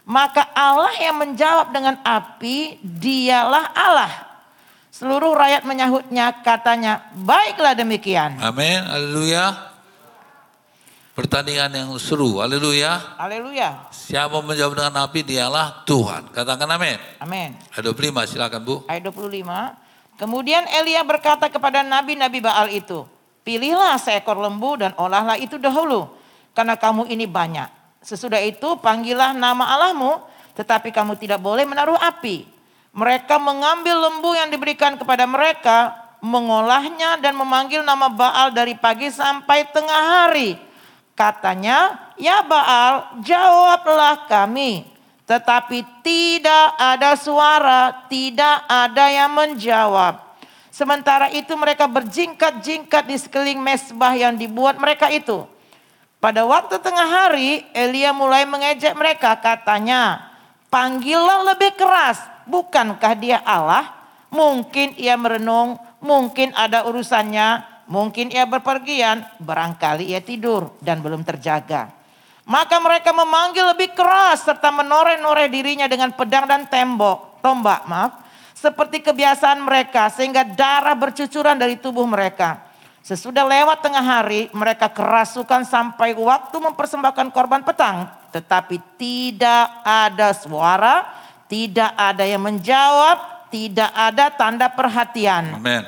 Maka 0.10 0.42
Allah 0.58 0.92
yang 0.98 1.22
menjawab 1.22 1.70
dengan 1.70 1.96
api, 2.02 2.82
dialah 2.82 3.72
Allah. 3.78 4.14
Seluruh 4.90 5.38
rakyat 5.38 5.64
menyahutnya 5.70 6.42
katanya, 6.42 7.08
baiklah 7.14 7.78
demikian. 7.78 8.42
Amin, 8.42 8.82
haleluya. 8.84 9.70
Pertandingan 11.14 11.72
yang 11.72 11.90
seru, 12.02 12.42
haleluya. 12.42 13.20
Haleluya. 13.22 13.92
Siapa 13.94 14.42
menjawab 14.42 14.82
dengan 14.82 15.06
api, 15.06 15.20
dialah 15.22 15.86
Tuhan. 15.86 16.32
Katakan 16.34 16.68
amin. 16.68 16.98
Amin. 17.22 17.54
Ayat 17.76 17.86
25 17.86 18.34
silakan 18.34 18.60
Bu. 18.66 18.76
Ayat 18.90 19.08
25. 19.08 19.89
Kemudian 20.20 20.68
Elia 20.68 21.00
berkata 21.08 21.48
kepada 21.48 21.80
nabi-nabi 21.80 22.44
Baal 22.44 22.68
itu, 22.76 23.08
pilihlah 23.48 23.96
seekor 23.96 24.36
lembu 24.36 24.76
dan 24.76 24.92
olahlah 25.00 25.40
itu 25.40 25.56
dahulu, 25.56 26.12
karena 26.52 26.76
kamu 26.76 27.08
ini 27.08 27.24
banyak. 27.24 27.72
Sesudah 28.04 28.44
itu 28.44 28.76
panggillah 28.84 29.32
nama 29.32 29.80
Allahmu, 29.80 30.20
tetapi 30.60 30.92
kamu 30.92 31.16
tidak 31.16 31.40
boleh 31.40 31.64
menaruh 31.64 31.96
api. 31.96 32.44
Mereka 32.92 33.40
mengambil 33.40 33.96
lembu 34.12 34.36
yang 34.36 34.52
diberikan 34.52 35.00
kepada 35.00 35.24
mereka, 35.24 35.96
mengolahnya 36.20 37.16
dan 37.24 37.40
memanggil 37.40 37.80
nama 37.80 38.12
Baal 38.12 38.52
dari 38.52 38.76
pagi 38.76 39.08
sampai 39.08 39.72
tengah 39.72 40.04
hari. 40.20 40.60
Katanya, 41.16 42.12
ya 42.20 42.44
Baal 42.44 43.24
jawablah 43.24 44.28
kami. 44.28 44.84
Tetapi 45.30 46.02
tidak 46.02 46.74
ada 46.74 47.14
suara, 47.14 48.10
tidak 48.10 48.66
ada 48.66 49.06
yang 49.14 49.30
menjawab. 49.30 50.26
Sementara 50.74 51.30
itu 51.30 51.54
mereka 51.54 51.86
berjingkat-jingkat 51.86 53.06
di 53.06 53.14
sekeliling 53.14 53.62
mesbah 53.62 54.18
yang 54.18 54.34
dibuat 54.34 54.82
mereka 54.82 55.06
itu. 55.14 55.46
Pada 56.18 56.50
waktu 56.50 56.82
tengah 56.82 57.06
hari, 57.06 57.62
Elia 57.78 58.10
mulai 58.10 58.50
mengejek 58.50 58.98
mereka. 58.98 59.38
Katanya, 59.38 60.34
panggillah 60.74 61.54
lebih 61.54 61.78
keras. 61.78 62.26
Bukankah 62.50 63.14
dia 63.14 63.38
Allah? 63.46 63.86
Mungkin 64.34 64.98
ia 64.98 65.14
merenung, 65.14 65.78
mungkin 66.02 66.58
ada 66.58 66.90
urusannya, 66.90 67.62
mungkin 67.86 68.34
ia 68.34 68.50
berpergian, 68.50 69.30
barangkali 69.38 70.10
ia 70.10 70.26
tidur 70.26 70.74
dan 70.82 71.06
belum 71.06 71.22
terjaga. 71.22 71.99
Maka 72.50 72.82
mereka 72.82 73.14
memanggil 73.14 73.62
lebih 73.78 73.94
keras 73.94 74.42
serta 74.42 74.74
menoreh-noreh 74.74 75.54
dirinya 75.54 75.86
dengan 75.86 76.10
pedang 76.18 76.50
dan 76.50 76.66
tembok, 76.66 77.38
tombak, 77.46 77.86
maaf, 77.86 78.26
seperti 78.58 79.06
kebiasaan 79.06 79.62
mereka 79.62 80.10
sehingga 80.10 80.42
darah 80.42 80.98
bercucuran 80.98 81.54
dari 81.54 81.78
tubuh 81.78 82.10
mereka. 82.10 82.66
Sesudah 83.06 83.46
lewat 83.46 83.86
tengah 83.86 84.02
hari, 84.02 84.50
mereka 84.50 84.90
kerasukan 84.90 85.62
sampai 85.62 86.18
waktu 86.18 86.58
mempersembahkan 86.58 87.30
korban 87.30 87.62
petang, 87.62 88.10
tetapi 88.34 88.82
tidak 88.98 89.86
ada 89.86 90.34
suara, 90.34 91.06
tidak 91.46 91.94
ada 91.94 92.26
yang 92.26 92.42
menjawab, 92.42 93.48
tidak 93.54 93.94
ada 93.94 94.34
tanda 94.34 94.68
perhatian. 94.74 95.54
Amin. 95.54 95.84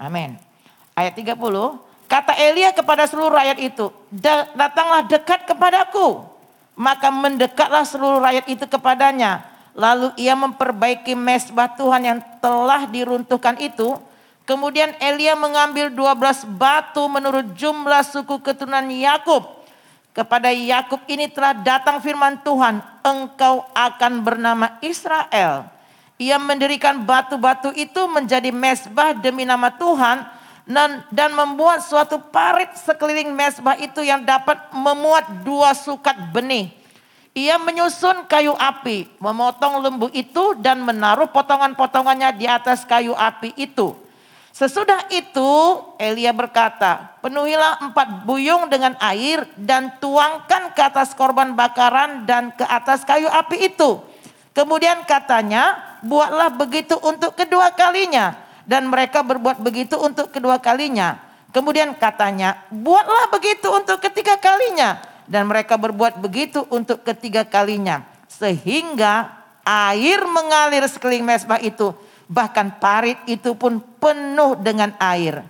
Amin. 0.00 0.30
Ayat 0.96 1.14
30. 1.14 1.87
Kata 2.08 2.32
Elia 2.40 2.72
kepada 2.72 3.04
seluruh 3.04 3.36
rakyat 3.36 3.58
itu, 3.60 3.92
datanglah 4.56 5.04
dekat 5.04 5.44
kepadaku. 5.44 6.24
Maka 6.72 7.12
mendekatlah 7.12 7.84
seluruh 7.84 8.24
rakyat 8.24 8.48
itu 8.48 8.64
kepadanya. 8.64 9.44
Lalu 9.76 10.16
ia 10.16 10.32
memperbaiki 10.32 11.12
mesbah 11.12 11.68
Tuhan 11.76 12.08
yang 12.08 12.18
telah 12.40 12.88
diruntuhkan 12.88 13.60
itu. 13.60 14.00
Kemudian 14.48 14.96
Elia 14.96 15.36
mengambil 15.36 15.92
12 15.92 16.48
batu 16.48 17.04
menurut 17.12 17.52
jumlah 17.52 18.00
suku 18.00 18.40
keturunan 18.40 18.88
Yakub. 18.88 19.44
Kepada 20.16 20.48
Yakub 20.48 21.04
ini 21.12 21.28
telah 21.28 21.52
datang 21.52 22.00
firman 22.00 22.40
Tuhan, 22.40 22.80
engkau 23.04 23.68
akan 23.76 24.12
bernama 24.24 24.80
Israel. 24.80 25.68
Ia 26.16 26.40
mendirikan 26.40 27.04
batu-batu 27.04 27.70
itu 27.76 28.08
menjadi 28.08 28.48
mesbah 28.48 29.12
demi 29.12 29.44
nama 29.44 29.68
Tuhan 29.70 30.37
dan 31.08 31.32
membuat 31.32 31.80
suatu 31.80 32.20
parit 32.28 32.68
sekeliling 32.76 33.32
mesbah 33.32 33.80
itu 33.80 34.04
yang 34.04 34.20
dapat 34.20 34.68
memuat 34.76 35.40
dua 35.40 35.72
sukat 35.72 36.28
benih. 36.28 36.68
Ia 37.32 37.56
menyusun 37.56 38.28
kayu 38.28 38.52
api, 38.52 39.08
memotong 39.16 39.80
lembu 39.80 40.12
itu 40.12 40.52
dan 40.60 40.84
menaruh 40.84 41.32
potongan-potongannya 41.32 42.36
di 42.36 42.44
atas 42.44 42.84
kayu 42.84 43.16
api 43.16 43.56
itu. 43.56 43.96
Sesudah 44.52 45.06
itu 45.08 45.48
Elia 46.02 46.34
berkata, 46.34 47.16
penuhilah 47.22 47.88
empat 47.88 48.26
buyung 48.26 48.66
dengan 48.66 48.98
air 48.98 49.46
dan 49.54 49.96
tuangkan 50.02 50.74
ke 50.74 50.82
atas 50.82 51.14
korban 51.14 51.54
bakaran 51.54 52.26
dan 52.26 52.50
ke 52.52 52.66
atas 52.66 53.06
kayu 53.06 53.30
api 53.30 53.70
itu. 53.70 54.02
Kemudian 54.50 55.06
katanya, 55.06 55.78
buatlah 56.02 56.50
begitu 56.50 56.98
untuk 56.98 57.38
kedua 57.38 57.70
kalinya 57.70 58.47
dan 58.68 58.84
mereka 58.84 59.24
berbuat 59.24 59.64
begitu 59.64 59.96
untuk 59.96 60.28
kedua 60.28 60.60
kalinya. 60.60 61.16
Kemudian 61.48 61.96
katanya, 61.96 62.68
buatlah 62.68 63.32
begitu 63.32 63.72
untuk 63.72 63.96
ketiga 64.04 64.36
kalinya. 64.36 65.00
Dan 65.24 65.48
mereka 65.48 65.80
berbuat 65.80 66.20
begitu 66.20 66.68
untuk 66.68 67.00
ketiga 67.00 67.48
kalinya. 67.48 68.04
Sehingga 68.28 69.32
air 69.64 70.20
mengalir 70.28 70.84
sekeliling 70.84 71.24
mesbah 71.24 71.56
itu. 71.64 71.96
Bahkan 72.28 72.76
parit 72.76 73.16
itu 73.24 73.56
pun 73.56 73.80
penuh 73.80 74.60
dengan 74.60 74.92
air. 75.00 75.40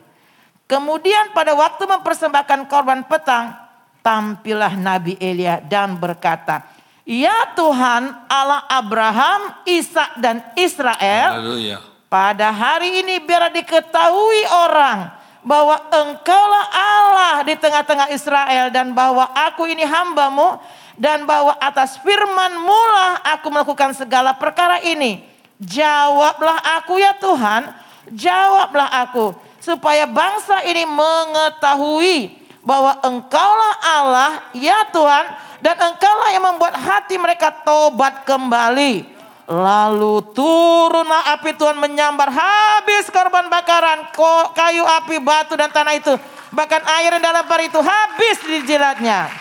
Kemudian 0.70 1.34
pada 1.34 1.58
waktu 1.58 1.90
mempersembahkan 1.90 2.70
korban 2.70 3.02
petang, 3.10 3.50
tampillah 3.98 4.78
Nabi 4.78 5.18
Elia 5.18 5.58
dan 5.58 5.98
berkata, 5.98 6.70
Ya 7.02 7.50
Tuhan 7.58 8.30
Allah 8.30 8.68
Abraham, 8.70 9.64
Ishak 9.66 10.22
dan 10.22 10.44
Israel, 10.54 11.40
Haleluya. 11.40 11.97
Pada 12.08 12.48
hari 12.48 13.04
ini 13.04 13.20
biar 13.20 13.52
diketahui 13.52 14.42
orang 14.48 15.12
bahwa 15.44 15.76
engkaulah 15.92 16.64
Allah 16.72 17.34
di 17.46 17.54
tengah-tengah 17.56 18.08
Israel 18.12 18.68
dan 18.72 18.92
bahwa 18.92 19.28
aku 19.32 19.68
ini 19.68 19.84
hambamu 19.86 20.58
dan 20.98 21.24
bahwa 21.24 21.54
atas 21.62 22.00
firmanmu 22.02 22.80
lah 22.92 23.22
aku 23.38 23.46
melakukan 23.48 23.94
segala 23.94 24.34
perkara 24.34 24.82
ini. 24.82 25.22
Jawablah 25.58 26.58
aku 26.80 26.98
ya 26.98 27.14
Tuhan, 27.18 27.70
jawablah 28.12 28.88
aku 29.06 29.34
supaya 29.62 30.06
bangsa 30.06 30.62
ini 30.66 30.86
mengetahui 30.86 32.34
bahwa 32.62 32.98
engkaulah 33.04 33.74
Allah 33.80 34.32
ya 34.54 34.86
Tuhan 34.90 35.24
dan 35.58 35.76
engkaulah 35.76 36.28
yang 36.30 36.44
membuat 36.44 36.74
hati 36.78 37.18
mereka 37.18 37.50
tobat 37.64 38.22
kembali. 38.22 39.17
Lalu 39.48 40.28
turunlah 40.36 41.32
api 41.40 41.56
Tuhan 41.56 41.80
menyambar 41.80 42.28
habis 42.28 43.08
korban 43.08 43.48
bakaran, 43.48 44.12
kayu 44.52 44.84
api, 44.84 45.16
batu 45.24 45.56
dan 45.56 45.72
tanah 45.72 45.96
itu. 45.96 46.12
Bahkan 46.52 46.82
air 46.84 47.16
yang 47.16 47.24
dalam 47.24 47.48
par 47.48 47.56
itu 47.64 47.80
habis 47.80 48.44
dijilatnya. 48.44 49.32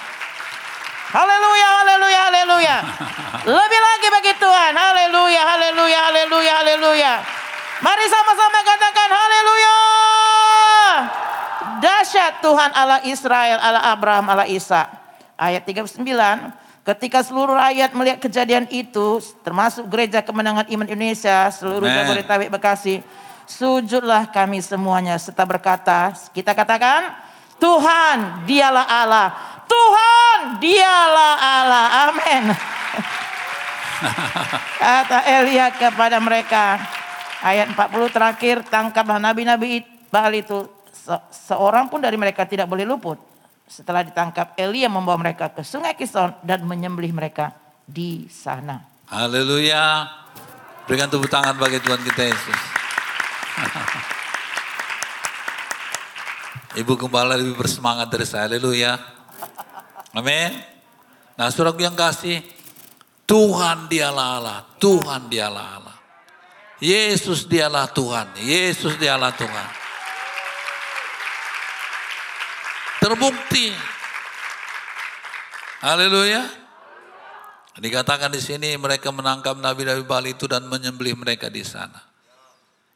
Haleluya, 1.11 1.67
haleluya, 1.83 2.19
haleluya. 2.31 2.77
Lebih 3.59 3.81
lagi 3.83 4.07
bagi 4.07 4.33
Tuhan. 4.39 4.73
Haleluya, 4.75 5.41
haleluya, 5.43 5.99
haleluya, 6.11 6.53
haleluya. 6.63 7.13
Mari 7.83 8.05
sama-sama 8.07 8.59
katakan 8.63 9.09
haleluya. 9.11 9.75
Dahsyat 11.83 12.33
Tuhan 12.39 12.71
Allah 12.71 13.03
Israel, 13.03 13.59
Allah 13.59 13.83
Abraham, 13.91 14.25
Allah 14.31 14.47
Isa. 14.47 14.87
Ayat 15.35 15.67
39. 15.67 16.66
Ketika 16.87 17.19
seluruh 17.19 17.59
rakyat 17.59 17.91
melihat 17.91 18.19
kejadian 18.23 18.63
itu, 18.71 19.19
termasuk 19.43 19.91
gereja 19.91 20.23
kemenangan 20.23 20.71
iman 20.71 20.87
Indonesia, 20.87 21.51
seluruh 21.51 21.83
Jabodetabek 21.83 22.47
Bekasi, 22.47 23.03
sujudlah 23.43 24.31
kami 24.31 24.63
semuanya 24.63 25.19
serta 25.19 25.43
berkata, 25.43 26.15
kita 26.31 26.55
katakan, 26.55 27.11
Tuhan 27.59 28.47
dialah 28.47 28.87
Allah. 28.87 29.27
Tuhan 29.67 30.63
dialah 30.63 31.33
Allah. 31.35 31.85
Amin. 32.07 32.43
Kata 34.79 35.19
Elia 35.27 35.67
kepada 35.75 36.23
mereka, 36.23 36.79
ayat 37.43 37.67
40 37.75 38.15
terakhir, 38.15 38.55
tangkaplah 38.63 39.19
nabi-nabi 39.19 39.83
Baal 40.07 40.39
itu. 40.39 40.63
Se 40.95 41.19
seorang 41.51 41.91
pun 41.91 41.99
dari 41.99 42.15
mereka 42.15 42.47
tidak 42.47 42.63
boleh 42.63 42.87
luput. 42.87 43.26
Setelah 43.67 44.07
ditangkap, 44.07 44.55
Elia 44.55 44.87
membawa 44.87 45.19
mereka 45.19 45.51
ke 45.51 45.59
sungai 45.59 45.91
Kison 45.91 46.31
dan 46.39 46.63
menyembelih 46.63 47.11
mereka 47.11 47.51
di 47.83 48.23
sana. 48.31 48.79
Haleluya. 49.11 50.07
Berikan 50.87 51.11
tepuk 51.11 51.27
tangan 51.27 51.59
bagi 51.59 51.83
Tuhan 51.83 51.99
kita 51.99 52.31
Yesus. 52.31 52.61
Ibu 56.79 56.95
Gembala 56.95 57.35
lebih 57.35 57.59
bersemangat 57.59 58.07
dari 58.07 58.23
saya. 58.23 58.47
Haleluya. 58.47 58.95
Amin. 60.15 60.63
Nah 61.35 61.51
suratku 61.51 61.83
yang 61.83 61.95
kasih. 61.95 62.39
Tuhan 63.27 63.91
dialah 63.91 64.27
Allah. 64.39 64.59
Tuhan 64.79 65.27
dialah 65.27 65.65
Allah. 65.75 65.97
Yesus 66.79 67.43
dialah 67.43 67.91
Tuhan. 67.91 68.31
Yesus 68.39 68.95
dialah 68.95 69.35
Tuhan. 69.35 69.86
Terbukti. 73.07 73.71
Haleluya. 75.79 76.43
Dikatakan 77.79 78.35
di 78.35 78.43
sini 78.43 78.75
mereka 78.75 79.15
menangkap 79.15 79.55
nabi-nabi 79.55 80.03
Bali 80.03 80.35
itu 80.35 80.43
dan 80.43 80.67
menyembelih 80.67 81.15
mereka 81.15 81.47
di 81.47 81.63
sana. 81.63 82.03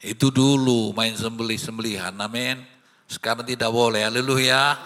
Itu 0.04 0.28
dulu 0.28 0.92
main 0.92 1.16
sembelih-sembelihan. 1.16 2.12
Amin. 2.20 2.60
Sekarang 3.08 3.48
tidak 3.48 3.72
boleh. 3.72 4.04
Haleluya. 4.04 4.76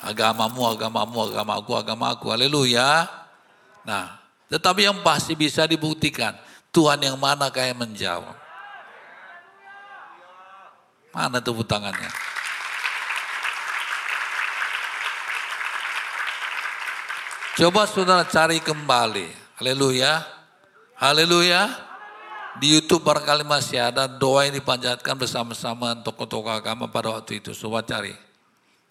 Agamamu, 0.00 0.64
agamamu, 0.72 1.28
agamaku, 1.28 1.76
agamaku. 1.76 2.26
Haleluya. 2.32 3.04
Nah, 3.84 4.24
tetapi 4.48 4.88
yang 4.88 5.04
pasti 5.04 5.36
bisa 5.36 5.68
dibuktikan. 5.68 6.32
Tuhan 6.72 7.04
yang 7.04 7.20
mana 7.20 7.52
kayak 7.52 7.76
menjawab. 7.76 8.32
Mana 11.12 11.44
tepuk 11.44 11.68
tangannya? 11.68 12.35
Coba 17.56 17.88
saudara 17.88 18.20
cari 18.28 18.60
kembali. 18.60 19.32
Haleluya. 19.56 20.20
Haleluya. 21.00 21.72
Di 22.60 22.76
Youtube 22.76 23.00
barangkali 23.00 23.48
masih 23.48 23.80
ada 23.80 24.04
doa 24.04 24.44
yang 24.44 24.60
dipanjatkan 24.60 25.16
bersama-sama 25.16 25.96
tokoh-tokoh 26.04 26.52
agama 26.52 26.84
pada 26.84 27.16
waktu 27.16 27.40
itu. 27.40 27.56
Coba 27.56 27.80
cari. 27.80 28.12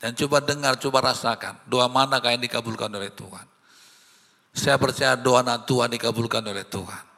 Dan 0.02 0.18
coba 0.18 0.42
dengar, 0.42 0.82
coba 0.82 1.14
rasakan. 1.14 1.62
Doa 1.70 1.86
mana 1.86 2.18
yang 2.18 2.42
dikabulkan 2.42 2.90
oleh 2.90 3.14
Tuhan. 3.14 3.46
Saya 4.50 4.82
percaya 4.82 5.14
doa 5.14 5.46
anak 5.46 5.70
Tuhan 5.70 5.94
dikabulkan 5.94 6.42
oleh 6.42 6.66
Tuhan. 6.66 7.15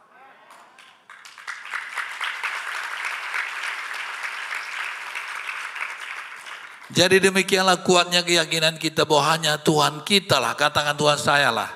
Jadi 6.87 7.19
demikianlah 7.19 7.83
kuatnya 7.83 8.23
keyakinan 8.23 8.79
kita 8.79 9.03
bahwa 9.03 9.35
hanya 9.35 9.59
Tuhan 9.59 10.07
kita 10.07 10.39
lah. 10.39 10.55
Katakan 10.55 10.95
Tuhan 10.95 11.19
saya 11.19 11.51
lah. 11.51 11.67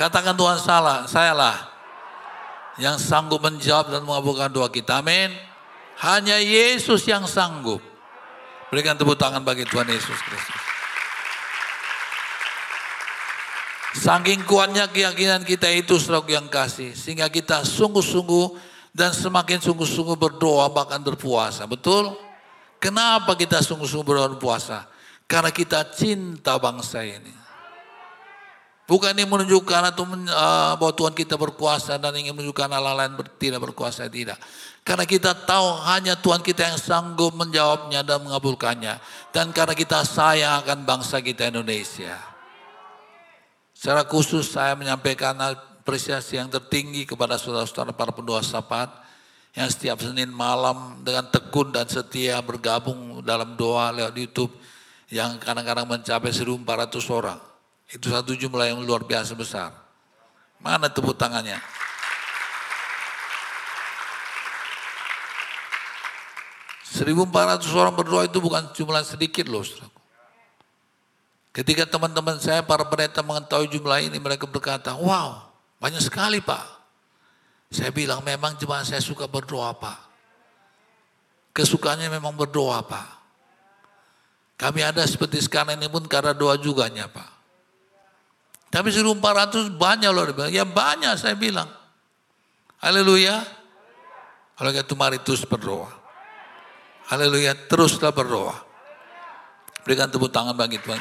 Katakan 0.00 0.32
Tuhan 0.32 0.56
salah, 0.62 1.04
saya 1.04 1.36
lah. 1.36 1.56
Yang 2.78 3.04
sanggup 3.04 3.42
menjawab 3.42 3.92
dan 3.92 4.06
mengabulkan 4.06 4.48
doa 4.48 4.70
kita. 4.70 5.02
Amin. 5.04 5.34
Hanya 5.98 6.38
Yesus 6.38 7.04
yang 7.04 7.26
sanggup. 7.28 7.82
Berikan 8.70 8.94
tepuk 8.94 9.18
tangan 9.18 9.42
bagi 9.42 9.66
Tuhan 9.66 9.90
Yesus 9.90 10.14
Kristus. 10.14 10.62
Saking 13.98 14.46
kuatnya 14.46 14.86
keyakinan 14.86 15.42
kita 15.42 15.66
itu 15.74 15.98
selalu 15.98 16.38
yang 16.38 16.46
kasih. 16.46 16.94
Sehingga 16.94 17.26
kita 17.26 17.66
sungguh-sungguh 17.66 18.54
dan 18.94 19.10
semakin 19.10 19.58
sungguh-sungguh 19.58 20.14
berdoa 20.14 20.70
bahkan 20.70 21.02
berpuasa. 21.02 21.66
Betul? 21.66 22.27
Kenapa 22.78 23.34
kita 23.34 23.58
sungguh-sungguh 23.58 24.06
berdoa 24.06 24.38
puasa? 24.38 24.86
Karena 25.26 25.50
kita 25.50 25.82
cinta 25.90 26.56
bangsa 26.56 27.02
ini. 27.02 27.34
Bukan 28.88 29.12
ini 29.12 29.28
menunjukkan 29.28 29.92
atau 29.92 30.08
uh, 30.08 30.72
bahwa 30.80 30.92
Tuhan 30.96 31.12
kita 31.12 31.36
berkuasa 31.36 32.00
dan 32.00 32.08
ingin 32.16 32.32
menunjukkan 32.32 32.72
hal 32.72 32.96
lain 32.96 33.12
tidak 33.36 33.60
berkuasa 33.60 34.08
tidak. 34.08 34.40
Karena 34.80 35.04
kita 35.04 35.36
tahu 35.36 35.84
hanya 35.84 36.16
Tuhan 36.16 36.40
kita 36.40 36.72
yang 36.72 36.80
sanggup 36.80 37.36
menjawabnya 37.36 38.00
dan 38.00 38.24
mengabulkannya. 38.24 38.96
Dan 39.28 39.52
karena 39.52 39.76
kita 39.76 40.00
sayang 40.08 40.64
akan 40.64 40.88
bangsa 40.88 41.20
kita 41.20 41.52
Indonesia. 41.52 42.16
Secara 43.76 44.08
khusus 44.08 44.48
saya 44.48 44.72
menyampaikan 44.72 45.36
apresiasi 45.36 46.40
yang 46.40 46.48
tertinggi 46.48 47.04
kepada 47.04 47.36
saudara-saudara 47.36 47.92
para 47.92 48.16
pendoa 48.16 48.40
sapat 48.40 48.88
yang 49.58 49.66
setiap 49.66 49.98
Senin 49.98 50.30
malam 50.30 51.02
dengan 51.02 51.26
tekun 51.34 51.74
dan 51.74 51.90
setia 51.90 52.38
bergabung 52.38 53.18
dalam 53.26 53.58
doa 53.58 53.90
lewat 53.90 54.14
YouTube 54.14 54.54
yang 55.10 55.34
kadang-kadang 55.42 55.82
mencapai 55.82 56.30
1.400 56.30 56.62
orang. 57.10 57.42
Itu 57.90 58.14
satu 58.14 58.38
jumlah 58.38 58.70
yang 58.70 58.78
luar 58.86 59.02
biasa 59.02 59.34
besar. 59.34 59.74
Mana 60.62 60.86
tepuk 60.86 61.18
tangannya? 61.18 61.58
Seribu 66.86 67.26
empat 67.26 67.58
ratus 67.58 67.74
orang 67.74 67.98
berdoa 67.98 68.30
itu 68.30 68.38
bukan 68.38 68.70
jumlah 68.70 69.02
sedikit 69.02 69.50
loh. 69.50 69.66
Ketika 71.50 71.82
teman-teman 71.82 72.38
saya 72.38 72.62
para 72.62 72.86
pendeta 72.86 73.26
mengetahui 73.26 73.66
jumlah 73.74 74.06
ini 74.06 74.22
mereka 74.22 74.46
berkata, 74.46 74.94
wow 74.94 75.50
banyak 75.82 75.98
sekali 75.98 76.38
pak. 76.38 76.77
Saya 77.68 77.92
bilang 77.92 78.24
memang 78.24 78.56
jemaah 78.56 78.80
saya 78.80 79.04
suka 79.04 79.28
berdoa 79.28 79.76
pak. 79.76 79.98
Kesukaannya 81.52 82.08
memang 82.08 82.32
berdoa 82.32 82.80
pak. 82.80 83.08
Kami 84.58 84.82
ada 84.82 85.04
seperti 85.04 85.38
sekarang 85.44 85.78
ini 85.78 85.86
pun 85.86 86.02
karena 86.08 86.32
doa 86.32 86.56
juganya 86.56 87.06
pak. 87.06 87.28
Tapi 88.68 88.88
1400 88.92 89.70
banyak 89.76 90.10
loh. 90.12 90.24
Ya 90.48 90.64
banyak 90.64 91.14
saya 91.16 91.36
bilang. 91.36 91.68
Haleluya. 92.80 93.40
Kalau 94.58 94.70
gitu 94.74 94.94
mari 94.98 95.20
terus 95.22 95.44
berdoa. 95.44 95.88
Haleluya. 97.08 97.54
Teruslah 97.68 98.12
berdoa. 98.12 98.56
Berikan 99.84 100.12
tepuk 100.12 100.28
tangan 100.28 100.52
bagi 100.52 100.76
Tuhan. 100.80 101.00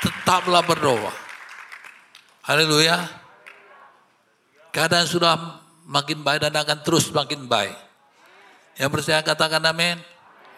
Tetaplah 0.00 0.62
berdoa. 0.64 1.12
Haleluya. 2.46 3.25
Keadaan 4.76 5.08
sudah 5.08 5.64
makin 5.88 6.20
baik 6.20 6.44
dan 6.44 6.52
akan 6.52 6.84
terus 6.84 7.08
makin 7.08 7.48
baik. 7.48 7.72
Yang 8.76 8.90
percaya 8.92 9.24
katakan 9.24 9.64
amin. 9.64 9.96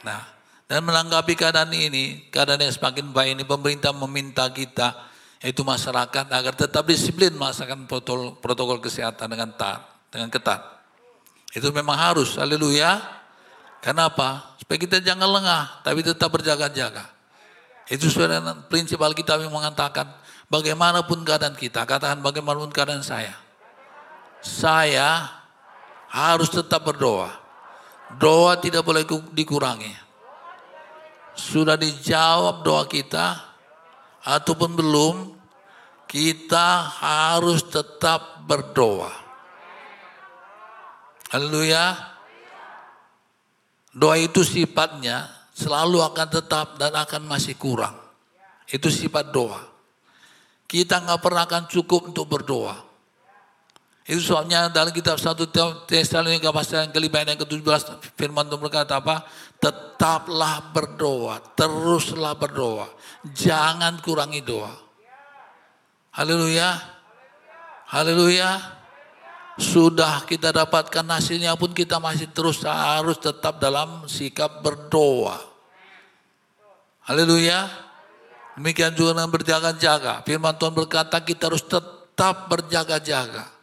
Nah, 0.03 0.27
dan 0.67 0.83
menanggapi 0.83 1.39
keadaan 1.39 1.71
ini, 1.71 2.27
keadaan 2.35 2.67
yang 2.67 2.75
semakin 2.75 3.15
baik 3.15 3.39
ini, 3.39 3.45
pemerintah 3.47 3.95
meminta 3.95 4.51
kita, 4.51 5.07
yaitu 5.39 5.63
masyarakat, 5.63 6.35
agar 6.35 6.51
tetap 6.59 6.83
disiplin 6.91 7.31
melaksanakan 7.31 7.87
protokol, 7.87 8.35
protokol 8.43 8.83
kesehatan 8.83 9.31
dengan 9.31 9.55
taat, 9.55 9.87
dengan 10.11 10.35
ketat. 10.35 10.67
Itu 11.55 11.71
memang 11.71 11.95
harus, 11.95 12.35
haleluya. 12.43 12.99
Kenapa? 13.79 14.59
Supaya 14.59 14.83
kita 14.83 14.99
jangan 14.99 15.31
lengah, 15.31 15.87
tapi 15.87 16.03
tetap 16.03 16.35
berjaga-jaga. 16.35 17.07
Itu 17.87 18.11
sesuai 18.11 18.29
dengan 18.29 18.67
prinsip 18.67 18.99
Alkitab 18.99 19.47
yang 19.47 19.55
mengatakan, 19.55 20.11
bagaimanapun 20.51 21.23
keadaan 21.23 21.55
kita, 21.55 21.87
katakan 21.87 22.19
bagaimanapun 22.19 22.75
keadaan 22.75 23.07
saya. 23.07 23.48
Saya 24.45 25.29
harus 26.09 26.49
tetap 26.49 26.87
berdoa. 26.87 27.31
Doa 28.17 28.57
tidak 28.57 28.87
boleh 28.87 29.05
dikurangi. 29.35 29.93
Sudah 31.39 31.79
dijawab 31.79 32.67
doa 32.67 32.89
kita, 32.89 33.49
ataupun 34.25 34.75
belum, 34.75 35.17
kita 36.09 36.89
harus 37.01 37.65
tetap 37.69 38.45
berdoa. 38.49 39.13
Haleluya. 41.29 42.17
Doa 43.93 44.17
itu 44.17 44.41
sifatnya 44.41 45.29
selalu 45.53 46.01
akan 46.01 46.29
tetap 46.33 46.81
dan 46.81 46.97
akan 46.97 47.29
masih 47.29 47.57
kurang. 47.61 47.97
Itu 48.69 48.89
sifat 48.89 49.33
doa. 49.33 49.61
Kita 50.69 51.01
nggak 51.01 51.21
pernah 51.21 51.45
akan 51.49 51.65
cukup 51.69 52.13
untuk 52.13 52.29
berdoa. 52.29 52.88
Itu 54.09 54.33
soalnya 54.33 54.73
dalam 54.73 54.89
kitab 54.89 55.21
1 55.21 55.37
Tesalonika 55.85 56.49
pasal 56.49 56.89
yang 56.89 56.93
kelima 56.97 57.21
dan 57.29 57.37
ke-17 57.37 58.17
firman 58.17 58.49
Tuhan 58.49 58.57
berkata 58.57 59.05
apa? 59.05 59.29
Tetaplah 59.61 60.73
berdoa, 60.73 61.37
teruslah 61.53 62.33
berdoa. 62.33 62.89
Jangan 63.37 64.01
kurangi 64.01 64.41
doa. 64.41 64.73
Haleluya. 66.17 66.73
Haleluya 67.93 68.81
sudah 69.61 70.25
kita 70.25 70.57
dapatkan 70.57 71.05
hasilnya 71.05 71.53
pun 71.59 71.77
kita 71.77 72.01
masih 72.01 72.33
terus 72.33 72.65
harus 72.65 73.21
tetap 73.21 73.61
dalam 73.61 74.09
sikap 74.09 74.65
berdoa. 74.65 75.37
Haleluya. 77.05 77.69
Demikian 78.57 78.97
juga 78.97 79.21
dengan 79.21 79.29
berjaga-jaga. 79.29 80.25
Firman 80.25 80.57
Tuhan 80.57 80.73
berkata 80.73 81.21
kita 81.21 81.53
harus 81.53 81.61
tetap 81.61 82.49
berjaga-jaga. 82.49 83.58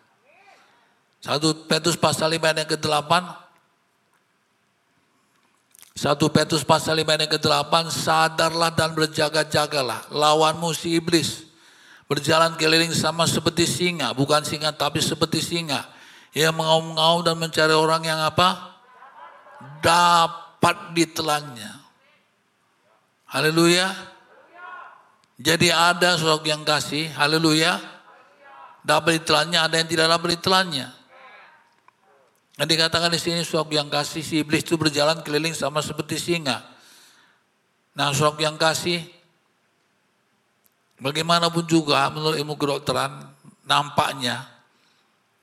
Satu 1.25 1.57
Petrus 1.65 1.97
pasal 1.97 2.37
5 2.37 2.53
yang 2.53 2.69
ke-8. 2.69 3.11
Satu 5.97 6.29
Petrus 6.29 6.61
pasal 6.61 7.01
5 7.01 7.17
yang 7.25 7.31
ke-8. 7.33 7.73
Sadarlah 7.89 8.69
dan 8.69 8.93
berjaga-jagalah. 8.93 10.05
Lawanmu 10.13 10.69
si 10.77 11.01
iblis 11.01 11.49
Berjalan 12.05 12.53
keliling 12.53 12.93
sama 12.93 13.25
seperti 13.25 13.65
singa, 13.65 14.13
bukan 14.13 14.45
singa 14.45 14.69
tapi 14.69 15.01
seperti 15.01 15.41
singa. 15.41 15.89
Yang 16.37 16.53
mengaum-ngaum 16.61 17.25
dan 17.25 17.33
mencari 17.41 17.73
orang 17.73 18.05
yang 18.05 18.21
apa? 18.21 18.77
Dapat 19.81 20.93
ditelannya. 20.93 21.73
Haleluya. 23.25 23.89
Jadi 25.41 25.73
ada 25.73 26.13
sosok 26.21 26.45
yang 26.45 26.61
kasih, 26.61 27.09
haleluya. 27.17 27.81
Dapat 28.85 29.25
ditelannya, 29.25 29.59
ada 29.65 29.75
yang 29.81 29.89
tidak 29.89 30.07
dapat 30.13 30.29
ditelannya. 30.37 31.04
Dan 32.55 32.71
dikatakan 32.71 33.11
di 33.11 33.19
sini 33.19 33.43
sosok 33.43 33.75
yang 33.75 33.91
kasih 33.91 34.23
si 34.23 34.39
iblis 34.39 34.63
itu 34.63 34.79
berjalan 34.79 35.19
keliling 35.21 35.51
sama 35.51 35.83
seperti 35.83 36.15
singa. 36.15 36.63
Nah 37.95 38.15
sosok 38.15 38.39
yang 38.43 38.55
kasih 38.55 39.03
Bagaimanapun 40.95 41.67
juga 41.67 42.07
menurut 42.07 42.39
ilmu 42.39 42.55
kedokteran 42.55 43.11
nampaknya 43.67 44.47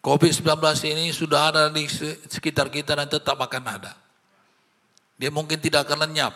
COVID-19 0.00 0.48
ini 0.88 1.12
sudah 1.12 1.52
ada 1.52 1.62
di 1.68 1.84
sekitar 2.26 2.72
kita 2.72 2.96
dan 2.96 3.06
tetap 3.06 3.36
akan 3.38 3.62
ada. 3.68 3.92
Dia 5.20 5.30
mungkin 5.30 5.60
tidak 5.60 5.86
akan 5.86 6.08
lenyap. 6.08 6.34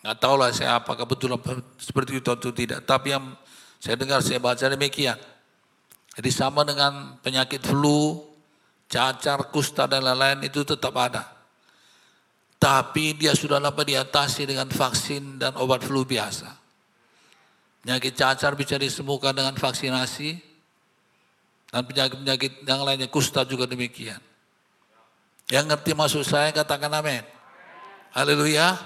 Nggak 0.00 0.16
tahu 0.16 0.34
lah 0.40 0.48
saya 0.54 0.80
apakah 0.80 1.04
betul 1.04 1.36
seperti 1.76 2.22
itu 2.22 2.30
atau 2.32 2.54
tidak. 2.54 2.86
Tapi 2.86 3.12
yang 3.12 3.36
saya 3.82 4.00
dengar, 4.00 4.24
saya 4.24 4.40
baca 4.40 4.64
demikian. 4.64 5.20
Jadi 6.16 6.30
sama 6.32 6.64
dengan 6.64 7.20
penyakit 7.20 7.60
flu, 7.68 8.24
cacar, 8.94 9.50
kusta 9.50 9.90
dan 9.90 10.06
lain-lain 10.06 10.46
itu 10.46 10.62
tetap 10.62 10.94
ada. 10.94 11.26
Tapi 12.62 13.18
dia 13.18 13.34
sudah 13.34 13.58
dapat 13.58 13.90
diatasi 13.90 14.46
dengan 14.46 14.70
vaksin 14.70 15.42
dan 15.42 15.58
obat 15.58 15.82
flu 15.82 16.06
biasa. 16.06 16.48
Penyakit 17.82 18.14
cacar 18.16 18.54
bisa 18.54 18.78
disembuhkan 18.78 19.34
dengan 19.34 19.52
vaksinasi. 19.58 20.54
Dan 21.74 21.82
penyakit-penyakit 21.90 22.62
yang 22.62 22.86
lainnya, 22.86 23.10
kusta 23.10 23.42
juga 23.42 23.66
demikian. 23.66 24.22
Yang 25.50 25.64
ngerti 25.74 25.90
maksud 25.92 26.22
saya 26.24 26.54
katakan 26.54 26.88
amin. 26.94 27.26
Haleluya. 28.14 28.78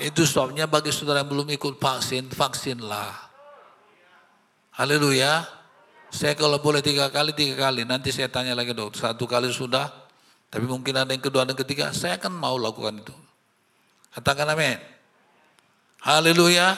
Itu 0.00 0.24
sebabnya 0.24 0.64
bagi 0.66 0.90
saudara 0.90 1.22
yang 1.22 1.30
belum 1.30 1.46
ikut 1.54 1.76
vaksin, 1.76 2.32
vaksinlah. 2.32 3.14
Haleluya. 4.80 5.44
Saya 6.10 6.38
kalau 6.38 6.62
boleh 6.62 6.80
tiga 6.80 7.10
kali, 7.10 7.34
tiga 7.34 7.68
kali. 7.68 7.82
Nanti 7.82 8.14
saya 8.14 8.30
tanya 8.30 8.54
lagi 8.54 8.72
dok, 8.72 8.94
satu 8.94 9.26
kali 9.26 9.50
sudah. 9.50 9.90
Tapi 10.48 10.64
mungkin 10.64 10.94
ada 10.94 11.10
yang 11.10 11.20
kedua 11.20 11.42
dan 11.42 11.58
ketiga, 11.58 11.90
saya 11.90 12.16
akan 12.16 12.32
mau 12.32 12.54
lakukan 12.56 13.02
itu. 13.02 13.12
Katakan 14.16 14.48
amin. 14.56 14.80
Haleluya. 16.00 16.72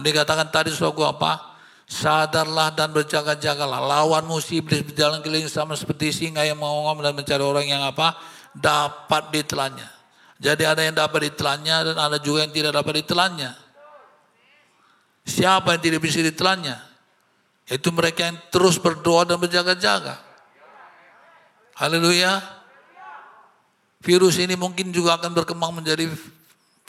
Dikatakan 0.00 0.48
tadi 0.50 0.72
suatu 0.72 1.04
apa? 1.06 1.54
Sadarlah 1.86 2.74
dan 2.74 2.90
berjaga-jagalah. 2.90 3.78
Lawan 3.78 4.26
musuh 4.26 4.58
iblis 4.58 4.82
berjalan 4.82 5.20
keliling 5.20 5.50
sama 5.50 5.78
seperti 5.78 6.10
singa 6.10 6.42
yang 6.42 6.58
mengomong 6.58 7.04
dan 7.04 7.14
mencari 7.14 7.44
orang 7.44 7.66
yang 7.68 7.82
apa? 7.86 8.18
Dapat 8.56 9.30
ditelannya. 9.30 9.86
Jadi 10.40 10.62
ada 10.64 10.80
yang 10.80 10.96
dapat 10.96 11.30
ditelannya 11.30 11.92
dan 11.92 11.96
ada 12.00 12.16
juga 12.16 12.48
yang 12.48 12.54
tidak 12.54 12.72
dapat 12.74 13.04
ditelannya. 13.04 13.52
Siapa 15.28 15.76
yang 15.76 15.82
tidak 15.84 16.00
bisa 16.00 16.24
ditelannya? 16.24 16.89
Itu 17.70 17.94
mereka 17.94 18.26
yang 18.26 18.36
terus 18.50 18.82
berdoa 18.82 19.22
dan 19.22 19.38
berjaga-jaga. 19.38 20.18
Haleluya. 21.78 22.42
Virus 24.02 24.42
ini 24.42 24.58
mungkin 24.58 24.90
juga 24.90 25.14
akan 25.20 25.30
berkembang 25.30 25.78
menjadi 25.78 26.10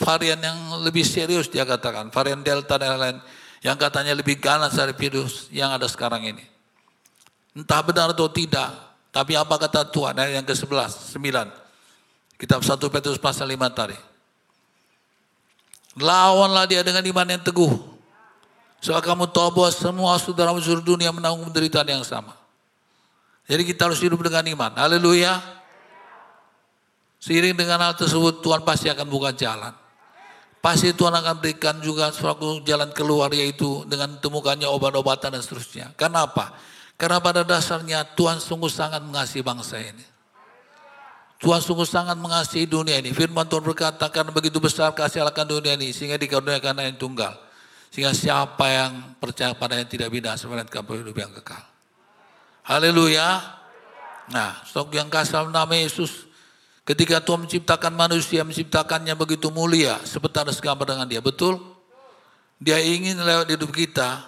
varian 0.01 0.41
yang 0.41 0.81
lebih 0.81 1.05
serius 1.05 1.45
dia 1.51 1.67
katakan, 1.67 2.09
varian 2.09 2.41
Delta 2.41 2.81
dan 2.81 2.97
lain-lain 2.97 3.21
yang 3.61 3.77
katanya 3.77 4.17
lebih 4.17 4.41
ganas 4.41 4.73
dari 4.73 4.97
virus 4.97 5.45
yang 5.53 5.69
ada 5.69 5.85
sekarang 5.85 6.25
ini. 6.25 6.41
Entah 7.53 7.83
benar 7.83 8.15
atau 8.15 8.31
tidak, 8.31 8.73
tapi 9.11 9.35
apa 9.35 9.59
kata 9.59 9.91
Tuhan 9.91 10.17
ayat 10.17 10.41
yang 10.41 10.47
ke-11, 10.47 11.13
9. 11.13 12.41
Kitab 12.41 12.63
1 12.63 12.79
Petrus 12.79 13.19
pasal 13.21 13.51
5 13.53 13.59
tadi. 13.69 13.97
Lawanlah 15.99 16.65
dia 16.65 16.81
dengan 16.81 17.03
iman 17.03 17.27
yang 17.27 17.43
teguh. 17.43 17.90
Soal 18.81 18.97
kamu 19.05 19.29
bahwa 19.29 19.69
semua 19.69 20.17
saudara 20.17 20.49
seluruh 20.57 20.81
dunia 20.81 21.13
menanggung 21.13 21.45
penderitaan 21.53 21.85
yang 21.85 22.01
sama. 22.01 22.33
Jadi 23.45 23.61
kita 23.69 23.85
harus 23.85 24.01
hidup 24.01 24.17
dengan 24.25 24.41
iman. 24.41 24.73
Haleluya. 24.73 25.37
Seiring 27.21 27.53
dengan 27.53 27.77
hal 27.85 27.93
tersebut 27.93 28.41
Tuhan 28.41 28.65
pasti 28.65 28.89
akan 28.89 29.05
buka 29.05 29.29
jalan. 29.37 29.69
Pasti 30.65 30.89
Tuhan 30.97 31.13
akan 31.13 31.37
berikan 31.37 31.77
juga 31.77 32.09
suatu 32.09 32.61
jalan 32.65 32.89
keluar 32.93 33.29
yaitu 33.29 33.85
dengan 33.85 34.17
temukannya 34.17 34.65
obat-obatan 34.65 35.37
dan 35.37 35.41
seterusnya. 35.45 35.93
Kenapa? 35.93 36.57
Karena 36.97 37.21
pada 37.21 37.45
dasarnya 37.45 38.01
Tuhan 38.17 38.41
sungguh 38.41 38.69
sangat 38.69 39.05
mengasihi 39.05 39.45
bangsa 39.45 39.77
ini. 39.77 40.05
Tuhan 41.41 41.61
sungguh 41.61 41.85
sangat 41.85 42.17
mengasihi 42.17 42.65
dunia 42.65 42.97
ini. 42.97 43.13
Firman 43.13 43.45
Tuhan 43.45 43.61
berkata 43.61 44.09
karena 44.09 44.29
begitu 44.33 44.57
besar 44.57 44.93
kasih 44.93 45.21
akan 45.25 45.45
dunia 45.45 45.77
ini 45.77 45.93
sehingga 45.93 46.17
dikaruniakan 46.17 46.81
yang 46.81 46.97
tunggal. 46.97 47.50
Sehingga 47.91 48.15
siapa 48.15 48.65
yang 48.71 49.19
percaya 49.19 49.51
pada 49.51 49.75
yang 49.75 49.85
tidak 49.85 50.09
binasa 50.09 50.47
melainkan 50.47 50.81
hidup 50.81 51.15
yang 51.15 51.31
kekal. 51.35 51.61
Haleluya. 52.63 53.59
Nah, 54.31 54.63
stok 54.63 54.95
yang 54.95 55.11
kasih 55.11 55.51
nama 55.51 55.75
Yesus 55.75 56.31
Ketika 56.81 57.21
Tuhan 57.21 57.45
menciptakan 57.45 57.93
manusia, 57.93 58.41
menciptakannya 58.41 59.13
begitu 59.13 59.53
mulia, 59.53 60.01
seperti 60.01 60.41
ada 60.41 60.51
segambar 60.51 60.89
dengan 60.89 61.05
dia. 61.05 61.21
Betul? 61.21 61.61
Dia 62.57 62.81
ingin 62.81 63.21
lewat 63.21 63.53
hidup 63.53 63.69
kita 63.69 64.25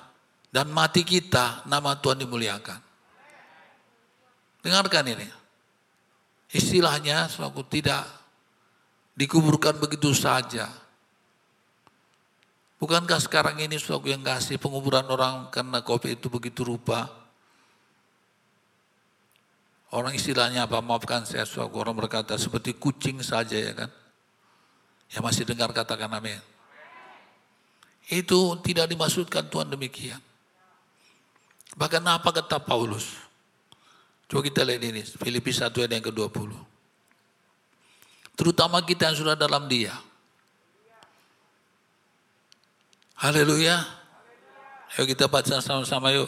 dan 0.54 0.70
mati 0.70 1.02
kita, 1.02 1.66
nama 1.66 1.98
Tuhan 1.98 2.22
dimuliakan. 2.22 2.78
Dengarkan 4.62 5.06
ini. 5.18 5.28
Istilahnya, 6.54 7.26
suatu 7.26 7.66
tidak 7.66 8.06
dikuburkan 9.18 9.82
begitu 9.82 10.14
saja. 10.14 10.70
Bukankah 12.84 13.16
sekarang 13.24 13.64
ini 13.64 13.80
suatu 13.80 14.12
yang 14.12 14.20
kasih 14.20 14.60
penguburan 14.60 15.08
orang 15.08 15.48
karena 15.56 15.80
COVID 15.80 16.20
itu 16.20 16.28
begitu 16.28 16.68
rupa? 16.68 17.08
Orang 19.88 20.12
istilahnya 20.12 20.68
apa? 20.68 20.84
Maafkan 20.84 21.24
saya 21.24 21.48
suatu 21.48 21.80
orang 21.80 21.96
berkata 21.96 22.36
seperti 22.36 22.76
kucing 22.76 23.24
saja 23.24 23.56
ya 23.56 23.72
kan. 23.72 23.88
Ya 25.16 25.24
masih 25.24 25.48
dengar 25.48 25.72
katakan 25.72 26.12
amin. 26.12 26.44
Itu 28.12 28.60
tidak 28.60 28.92
dimaksudkan 28.92 29.48
Tuhan 29.48 29.72
demikian. 29.72 30.20
Bahkan 31.80 32.04
apa 32.04 32.36
kata 32.36 32.60
Paulus? 32.60 33.16
Coba 34.28 34.44
kita 34.44 34.68
lihat 34.68 34.84
ini, 34.84 35.08
Filipi 35.08 35.56
1 35.56 35.72
ayat 35.72 35.88
yang 35.88 36.04
ke-20. 36.04 36.52
Terutama 38.36 38.84
kita 38.84 39.08
yang 39.08 39.16
sudah 39.16 39.40
dalam 39.40 39.72
dia. 39.72 39.96
Haleluya. 43.24 43.80
Ayo 45.00 45.08
kita 45.08 45.32
baca 45.32 45.64
sama-sama 45.64 46.12
yuk. 46.12 46.28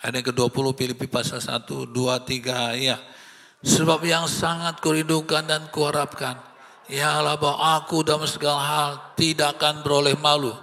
Ayat 0.00 0.24
yang 0.24 0.32
ke-20 0.32 0.66
Filipi 0.72 1.04
pasal 1.04 1.44
1, 1.44 1.68
2, 1.68 1.92
3, 1.92 2.72
ya. 2.80 2.96
Sebab 3.60 4.00
yang 4.08 4.24
sangat 4.24 4.80
kurindukan 4.80 5.44
dan 5.44 5.68
kuharapkan, 5.68 6.40
ya 6.88 7.20
Allah 7.20 7.36
bahwa 7.36 7.76
aku 7.76 8.00
dalam 8.00 8.24
segala 8.24 8.64
hal 8.64 8.90
tidak 9.12 9.60
akan 9.60 9.84
beroleh 9.84 10.16
malu, 10.16 10.56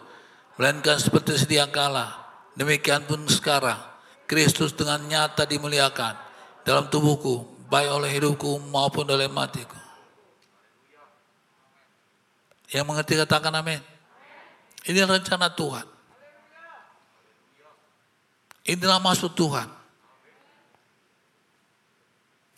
melainkan 0.58 0.98
seperti 0.98 1.38
sedia 1.38 1.70
kala. 1.70 2.18
Demikian 2.58 3.06
pun 3.06 3.22
sekarang, 3.30 3.78
Kristus 4.26 4.74
dengan 4.74 5.06
nyata 5.06 5.46
dimuliakan 5.46 6.18
dalam 6.66 6.90
tubuhku, 6.90 7.46
baik 7.70 7.94
oleh 7.94 8.10
hidupku 8.10 8.58
maupun 8.74 9.06
oleh 9.06 9.30
matiku. 9.30 9.78
Yang 12.74 12.86
mengerti 12.90 13.14
katakan 13.22 13.54
amin. 13.54 13.97
Ini 14.88 15.04
rencana 15.04 15.52
Tuhan. 15.52 15.84
Inilah 18.68 19.00
maksud 19.04 19.36
Tuhan. 19.36 19.68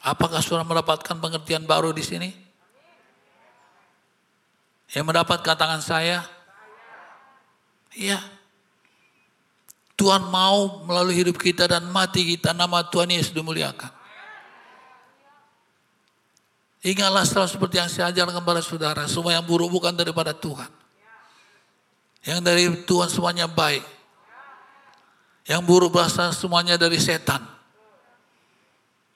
Apakah 0.06 0.40
saudara 0.40 0.66
mendapatkan 0.66 1.18
pengertian 1.18 1.66
baru 1.66 1.90
di 1.90 2.06
sini? 2.06 2.30
Yang 4.94 5.06
mendapat 5.06 5.42
katakan 5.42 5.82
saya? 5.82 6.26
Iya. 7.94 8.22
Tuhan 9.98 10.30
mau 10.32 10.86
melalui 10.88 11.18
hidup 11.20 11.36
kita 11.36 11.68
dan 11.68 11.90
mati 11.92 12.24
kita 12.24 12.56
nama 12.56 12.86
Tuhan 12.88 13.12
Yesus 13.12 13.36
dimuliakan. 13.36 13.92
Ingatlah 16.80 17.28
setelah 17.28 17.50
seperti 17.52 17.76
yang 17.76 17.92
saya 17.92 18.08
ajarkan 18.08 18.40
kepada 18.40 18.62
saudara, 18.64 19.04
semua 19.12 19.36
yang 19.36 19.44
buruk 19.44 19.68
bukan 19.68 19.92
daripada 19.92 20.32
Tuhan. 20.32 20.79
Yang 22.24 22.40
dari 22.44 22.64
Tuhan 22.84 23.10
semuanya 23.12 23.48
baik. 23.48 23.84
Yang 25.48 25.62
buruk 25.66 25.96
berasal 25.96 26.36
semuanya 26.36 26.76
dari 26.76 27.00
setan. 27.00 27.42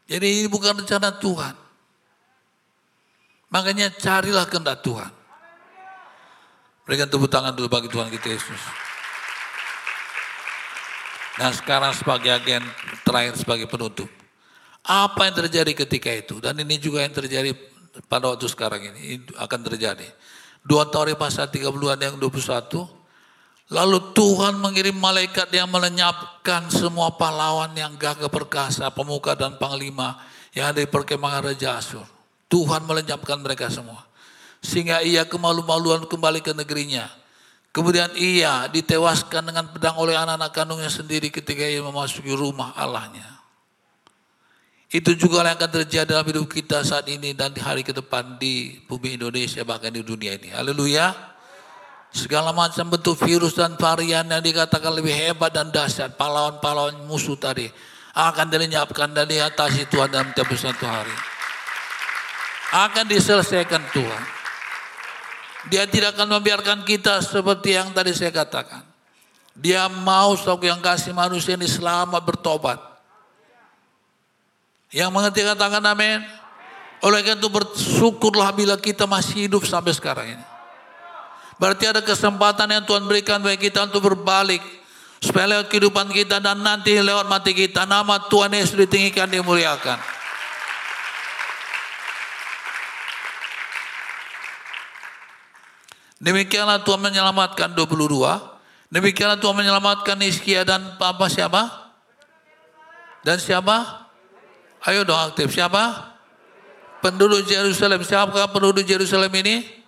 Jadi 0.08 0.43
ini 0.43 0.47
bukan 0.51 0.84
rencana 0.84 1.14
Tuhan. 1.16 1.56
Makanya 3.54 3.93
carilah 3.93 4.49
kehendak 4.49 4.82
Tuhan. 4.82 5.12
Berikan 6.84 7.08
tepuk 7.08 7.32
tangan 7.32 7.56
dulu 7.56 7.72
bagi 7.72 7.88
Tuhan 7.88 8.12
kita 8.12 8.28
Yesus. 8.34 8.62
Nah 11.39 11.49
sekarang 11.54 11.95
sebagai 11.95 12.30
agen 12.34 12.66
terakhir 13.08 13.39
sebagai 13.39 13.66
penutup. 13.70 14.10
Apa 14.84 15.32
yang 15.32 15.36
terjadi 15.47 15.72
ketika 15.86 16.12
itu? 16.12 16.43
Dan 16.43 16.60
ini 16.60 16.76
juga 16.76 17.06
yang 17.06 17.16
terjadi 17.16 17.56
pada 18.12 18.36
waktu 18.36 18.49
sekarang 18.51 18.84
ini 18.84 19.24
akan 19.39 19.60
terjadi. 19.64 20.06
Dua 20.64 20.88
Taurih 20.88 21.20
pasal 21.20 21.51
30 21.51 21.76
yang 21.99 22.16
21. 22.16 23.03
Lalu 23.72 23.99
Tuhan 24.16 24.59
mengirim 24.59 24.95
malaikat 24.95 25.51
yang 25.51 25.68
melenyapkan 25.68 26.72
semua 26.72 27.11
pahlawan 27.16 27.72
yang 27.76 27.95
gagah 27.99 28.32
perkasa, 28.32 28.88
pemuka 28.91 29.36
dan 29.36 29.59
panglima 29.59 30.20
yang 30.55 30.72
ada 30.72 30.80
di 30.80 30.88
perkemahan 30.88 31.51
Raja 31.51 31.80
Asur. 31.80 32.07
Tuhan 32.47 32.86
melenyapkan 32.86 33.41
mereka 33.41 33.68
semua. 33.68 34.05
Sehingga 34.64 35.03
ia 35.03 35.28
kemalu-maluan 35.28 36.07
kembali 36.07 36.39
ke 36.39 36.55
negerinya. 36.55 37.11
Kemudian 37.74 38.14
ia 38.14 38.70
ditewaskan 38.70 39.49
dengan 39.49 39.66
pedang 39.74 39.97
oleh 39.97 40.14
anak-anak 40.14 40.53
kandungnya 40.53 40.93
sendiri 40.93 41.34
ketika 41.34 41.66
ia 41.66 41.82
memasuki 41.82 42.30
rumah 42.30 42.72
Allahnya. 42.78 43.32
Itu 44.94 45.18
juga 45.18 45.41
yang 45.41 45.58
akan 45.58 45.72
terjadi 45.82 46.06
dalam 46.06 46.22
hidup 46.30 46.54
kita 46.54 46.86
saat 46.86 47.10
ini 47.10 47.34
dan 47.34 47.50
di 47.50 47.58
hari 47.58 47.82
ke 47.82 47.98
depan 47.98 48.38
di 48.38 48.78
bumi 48.86 49.18
Indonesia 49.18 49.66
bahkan 49.66 49.89
di 49.89 50.06
dunia 50.06 50.38
ini. 50.38 50.54
Haleluya. 50.54 51.34
Segala 52.14 52.54
macam 52.54 52.94
bentuk 52.94 53.18
virus 53.26 53.58
dan 53.58 53.74
varian 53.74 54.22
yang 54.30 54.38
dikatakan 54.38 54.94
lebih 54.94 55.18
hebat 55.18 55.50
dan 55.50 55.74
dahsyat. 55.74 56.14
Pahlawan-pahlawan 56.14 57.10
musuh 57.10 57.34
tadi 57.34 57.66
akan 58.14 58.46
dilenyapkan 58.54 59.10
dan 59.18 59.26
diatasi 59.26 59.89
Tuhan 59.89 60.14
dalam 60.14 60.30
tiap 60.38 60.54
satu 60.54 60.86
hari. 60.86 61.18
Akan 62.78 63.10
diselesaikan 63.10 63.82
Tuhan. 63.98 64.24
Dia 65.74 65.89
tidak 65.89 66.14
akan 66.14 66.38
membiarkan 66.38 66.86
kita 66.86 67.18
seperti 67.26 67.82
yang 67.82 67.89
tadi 67.98 68.14
saya 68.14 68.30
katakan. 68.30 68.86
Dia 69.58 69.89
mau 69.89 70.38
stok 70.38 70.70
yang 70.70 70.86
kasih 70.86 71.18
manusia 71.18 71.58
ini 71.58 71.66
selamat 71.66 72.22
bertobat. 72.22 72.93
Yang 74.94 75.10
mengerti 75.10 75.41
katakan 75.41 75.82
amin. 75.89 76.22
Oleh 77.02 77.20
karena 77.26 77.41
itu 77.41 77.50
bersyukurlah 77.50 78.54
bila 78.54 78.78
kita 78.78 79.10
masih 79.10 79.50
hidup 79.50 79.66
sampai 79.66 79.91
sekarang 79.91 80.38
ini. 80.38 80.46
Berarti 81.58 81.89
ada 81.89 82.00
kesempatan 82.06 82.70
yang 82.70 82.86
Tuhan 82.86 83.04
berikan 83.10 83.41
bagi 83.41 83.68
kita 83.68 83.89
untuk 83.89 84.14
berbalik. 84.14 84.62
Supaya 85.18 85.50
lewat 85.58 85.68
kehidupan 85.74 86.14
kita 86.14 86.38
dan 86.38 86.62
nanti 86.62 86.94
lewat 86.94 87.26
mati 87.26 87.58
kita. 87.58 87.89
Nama 87.89 88.22
Tuhan 88.30 88.54
Yesus 88.54 88.78
ditinggikan, 88.78 89.26
dimuliakan. 89.28 89.98
Demikianlah 96.24 96.86
Tuhan 96.86 97.02
menyelamatkan 97.04 97.76
22. 97.76 98.08
Demikianlah 98.94 99.41
Tuhan 99.41 99.56
menyelamatkan 99.58 100.16
Iskia 100.22 100.64
dan 100.64 100.96
apa 101.02 101.28
siapa? 101.28 101.68
Dan 103.26 103.39
siapa? 103.39 104.03
Ayo 104.84 105.07
dong 105.07 105.19
aktif. 105.19 105.51
Siapa? 105.55 106.11
Penduduk 106.99 107.47
Yerusalem. 107.47 108.03
Siapa 108.03 108.47
penduduk 108.51 108.84
Yerusalem 108.84 109.31
ini? 109.39 109.84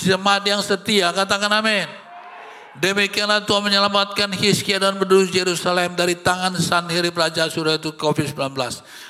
jemaat 0.00 0.42
yang 0.48 0.64
setia, 0.64 1.12
katakan 1.12 1.52
amin. 1.52 1.84
Demikianlah 2.74 3.46
Tuhan 3.46 3.70
menyelamatkan 3.70 4.34
Hizkia 4.34 4.82
dan 4.82 4.98
penduduk 4.98 5.30
Yerusalem 5.30 5.94
dari 5.94 6.18
tangan 6.18 6.58
Sanherib 6.58 7.14
Raja 7.14 7.46
Surya 7.46 7.78
itu 7.78 7.94
COVID-19. 7.94 8.34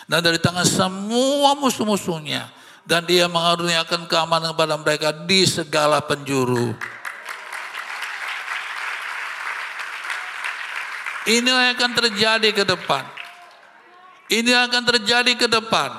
Dan 0.04 0.20
dari 0.20 0.36
tangan 0.36 0.68
semua 0.68 1.56
musuh-musuhnya. 1.56 2.52
Dan 2.84 3.08
dia 3.08 3.24
mengaruniakan 3.24 4.04
keamanan 4.04 4.52
kepada 4.52 4.76
mereka 4.76 5.08
di 5.24 5.48
segala 5.48 6.04
penjuru. 6.04 6.76
Ini 11.24 11.48
yang 11.48 11.72
akan 11.72 11.90
terjadi 11.96 12.52
ke 12.52 12.68
depan. 12.68 13.13
Ini 14.32 14.52
akan 14.56 14.82
terjadi 14.88 15.32
ke 15.36 15.46
depan. 15.50 15.92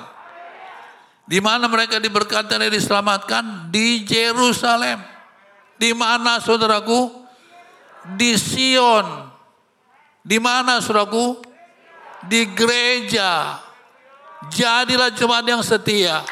Di 1.26 1.42
mana 1.42 1.66
mereka 1.66 1.98
diberkati 1.98 2.54
dan 2.54 2.70
diselamatkan? 2.70 3.70
Di 3.70 4.06
Jerusalem. 4.06 5.02
Di 5.74 5.90
mana 5.94 6.38
saudaraku? 6.38 7.10
Di 8.14 8.38
Sion. 8.38 9.06
Di 10.22 10.38
mana 10.38 10.78
saudaraku? 10.78 11.42
Di 12.26 12.46
gereja. 12.54 13.58
Jadilah 14.54 15.10
jemaat 15.14 15.46
yang 15.46 15.62
setia. 15.66 16.22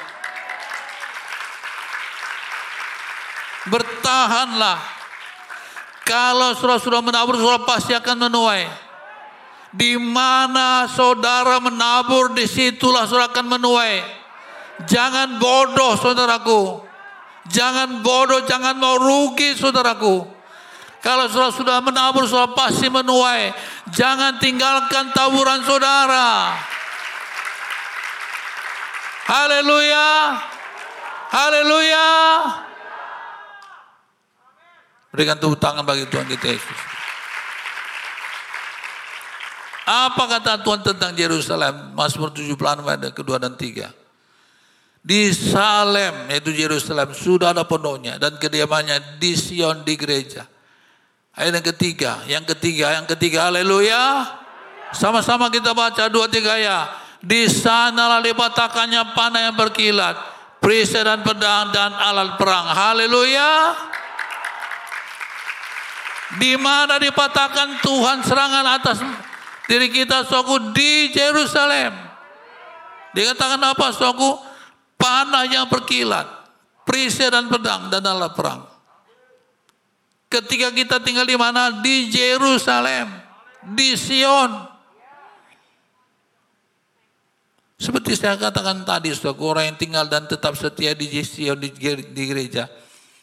Bertahanlah. 3.67 4.79
Kalau 6.05 6.53
saudara 6.55 6.79
sudah 6.79 7.01
menabur, 7.01 7.35
saudara 7.35 7.65
pasti 7.65 7.97
akan 7.97 8.29
menuai. 8.29 8.84
Di 9.75 9.99
mana 9.99 10.87
saudara 10.87 11.59
menabur, 11.59 12.31
di 12.31 12.47
situlah 12.47 13.11
saudara 13.11 13.35
akan 13.35 13.59
menuai. 13.59 13.99
Jangan 14.87 15.43
bodoh 15.43 15.99
saudaraku. 15.99 16.79
Jangan 17.51 18.01
bodoh, 18.01 18.47
jangan 18.47 18.79
mau 18.79 18.95
rugi 18.97 19.59
saudaraku. 19.59 20.31
Kalau 21.03 21.27
saudara 21.27 21.53
sudah 21.53 21.77
menabur, 21.83 22.23
saudara 22.31 22.55
pasti 22.55 22.87
menuai. 22.87 23.51
Jangan 23.91 24.39
tinggalkan 24.39 25.11
taburan 25.11 25.61
saudara. 25.67 26.55
Haleluya. 29.27 30.39
Haleluya. 31.35 32.09
Berikan 35.11 35.35
tepuk 35.39 35.59
tangan 35.59 35.83
bagi 35.83 36.07
Tuhan 36.07 36.31
kita 36.31 36.47
Yesus. 36.47 36.94
Apa 39.85 40.41
kata 40.41 40.65
Tuhan 40.65 40.81
tentang 40.81 41.13
Yerusalem? 41.13 41.93
Mazmur 41.93 42.33
76 42.33 42.57
ayat 42.89 43.13
kedua 43.13 43.37
dan 43.37 43.53
tiga. 43.53 43.93
Di 45.05 45.29
Salem, 45.37 46.33
yaitu 46.33 46.49
Yerusalem, 46.57 47.13
sudah 47.13 47.53
ada 47.53 47.69
pondoknya 47.69 48.17
dan 48.17 48.41
kediamannya 48.41 49.21
di 49.21 49.37
Sion 49.37 49.85
di 49.85 50.01
gereja. 50.01 50.49
Ayat 51.37 51.61
yang 51.61 51.67
ketiga, 51.77 52.13
yang 52.25 52.45
ketiga, 52.49 52.97
yang 52.97 53.05
ketiga, 53.05 53.53
haleluya. 53.53 54.25
Sama-sama 54.97 55.53
kita 55.53 55.77
baca 55.77 56.09
dua 56.09 56.33
tiga 56.33 56.57
ya. 56.57 56.89
Di 57.21 57.45
sanalah 57.53 58.25
dipatahkannya 58.25 59.13
panah 59.13 59.53
yang 59.53 59.57
berkilat, 59.57 60.17
perisai 60.65 61.05
dan 61.05 61.21
pedang 61.21 61.69
dan 61.69 61.93
alat 61.93 62.41
perang. 62.41 62.65
Haleluya. 62.73 63.77
Di 66.41 66.57
mana 66.57 66.97
dipatahkan 66.97 67.85
Tuhan 67.85 68.25
serangan 68.25 68.67
atas 68.81 68.99
diri 69.69 69.89
kita 69.89 70.25
suku 70.29 70.73
di 70.77 71.13
Jerusalem. 71.13 71.93
Dikatakan 73.15 73.63
apa 73.63 73.95
suku? 73.95 74.31
Panah 74.99 75.45
yang 75.47 75.69
berkilat, 75.69 76.27
perisai 76.89 77.29
dan 77.29 77.47
pedang 77.53 77.93
dan 77.93 78.03
alat 78.09 78.33
perang. 78.33 78.65
Ketika 80.33 80.75
kita 80.75 80.97
tinggal 80.99 81.29
di 81.29 81.39
mana? 81.39 81.71
Di 81.79 82.11
Jerusalem, 82.11 83.07
di 83.63 83.95
Sion. 83.95 84.51
Seperti 87.79 88.17
saya 88.17 88.35
katakan 88.41 88.83
tadi, 88.83 89.13
suatu 89.13 89.45
orang 89.45 89.71
yang 89.71 89.79
tinggal 89.79 90.09
dan 90.09 90.25
tetap 90.25 90.57
setia 90.57 90.97
di 90.97 91.07
Sion 91.23 91.61
di, 91.61 91.71
gereja, 92.25 92.67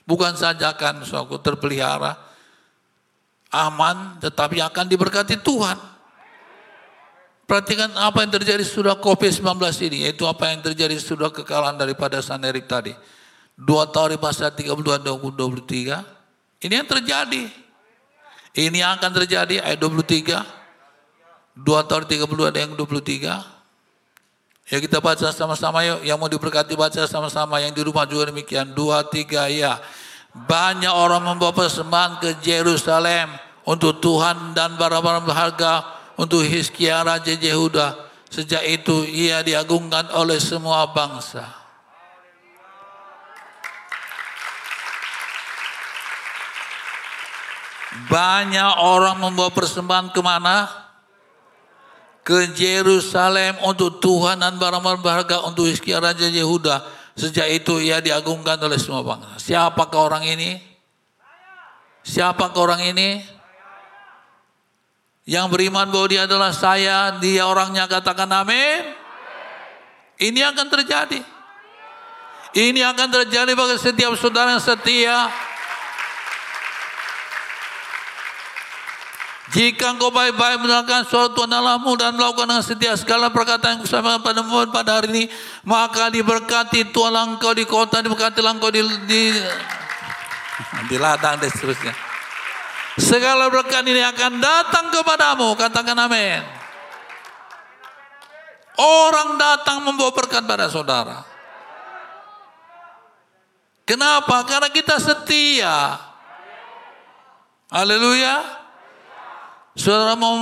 bukan 0.05 0.37
saja 0.37 0.71
akan 0.71 1.01
suatu 1.01 1.41
terpelihara, 1.41 2.13
aman, 3.51 4.21
tetapi 4.21 4.63
akan 4.63 4.85
diberkati 4.87 5.41
Tuhan. 5.41 5.90
Perhatikan 7.51 7.91
apa 7.99 8.23
yang 8.23 8.31
terjadi 8.31 8.63
sudah 8.63 8.95
COVID-19 8.95 9.59
ini, 9.91 10.07
yaitu 10.07 10.23
apa 10.23 10.55
yang 10.55 10.63
terjadi 10.63 10.95
sudah 10.95 11.27
kekalahan 11.35 11.75
daripada 11.75 12.23
Sanerik 12.23 12.63
tadi. 12.63 12.95
Dua 13.59 13.91
tahun 13.91 14.15
di 14.15 14.19
pasal 14.23 14.55
32 14.55 15.03
23, 15.03 15.99
ini 16.63 16.73
yang 16.79 16.87
terjadi. 16.87 17.51
Ini 18.55 18.77
yang 18.87 18.95
akan 18.95 19.11
terjadi 19.19 19.67
ayat 19.67 19.83
23. 19.83 20.47
Dua 21.51 21.83
tahun 21.83 22.07
32 22.07 22.55
ada 22.55 22.59
yang 22.63 22.71
23. 22.71 23.43
Ya 24.71 24.77
kita 24.79 25.03
baca 25.03 25.27
sama-sama 25.35 25.83
yuk. 25.83 26.07
Yang 26.07 26.17
mau 26.23 26.31
diberkati 26.31 26.79
baca 26.79 27.03
sama-sama. 27.03 27.59
Yang 27.59 27.75
di 27.75 27.81
rumah 27.83 28.07
juga 28.07 28.31
demikian. 28.31 28.71
Dua, 28.71 29.03
tiga, 29.03 29.51
ya. 29.51 29.75
Banyak 30.31 30.95
orang 30.95 31.19
membawa 31.19 31.51
persembahan 31.51 32.23
ke 32.23 32.29
Yerusalem 32.47 33.27
untuk 33.67 33.99
Tuhan 33.99 34.55
dan 34.55 34.79
barang-barang 34.79 35.27
berharga 35.27 35.99
untuk 36.21 36.45
Hizkia 36.45 37.01
Raja 37.01 37.33
Yehuda. 37.33 38.13
Sejak 38.29 38.61
itu 38.69 39.01
ia 39.09 39.41
diagungkan 39.41 40.13
oleh 40.13 40.37
semua 40.37 40.85
bangsa. 40.93 41.43
Banyak 48.07 48.71
orang 48.85 49.19
membawa 49.19 49.49
persembahan 49.51 50.13
ke 50.13 50.21
mana? 50.21 50.81
ke 52.21 52.53
Yerusalem 52.53 53.57
untuk 53.65 53.97
Tuhan 53.97 54.37
dan 54.37 54.61
barang-barang 54.61 55.01
berharga 55.01 55.37
untuk 55.45 55.65
Hizkia 55.65 55.97
Raja 55.97 56.29
Yehuda. 56.29 56.85
Sejak 57.17 57.49
itu 57.51 57.81
ia 57.81 57.99
diagungkan 57.99 58.61
oleh 58.61 58.77
semua 58.77 59.03
bangsa. 59.03 59.35
Siapakah 59.41 59.99
orang 59.99 60.23
ini? 60.29 60.61
Siapakah 62.05 62.61
orang 62.61 62.81
ini? 62.87 63.40
Yang 65.25 65.47
beriman 65.53 65.87
bahwa 65.93 66.07
dia 66.09 66.25
adalah 66.25 66.49
saya, 66.49 67.17
dia 67.21 67.45
orangnya 67.45 67.85
katakan 67.85 68.29
amin. 68.29 68.97
Ini 70.17 70.41
akan 70.53 70.67
terjadi. 70.69 71.21
Ini 72.51 72.81
akan 72.83 73.07
terjadi 73.09 73.51
bagi 73.55 73.77
setiap 73.79 74.11
saudara 74.19 74.59
yang 74.59 74.59
setia 74.59 75.31
Jika 79.51 79.91
engkau 79.91 80.15
baik-baik 80.15 80.63
mendengarkan 80.63 81.03
suara 81.03 81.27
Tuhan 81.35 81.51
Allahmu 81.51 81.91
dan 81.99 82.15
melakukan 82.15 82.47
dengan 82.47 82.63
setia 82.63 82.95
segala 82.95 83.35
perkataan 83.35 83.75
yang 83.75 83.81
kusampaikan 83.83 84.23
pada 84.23 84.41
pada 84.71 84.91
hari 84.95 85.11
ini, 85.11 85.23
maka 85.67 86.07
diberkati 86.07 86.87
Tuhan 86.95 87.35
engkau 87.35 87.51
di 87.51 87.67
kota, 87.67 87.99
diberkati 87.99 88.39
engkau 88.39 88.71
di, 88.71 88.79
di, 89.11 89.35
di 90.87 90.95
ladang 90.95 91.35
dan 91.43 91.51
seterusnya. 91.51 92.10
Segala 93.01 93.49
berkat 93.49 93.81
ini 93.81 93.97
akan 94.05 94.37
datang 94.37 94.93
kepadamu, 94.93 95.57
katakan 95.57 95.97
amin. 95.97 96.45
Orang 98.77 99.41
datang 99.41 99.81
membawa 99.81 100.13
berkat 100.13 100.45
pada 100.45 100.69
saudara. 100.69 101.25
Kenapa? 103.89 104.45
Karena 104.45 104.69
kita 104.69 105.01
setia. 105.01 105.97
Haleluya. 107.73 108.37
Saudara 109.73 110.13
mau 110.13 110.37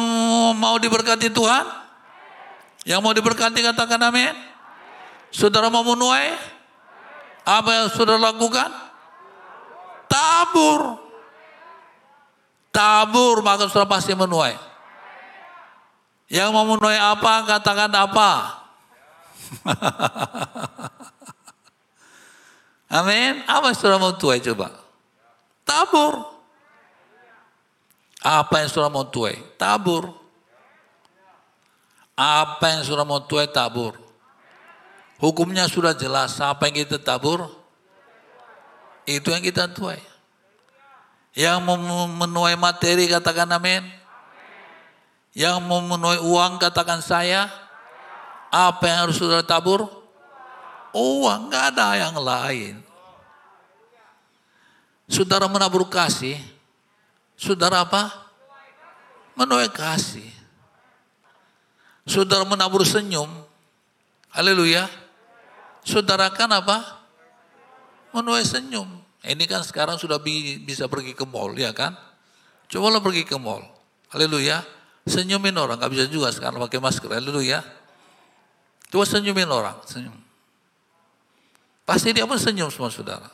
mau 0.51 0.76
diberkati 0.76 1.32
Tuhan? 1.32 1.66
Yang 2.84 2.99
mau 2.99 3.16
diberkati 3.16 3.64
katakan 3.64 4.03
amin. 4.03 4.36
Saudara 5.32 5.72
mau 5.72 5.88
menuai? 5.88 6.36
Apa 7.47 7.70
yang 7.72 7.88
saudara 7.95 8.20
lakukan? 8.20 8.68
Tabur. 10.12 11.09
Tabur 12.70 13.41
maka 13.41 13.65
saudara 13.65 13.89
pasti 13.89 14.13
menuai. 14.13 14.53
Yang 16.30 16.49
mau 16.53 16.65
menuai 16.65 17.01
apa 17.01 17.49
katakan 17.49 17.89
apa. 17.89 18.61
amin. 23.01 23.41
Apa 23.49 23.74
yang 23.74 23.78
saudara 23.78 23.97
mau 23.97 24.13
tuai 24.13 24.38
coba? 24.41 24.70
Tabur. 25.65 26.39
Apa 28.20 28.61
yang 28.61 28.70
sudah 28.70 28.91
mau 28.91 29.07
tuai? 29.07 29.39
Tabur. 29.55 30.11
Apa 32.20 32.76
yang 32.76 32.84
sudah 32.84 33.07
mau 33.07 33.24
tuai? 33.24 33.47
Tabur. 33.47 33.95
Hukumnya 35.17 35.72
sudah 35.72 35.95
jelas. 35.95 36.36
Apa 36.38 36.67
yang 36.67 36.86
kita 36.86 36.99
tabur? 36.99 37.47
Itu 39.07 39.32
yang 39.32 39.41
kita 39.41 39.72
tuai. 39.72 40.09
Yang 41.38 41.59
menuai 42.15 42.55
materi 42.57 43.05
katakan 43.05 43.49
amin. 43.53 43.86
Yang 45.34 45.57
mau 45.65 45.80
menuai 45.80 46.19
uang 46.21 46.57
katakan 46.57 46.99
saya. 46.99 47.49
Apa 48.49 48.82
yang 48.89 48.97
harus 49.05 49.21
sudah 49.21 49.45
tabur? 49.45 49.86
Uang, 50.89 51.53
nggak 51.53 51.77
ada 51.77 52.01
yang 52.01 52.17
lain. 52.17 52.82
Saudara 55.05 55.45
menabur 55.45 55.86
kasih, 55.86 56.38
Saudara 57.39 57.88
apa? 57.88 58.11
Menuai 59.39 59.71
kasih. 59.71 60.27
Saudara 62.03 62.43
menabur 62.43 62.84
senyum. 62.84 63.32
Haleluya. 64.27 64.91
Saudara 65.88 66.27
kan 66.36 66.51
apa? 66.51 66.99
Menuai 68.11 68.43
senyum. 68.43 68.99
Ini 69.20 69.43
kan 69.51 69.67
sekarang 69.67 69.99
sudah 69.99 70.20
bisa 70.63 70.88
pergi 70.88 71.11
ke 71.11 71.28
mall 71.28 71.51
ya 71.59 71.76
kan? 71.76 71.91
Cobalah 72.72 73.03
pergi 73.03 73.28
ke 73.28 73.36
mall. 73.36 73.65
Haleluya. 74.15 74.63
Senyumin 75.03 75.57
orang. 75.59 75.82
Gak 75.82 75.91
bisa 75.91 76.05
juga 76.07 76.32
sekarang 76.32 76.61
pakai 76.63 76.80
masker. 76.80 77.11
Haleluya. 77.11 77.59
Coba 78.88 79.03
senyumin 79.03 79.49
orang. 79.49 79.76
Senyum. 79.84 80.15
Pasti 81.84 82.13
dia 82.13 82.24
pun 82.30 82.38
senyum 82.38 82.70
semua 82.70 82.93
saudara. 82.93 83.28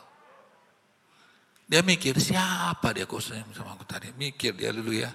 Dia 1.65 1.81
mikir, 1.81 2.13
siapa 2.21 2.93
dia 2.93 3.09
kok 3.09 3.19
sama 3.19 3.73
aku 3.73 3.83
tadi? 3.89 4.13
Mikir 4.13 4.53
dia, 4.53 4.69
ya. 4.71 5.11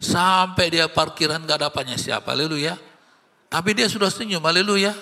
Sampai 0.00 0.72
dia 0.72 0.88
parkiran 0.88 1.44
gak 1.44 1.60
dapatnya 1.60 2.00
siapa, 2.00 2.34
ya. 2.56 2.74
Tapi 3.52 3.70
dia 3.76 3.86
sudah 3.86 4.08
senyum, 4.08 4.42
ya. 4.74 4.96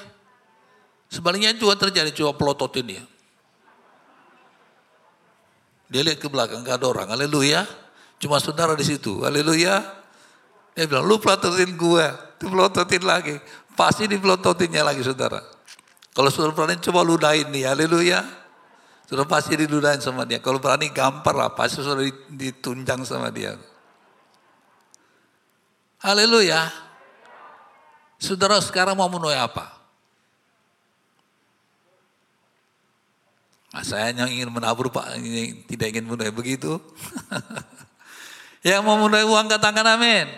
Sebaliknya 1.06 1.54
juga 1.54 1.78
terjadi, 1.78 2.10
coba 2.12 2.34
pelototin 2.34 2.98
dia. 2.98 3.04
Dia 5.92 6.00
lihat 6.00 6.24
ke 6.24 6.32
belakang, 6.32 6.64
gak 6.64 6.80
ada 6.80 6.88
orang, 6.88 7.12
ya. 7.44 7.68
Cuma 8.16 8.40
saudara 8.40 8.72
di 8.72 8.80
situ, 8.80 9.20
ya. 9.60 9.76
Dia 10.72 10.88
bilang, 10.88 11.04
lu 11.04 11.20
pelototin 11.20 11.76
gue, 11.76 12.06
itu 12.40 12.48
pelototin 12.48 13.04
lagi. 13.04 13.36
Pasti 13.76 14.08
di 14.08 14.16
pelototinnya 14.16 14.80
lagi 14.80 15.04
saudara. 15.04 15.44
Kalau 16.16 16.32
saudara 16.32 16.56
berani 16.56 16.80
coba 16.80 17.04
ludahin 17.04 17.52
nih, 17.52 17.68
ya. 18.08 18.24
Sudah 19.04 19.28
pasti 19.28 19.52
diludahin 19.52 20.00
sama 20.00 20.24
dia. 20.24 20.40
Kalau 20.40 20.56
berani 20.56 20.88
gampar 20.88 21.36
lah, 21.36 21.52
pasti 21.52 21.84
sudah 21.84 22.00
ditunjang 22.32 23.04
sama 23.04 23.28
dia. 23.28 23.60
Haleluya. 26.00 26.72
Saudara 28.16 28.56
sekarang 28.64 28.96
mau 28.96 29.12
menuai 29.12 29.36
apa? 29.36 29.81
Saya 33.80 34.12
yang 34.12 34.28
ingin 34.28 34.52
menabur 34.52 34.92
Pak, 34.92 35.16
tidak 35.64 35.86
ingin 35.96 36.04
menuai 36.04 36.28
begitu. 36.28 36.76
yang 38.68 38.84
mau 38.84 39.00
menuai 39.00 39.24
uang 39.24 39.48
katakan 39.48 39.96
amin. 39.96 40.28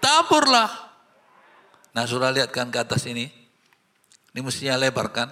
Taburlah. 0.00 0.72
Nah 1.92 2.08
sudah 2.08 2.32
lihat 2.32 2.48
kan 2.56 2.72
ke 2.72 2.80
atas 2.80 3.04
ini. 3.04 3.28
Ini 4.32 4.40
mestinya 4.40 4.80
lebar 4.80 5.12
kan? 5.12 5.28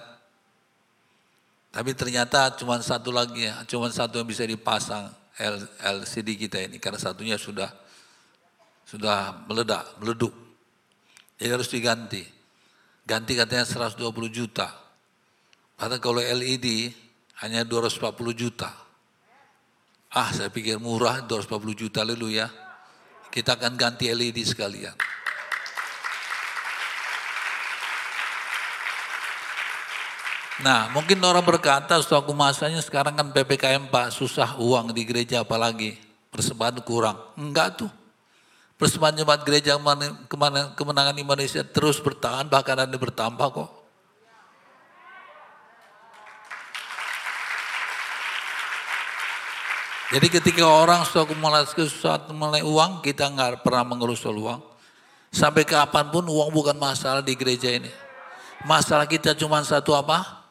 Tapi 1.73 1.97
ternyata 1.97 2.53
cuma 2.61 2.77
satu 2.77 3.09
lagi 3.09 3.49
ya, 3.49 3.65
cuma 3.65 3.89
satu 3.89 4.21
yang 4.21 4.29
bisa 4.29 4.45
dipasang 4.45 5.09
LCD 5.81 6.39
kita 6.39 6.61
ini 6.61 6.77
karena 6.77 7.01
satunya 7.01 7.35
sudah 7.41 7.67
sudah 8.85 9.45
meledak, 9.49 9.97
meleduk. 9.97 10.31
Jadi 11.41 11.49
harus 11.49 11.67
diganti. 11.73 12.23
Ganti 13.05 13.33
katanya 13.33 13.65
120 13.65 14.01
juta. 14.29 14.71
Padahal 15.75 15.99
kalau 15.99 16.21
LED 16.23 16.95
hanya 17.43 17.67
240 17.67 18.31
juta. 18.31 18.71
Ah, 20.15 20.31
saya 20.31 20.47
pikir 20.47 20.79
murah 20.79 21.19
240 21.27 21.75
juta 21.75 21.99
lalu 22.07 22.39
ya. 22.39 22.47
Kita 23.27 23.59
akan 23.59 23.75
ganti 23.75 24.07
LED 24.07 24.47
sekalian. 24.47 24.95
Nah, 30.63 30.87
mungkin 30.95 31.19
orang 31.19 31.43
berkata, 31.43 31.99
suatu 31.99 32.31
masanya 32.31 32.79
sekarang 32.79 33.19
kan 33.19 33.27
PPKM 33.35 33.91
Pak, 33.91 34.15
susah 34.15 34.55
uang 34.55 34.95
di 34.95 35.03
gereja 35.03 35.43
apalagi. 35.43 35.99
Persembahan 36.31 36.79
kurang. 36.79 37.19
Enggak 37.35 37.83
tuh. 37.83 37.91
Persembahan 38.79 39.19
jemaat 39.19 39.43
gereja 39.43 39.75
kemenangan 40.79 41.15
Indonesia 41.19 41.59
terus 41.63 41.99
bertahan, 41.99 42.47
bahkan 42.47 42.79
ada 42.79 42.95
bertambah 42.95 43.47
kok. 43.51 43.74
Jadi 50.13 50.27
ketika 50.29 50.69
orang 50.69 51.01
suatu 51.01 51.33
mulai 51.33 51.65
sesuatu 51.65 52.29
mulai 52.29 52.61
uang, 52.61 53.01
kita 53.01 53.25
nggak 53.25 53.65
pernah 53.65 53.81
mengurus 53.81 54.21
soal 54.21 54.37
uang. 54.37 54.61
Sampai 55.33 55.65
kapan 55.65 56.13
pun 56.13 56.23
uang 56.29 56.53
bukan 56.53 56.77
masalah 56.77 57.25
di 57.25 57.33
gereja 57.33 57.73
ini. 57.73 57.89
Masalah 58.63 59.09
kita 59.09 59.33
cuma 59.33 59.61
satu 59.65 59.97
apa? 59.97 60.45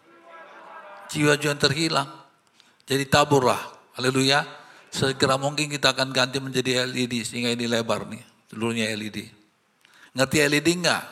jiwa-jiwa 1.15 1.55
yang 1.55 1.61
terhilang. 1.61 2.11
Jadi 2.85 3.05
taburlah, 3.07 3.61
haleluya. 3.95 4.43
Segera 4.91 5.35
mungkin 5.35 5.71
kita 5.71 5.91
akan 5.91 6.15
ganti 6.15 6.39
menjadi 6.39 6.87
LED 6.87 7.27
sehingga 7.27 7.51
ini 7.51 7.67
lebar 7.67 8.07
nih, 8.07 8.23
seluruhnya 8.51 8.91
LED. 8.95 9.27
Ngerti 10.15 10.37
LED 10.47 10.69
enggak? 10.83 11.03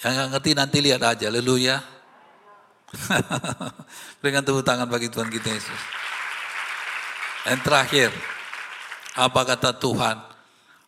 Yang 0.00 0.12
enggak 0.12 0.28
ngerti 0.32 0.50
nanti 0.56 0.76
lihat 0.80 1.02
aja, 1.04 1.26
haleluya. 1.28 1.76
Berikan 4.22 4.46
tepuk 4.46 4.64
tangan 4.64 4.88
bagi 4.88 5.12
Tuhan 5.12 5.28
kita 5.28 5.50
Yesus. 5.50 6.03
Dan 7.44 7.60
terakhir, 7.60 8.08
apa 9.12 9.40
kata 9.44 9.76
Tuhan? 9.76 10.16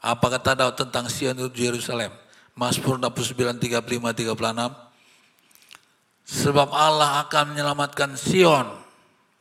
Apa 0.00 0.26
kata 0.40 0.56
Daud 0.56 0.76
tentang 0.80 1.04
Sion 1.12 1.36
Yerusalem? 1.52 2.08
Mazmur 2.56 2.96
69, 2.96 3.60
35, 3.60 4.32
36. 4.32 4.72
Sebab 6.26 6.68
Allah 6.72 7.20
akan 7.28 7.52
menyelamatkan 7.52 8.16
Sion 8.16 8.66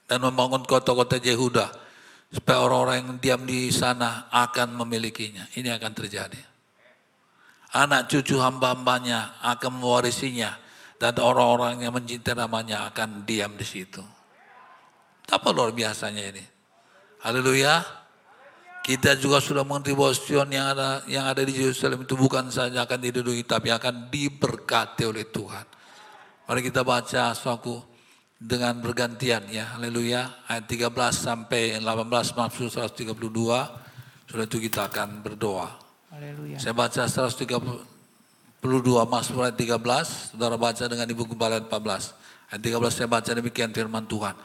dan 0.05 0.20
membangun 0.22 0.68
kota-kota 0.68 1.16
Yehuda 1.18 1.72
supaya 2.30 2.61
orang-orang 2.68 2.95
yang 2.99 3.16
diam 3.24 3.41
di 3.47 3.72
sana 3.72 4.28
akan 4.30 4.76
memilikinya. 4.84 5.47
Ini 5.55 5.72
akan 5.72 5.91
terjadi. 5.95 6.41
Anak 7.80 8.11
cucu 8.11 8.36
hamba-hambanya 8.39 9.39
akan 9.39 9.80
mewarisinya 9.80 10.51
dan 10.99 11.16
orang-orang 11.24 11.80
yang 11.80 11.95
mencintai 11.95 12.36
namanya 12.36 12.88
akan 12.91 13.24
diam 13.24 13.55
di 13.55 13.63
situ. 13.63 14.03
Apa 15.32 15.55
luar 15.55 15.72
biasanya 15.72 16.24
ini? 16.36 16.55
Haleluya. 17.26 17.82
Kita 18.86 19.18
juga 19.18 19.42
sudah 19.42 19.66
mengerti 19.66 19.98
bahwa 19.98 20.14
Sion 20.14 20.46
yang 20.54 20.78
ada 20.78 21.02
yang 21.10 21.26
ada 21.26 21.42
di 21.42 21.58
Yerusalem 21.58 22.06
itu 22.06 22.14
bukan 22.14 22.54
saja 22.54 22.86
akan 22.86 23.02
diduduki 23.02 23.42
tapi 23.42 23.74
akan 23.74 24.14
diberkati 24.14 25.10
oleh 25.10 25.26
Tuhan. 25.26 25.66
Mari 26.46 26.62
kita 26.62 26.86
baca 26.86 27.34
suatu 27.34 27.82
dengan 28.38 28.78
bergantian 28.78 29.42
ya. 29.50 29.74
Haleluya. 29.74 30.46
Ayat 30.46 30.70
13 30.70 30.94
sampai 31.18 31.82
18 31.82 32.38
Mazmur 32.38 32.70
132. 32.70 34.30
Sudah 34.30 34.46
itu 34.46 34.58
kita 34.62 34.86
akan 34.86 35.26
berdoa. 35.26 35.82
Haleluya. 36.14 36.62
Saya 36.62 36.78
baca 36.78 37.10
132 37.10 37.50
Mazmur 39.10 39.50
ayat 39.50 39.58
13. 39.58 40.38
Saudara 40.38 40.62
baca 40.62 40.84
dengan 40.86 41.10
Ibu 41.10 41.34
Gembala 41.34 41.58
14. 41.58 41.74
Ayat 42.54 42.62
13 42.62 42.94
saya 42.94 43.10
baca 43.10 43.34
demikian 43.34 43.74
firman 43.74 44.06
Tuhan. 44.06 44.38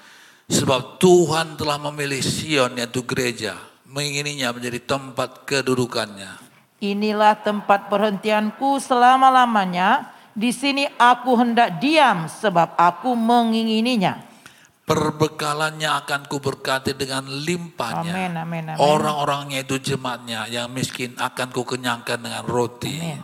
Sebab 0.50 0.98
Tuhan 0.98 1.54
telah 1.54 1.78
memilih 1.78 2.18
Sion 2.20 2.74
yaitu 2.74 3.06
gereja. 3.06 3.54
Mengingininya 3.86 4.54
menjadi 4.54 4.82
tempat 4.82 5.46
kedudukannya. 5.46 6.42
Inilah 6.82 7.38
tempat 7.38 7.86
perhentianku 7.86 8.82
selama-lamanya 8.82 10.10
di 10.34 10.54
sini 10.54 10.86
aku 10.94 11.34
hendak 11.38 11.82
diam 11.82 12.30
sebab 12.30 12.78
aku 12.78 13.14
mengingininya. 13.18 14.26
Perbekalannya 14.86 15.86
akan 16.02 16.26
kuberkati 16.26 16.98
dengan 16.98 17.30
limpahnya. 17.30 18.10
Amin, 18.10 18.34
amin, 18.34 18.64
amin. 18.74 18.78
Orang-orangnya 18.82 19.62
itu 19.62 19.78
jemaatnya 19.78 20.50
yang 20.50 20.66
miskin 20.66 21.14
akan 21.14 21.54
kukenyangkan 21.54 22.18
dengan 22.18 22.42
roti. 22.42 22.98
Amin. 22.98 23.22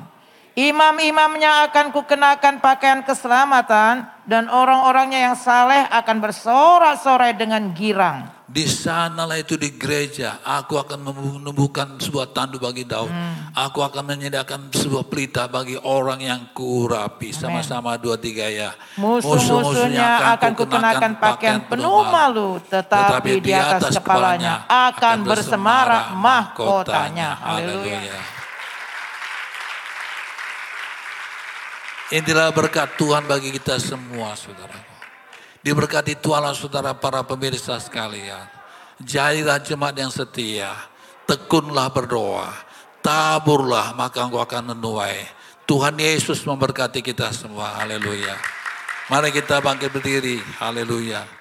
Imam-imamnya 0.57 1.69
akan 1.69 1.93
kukenakan 1.93 2.65
pakaian 2.65 3.05
keselamatan 3.05 4.09
dan 4.25 4.49
orang-orangnya 4.49 5.29
yang 5.29 5.37
saleh 5.37 5.85
akan 5.85 6.17
bersorak-sorai 6.25 7.37
dengan 7.37 7.77
girang. 7.77 8.25
Di 8.49 8.65
sanalah 8.65 9.37
itu 9.37 9.61
di 9.61 9.77
gereja, 9.77 10.41
aku 10.41 10.81
akan 10.81 11.13
menumbuhkan 11.13 12.01
sebuah 12.01 12.33
tandu 12.33 12.57
bagi 12.57 12.89
Daud. 12.89 13.13
Hmm. 13.13 13.53
Aku 13.53 13.85
akan 13.85 14.17
menyediakan 14.17 14.73
sebuah 14.73 15.05
pelita 15.13 15.45
bagi 15.45 15.77
orang 15.77 16.25
yang 16.25 16.41
kurapi. 16.57 17.37
Sama-sama 17.37 18.01
dua 18.01 18.17
tiga 18.17 18.49
ya. 18.49 18.73
Musuh-musuhnya 18.97 20.41
akan 20.41 20.53
kukenakan 20.57 21.13
pakaian 21.21 21.61
penuh 21.69 22.01
malu, 22.09 22.57
tetapi, 22.65 23.13
tetapi 23.13 23.31
di 23.45 23.53
atas 23.53 23.93
kepalanya 23.93 24.65
akan 24.73 25.17
bersemarak 25.21 26.17
mahkotanya. 26.17 27.37
Haleluya. 27.45 28.36
Inilah 32.15 32.55
berkat 32.55 32.95
Tuhan 32.95 33.27
bagi 33.27 33.51
kita 33.51 33.83
semua, 33.83 34.39
saudara. 34.39 34.79
Diberkati 35.59 36.15
Tuhan 36.15 36.55
saudara 36.55 36.95
para 36.95 37.27
pemirsa 37.27 37.75
sekalian. 37.83 38.47
Jadilah 39.03 39.59
jemaat 39.59 39.99
yang 39.99 40.15
setia. 40.15 40.71
Tekunlah 41.27 41.91
berdoa. 41.91 42.55
Taburlah 43.03 43.99
maka 43.99 44.23
engkau 44.23 44.39
akan 44.39 44.79
menuai. 44.79 45.27
Tuhan 45.67 45.99
Yesus 45.99 46.47
memberkati 46.47 47.03
kita 47.03 47.35
semua. 47.35 47.83
Haleluya. 47.83 48.39
Mari 49.11 49.35
kita 49.35 49.59
bangkit 49.59 49.91
berdiri. 49.91 50.39
Haleluya. 50.63 51.36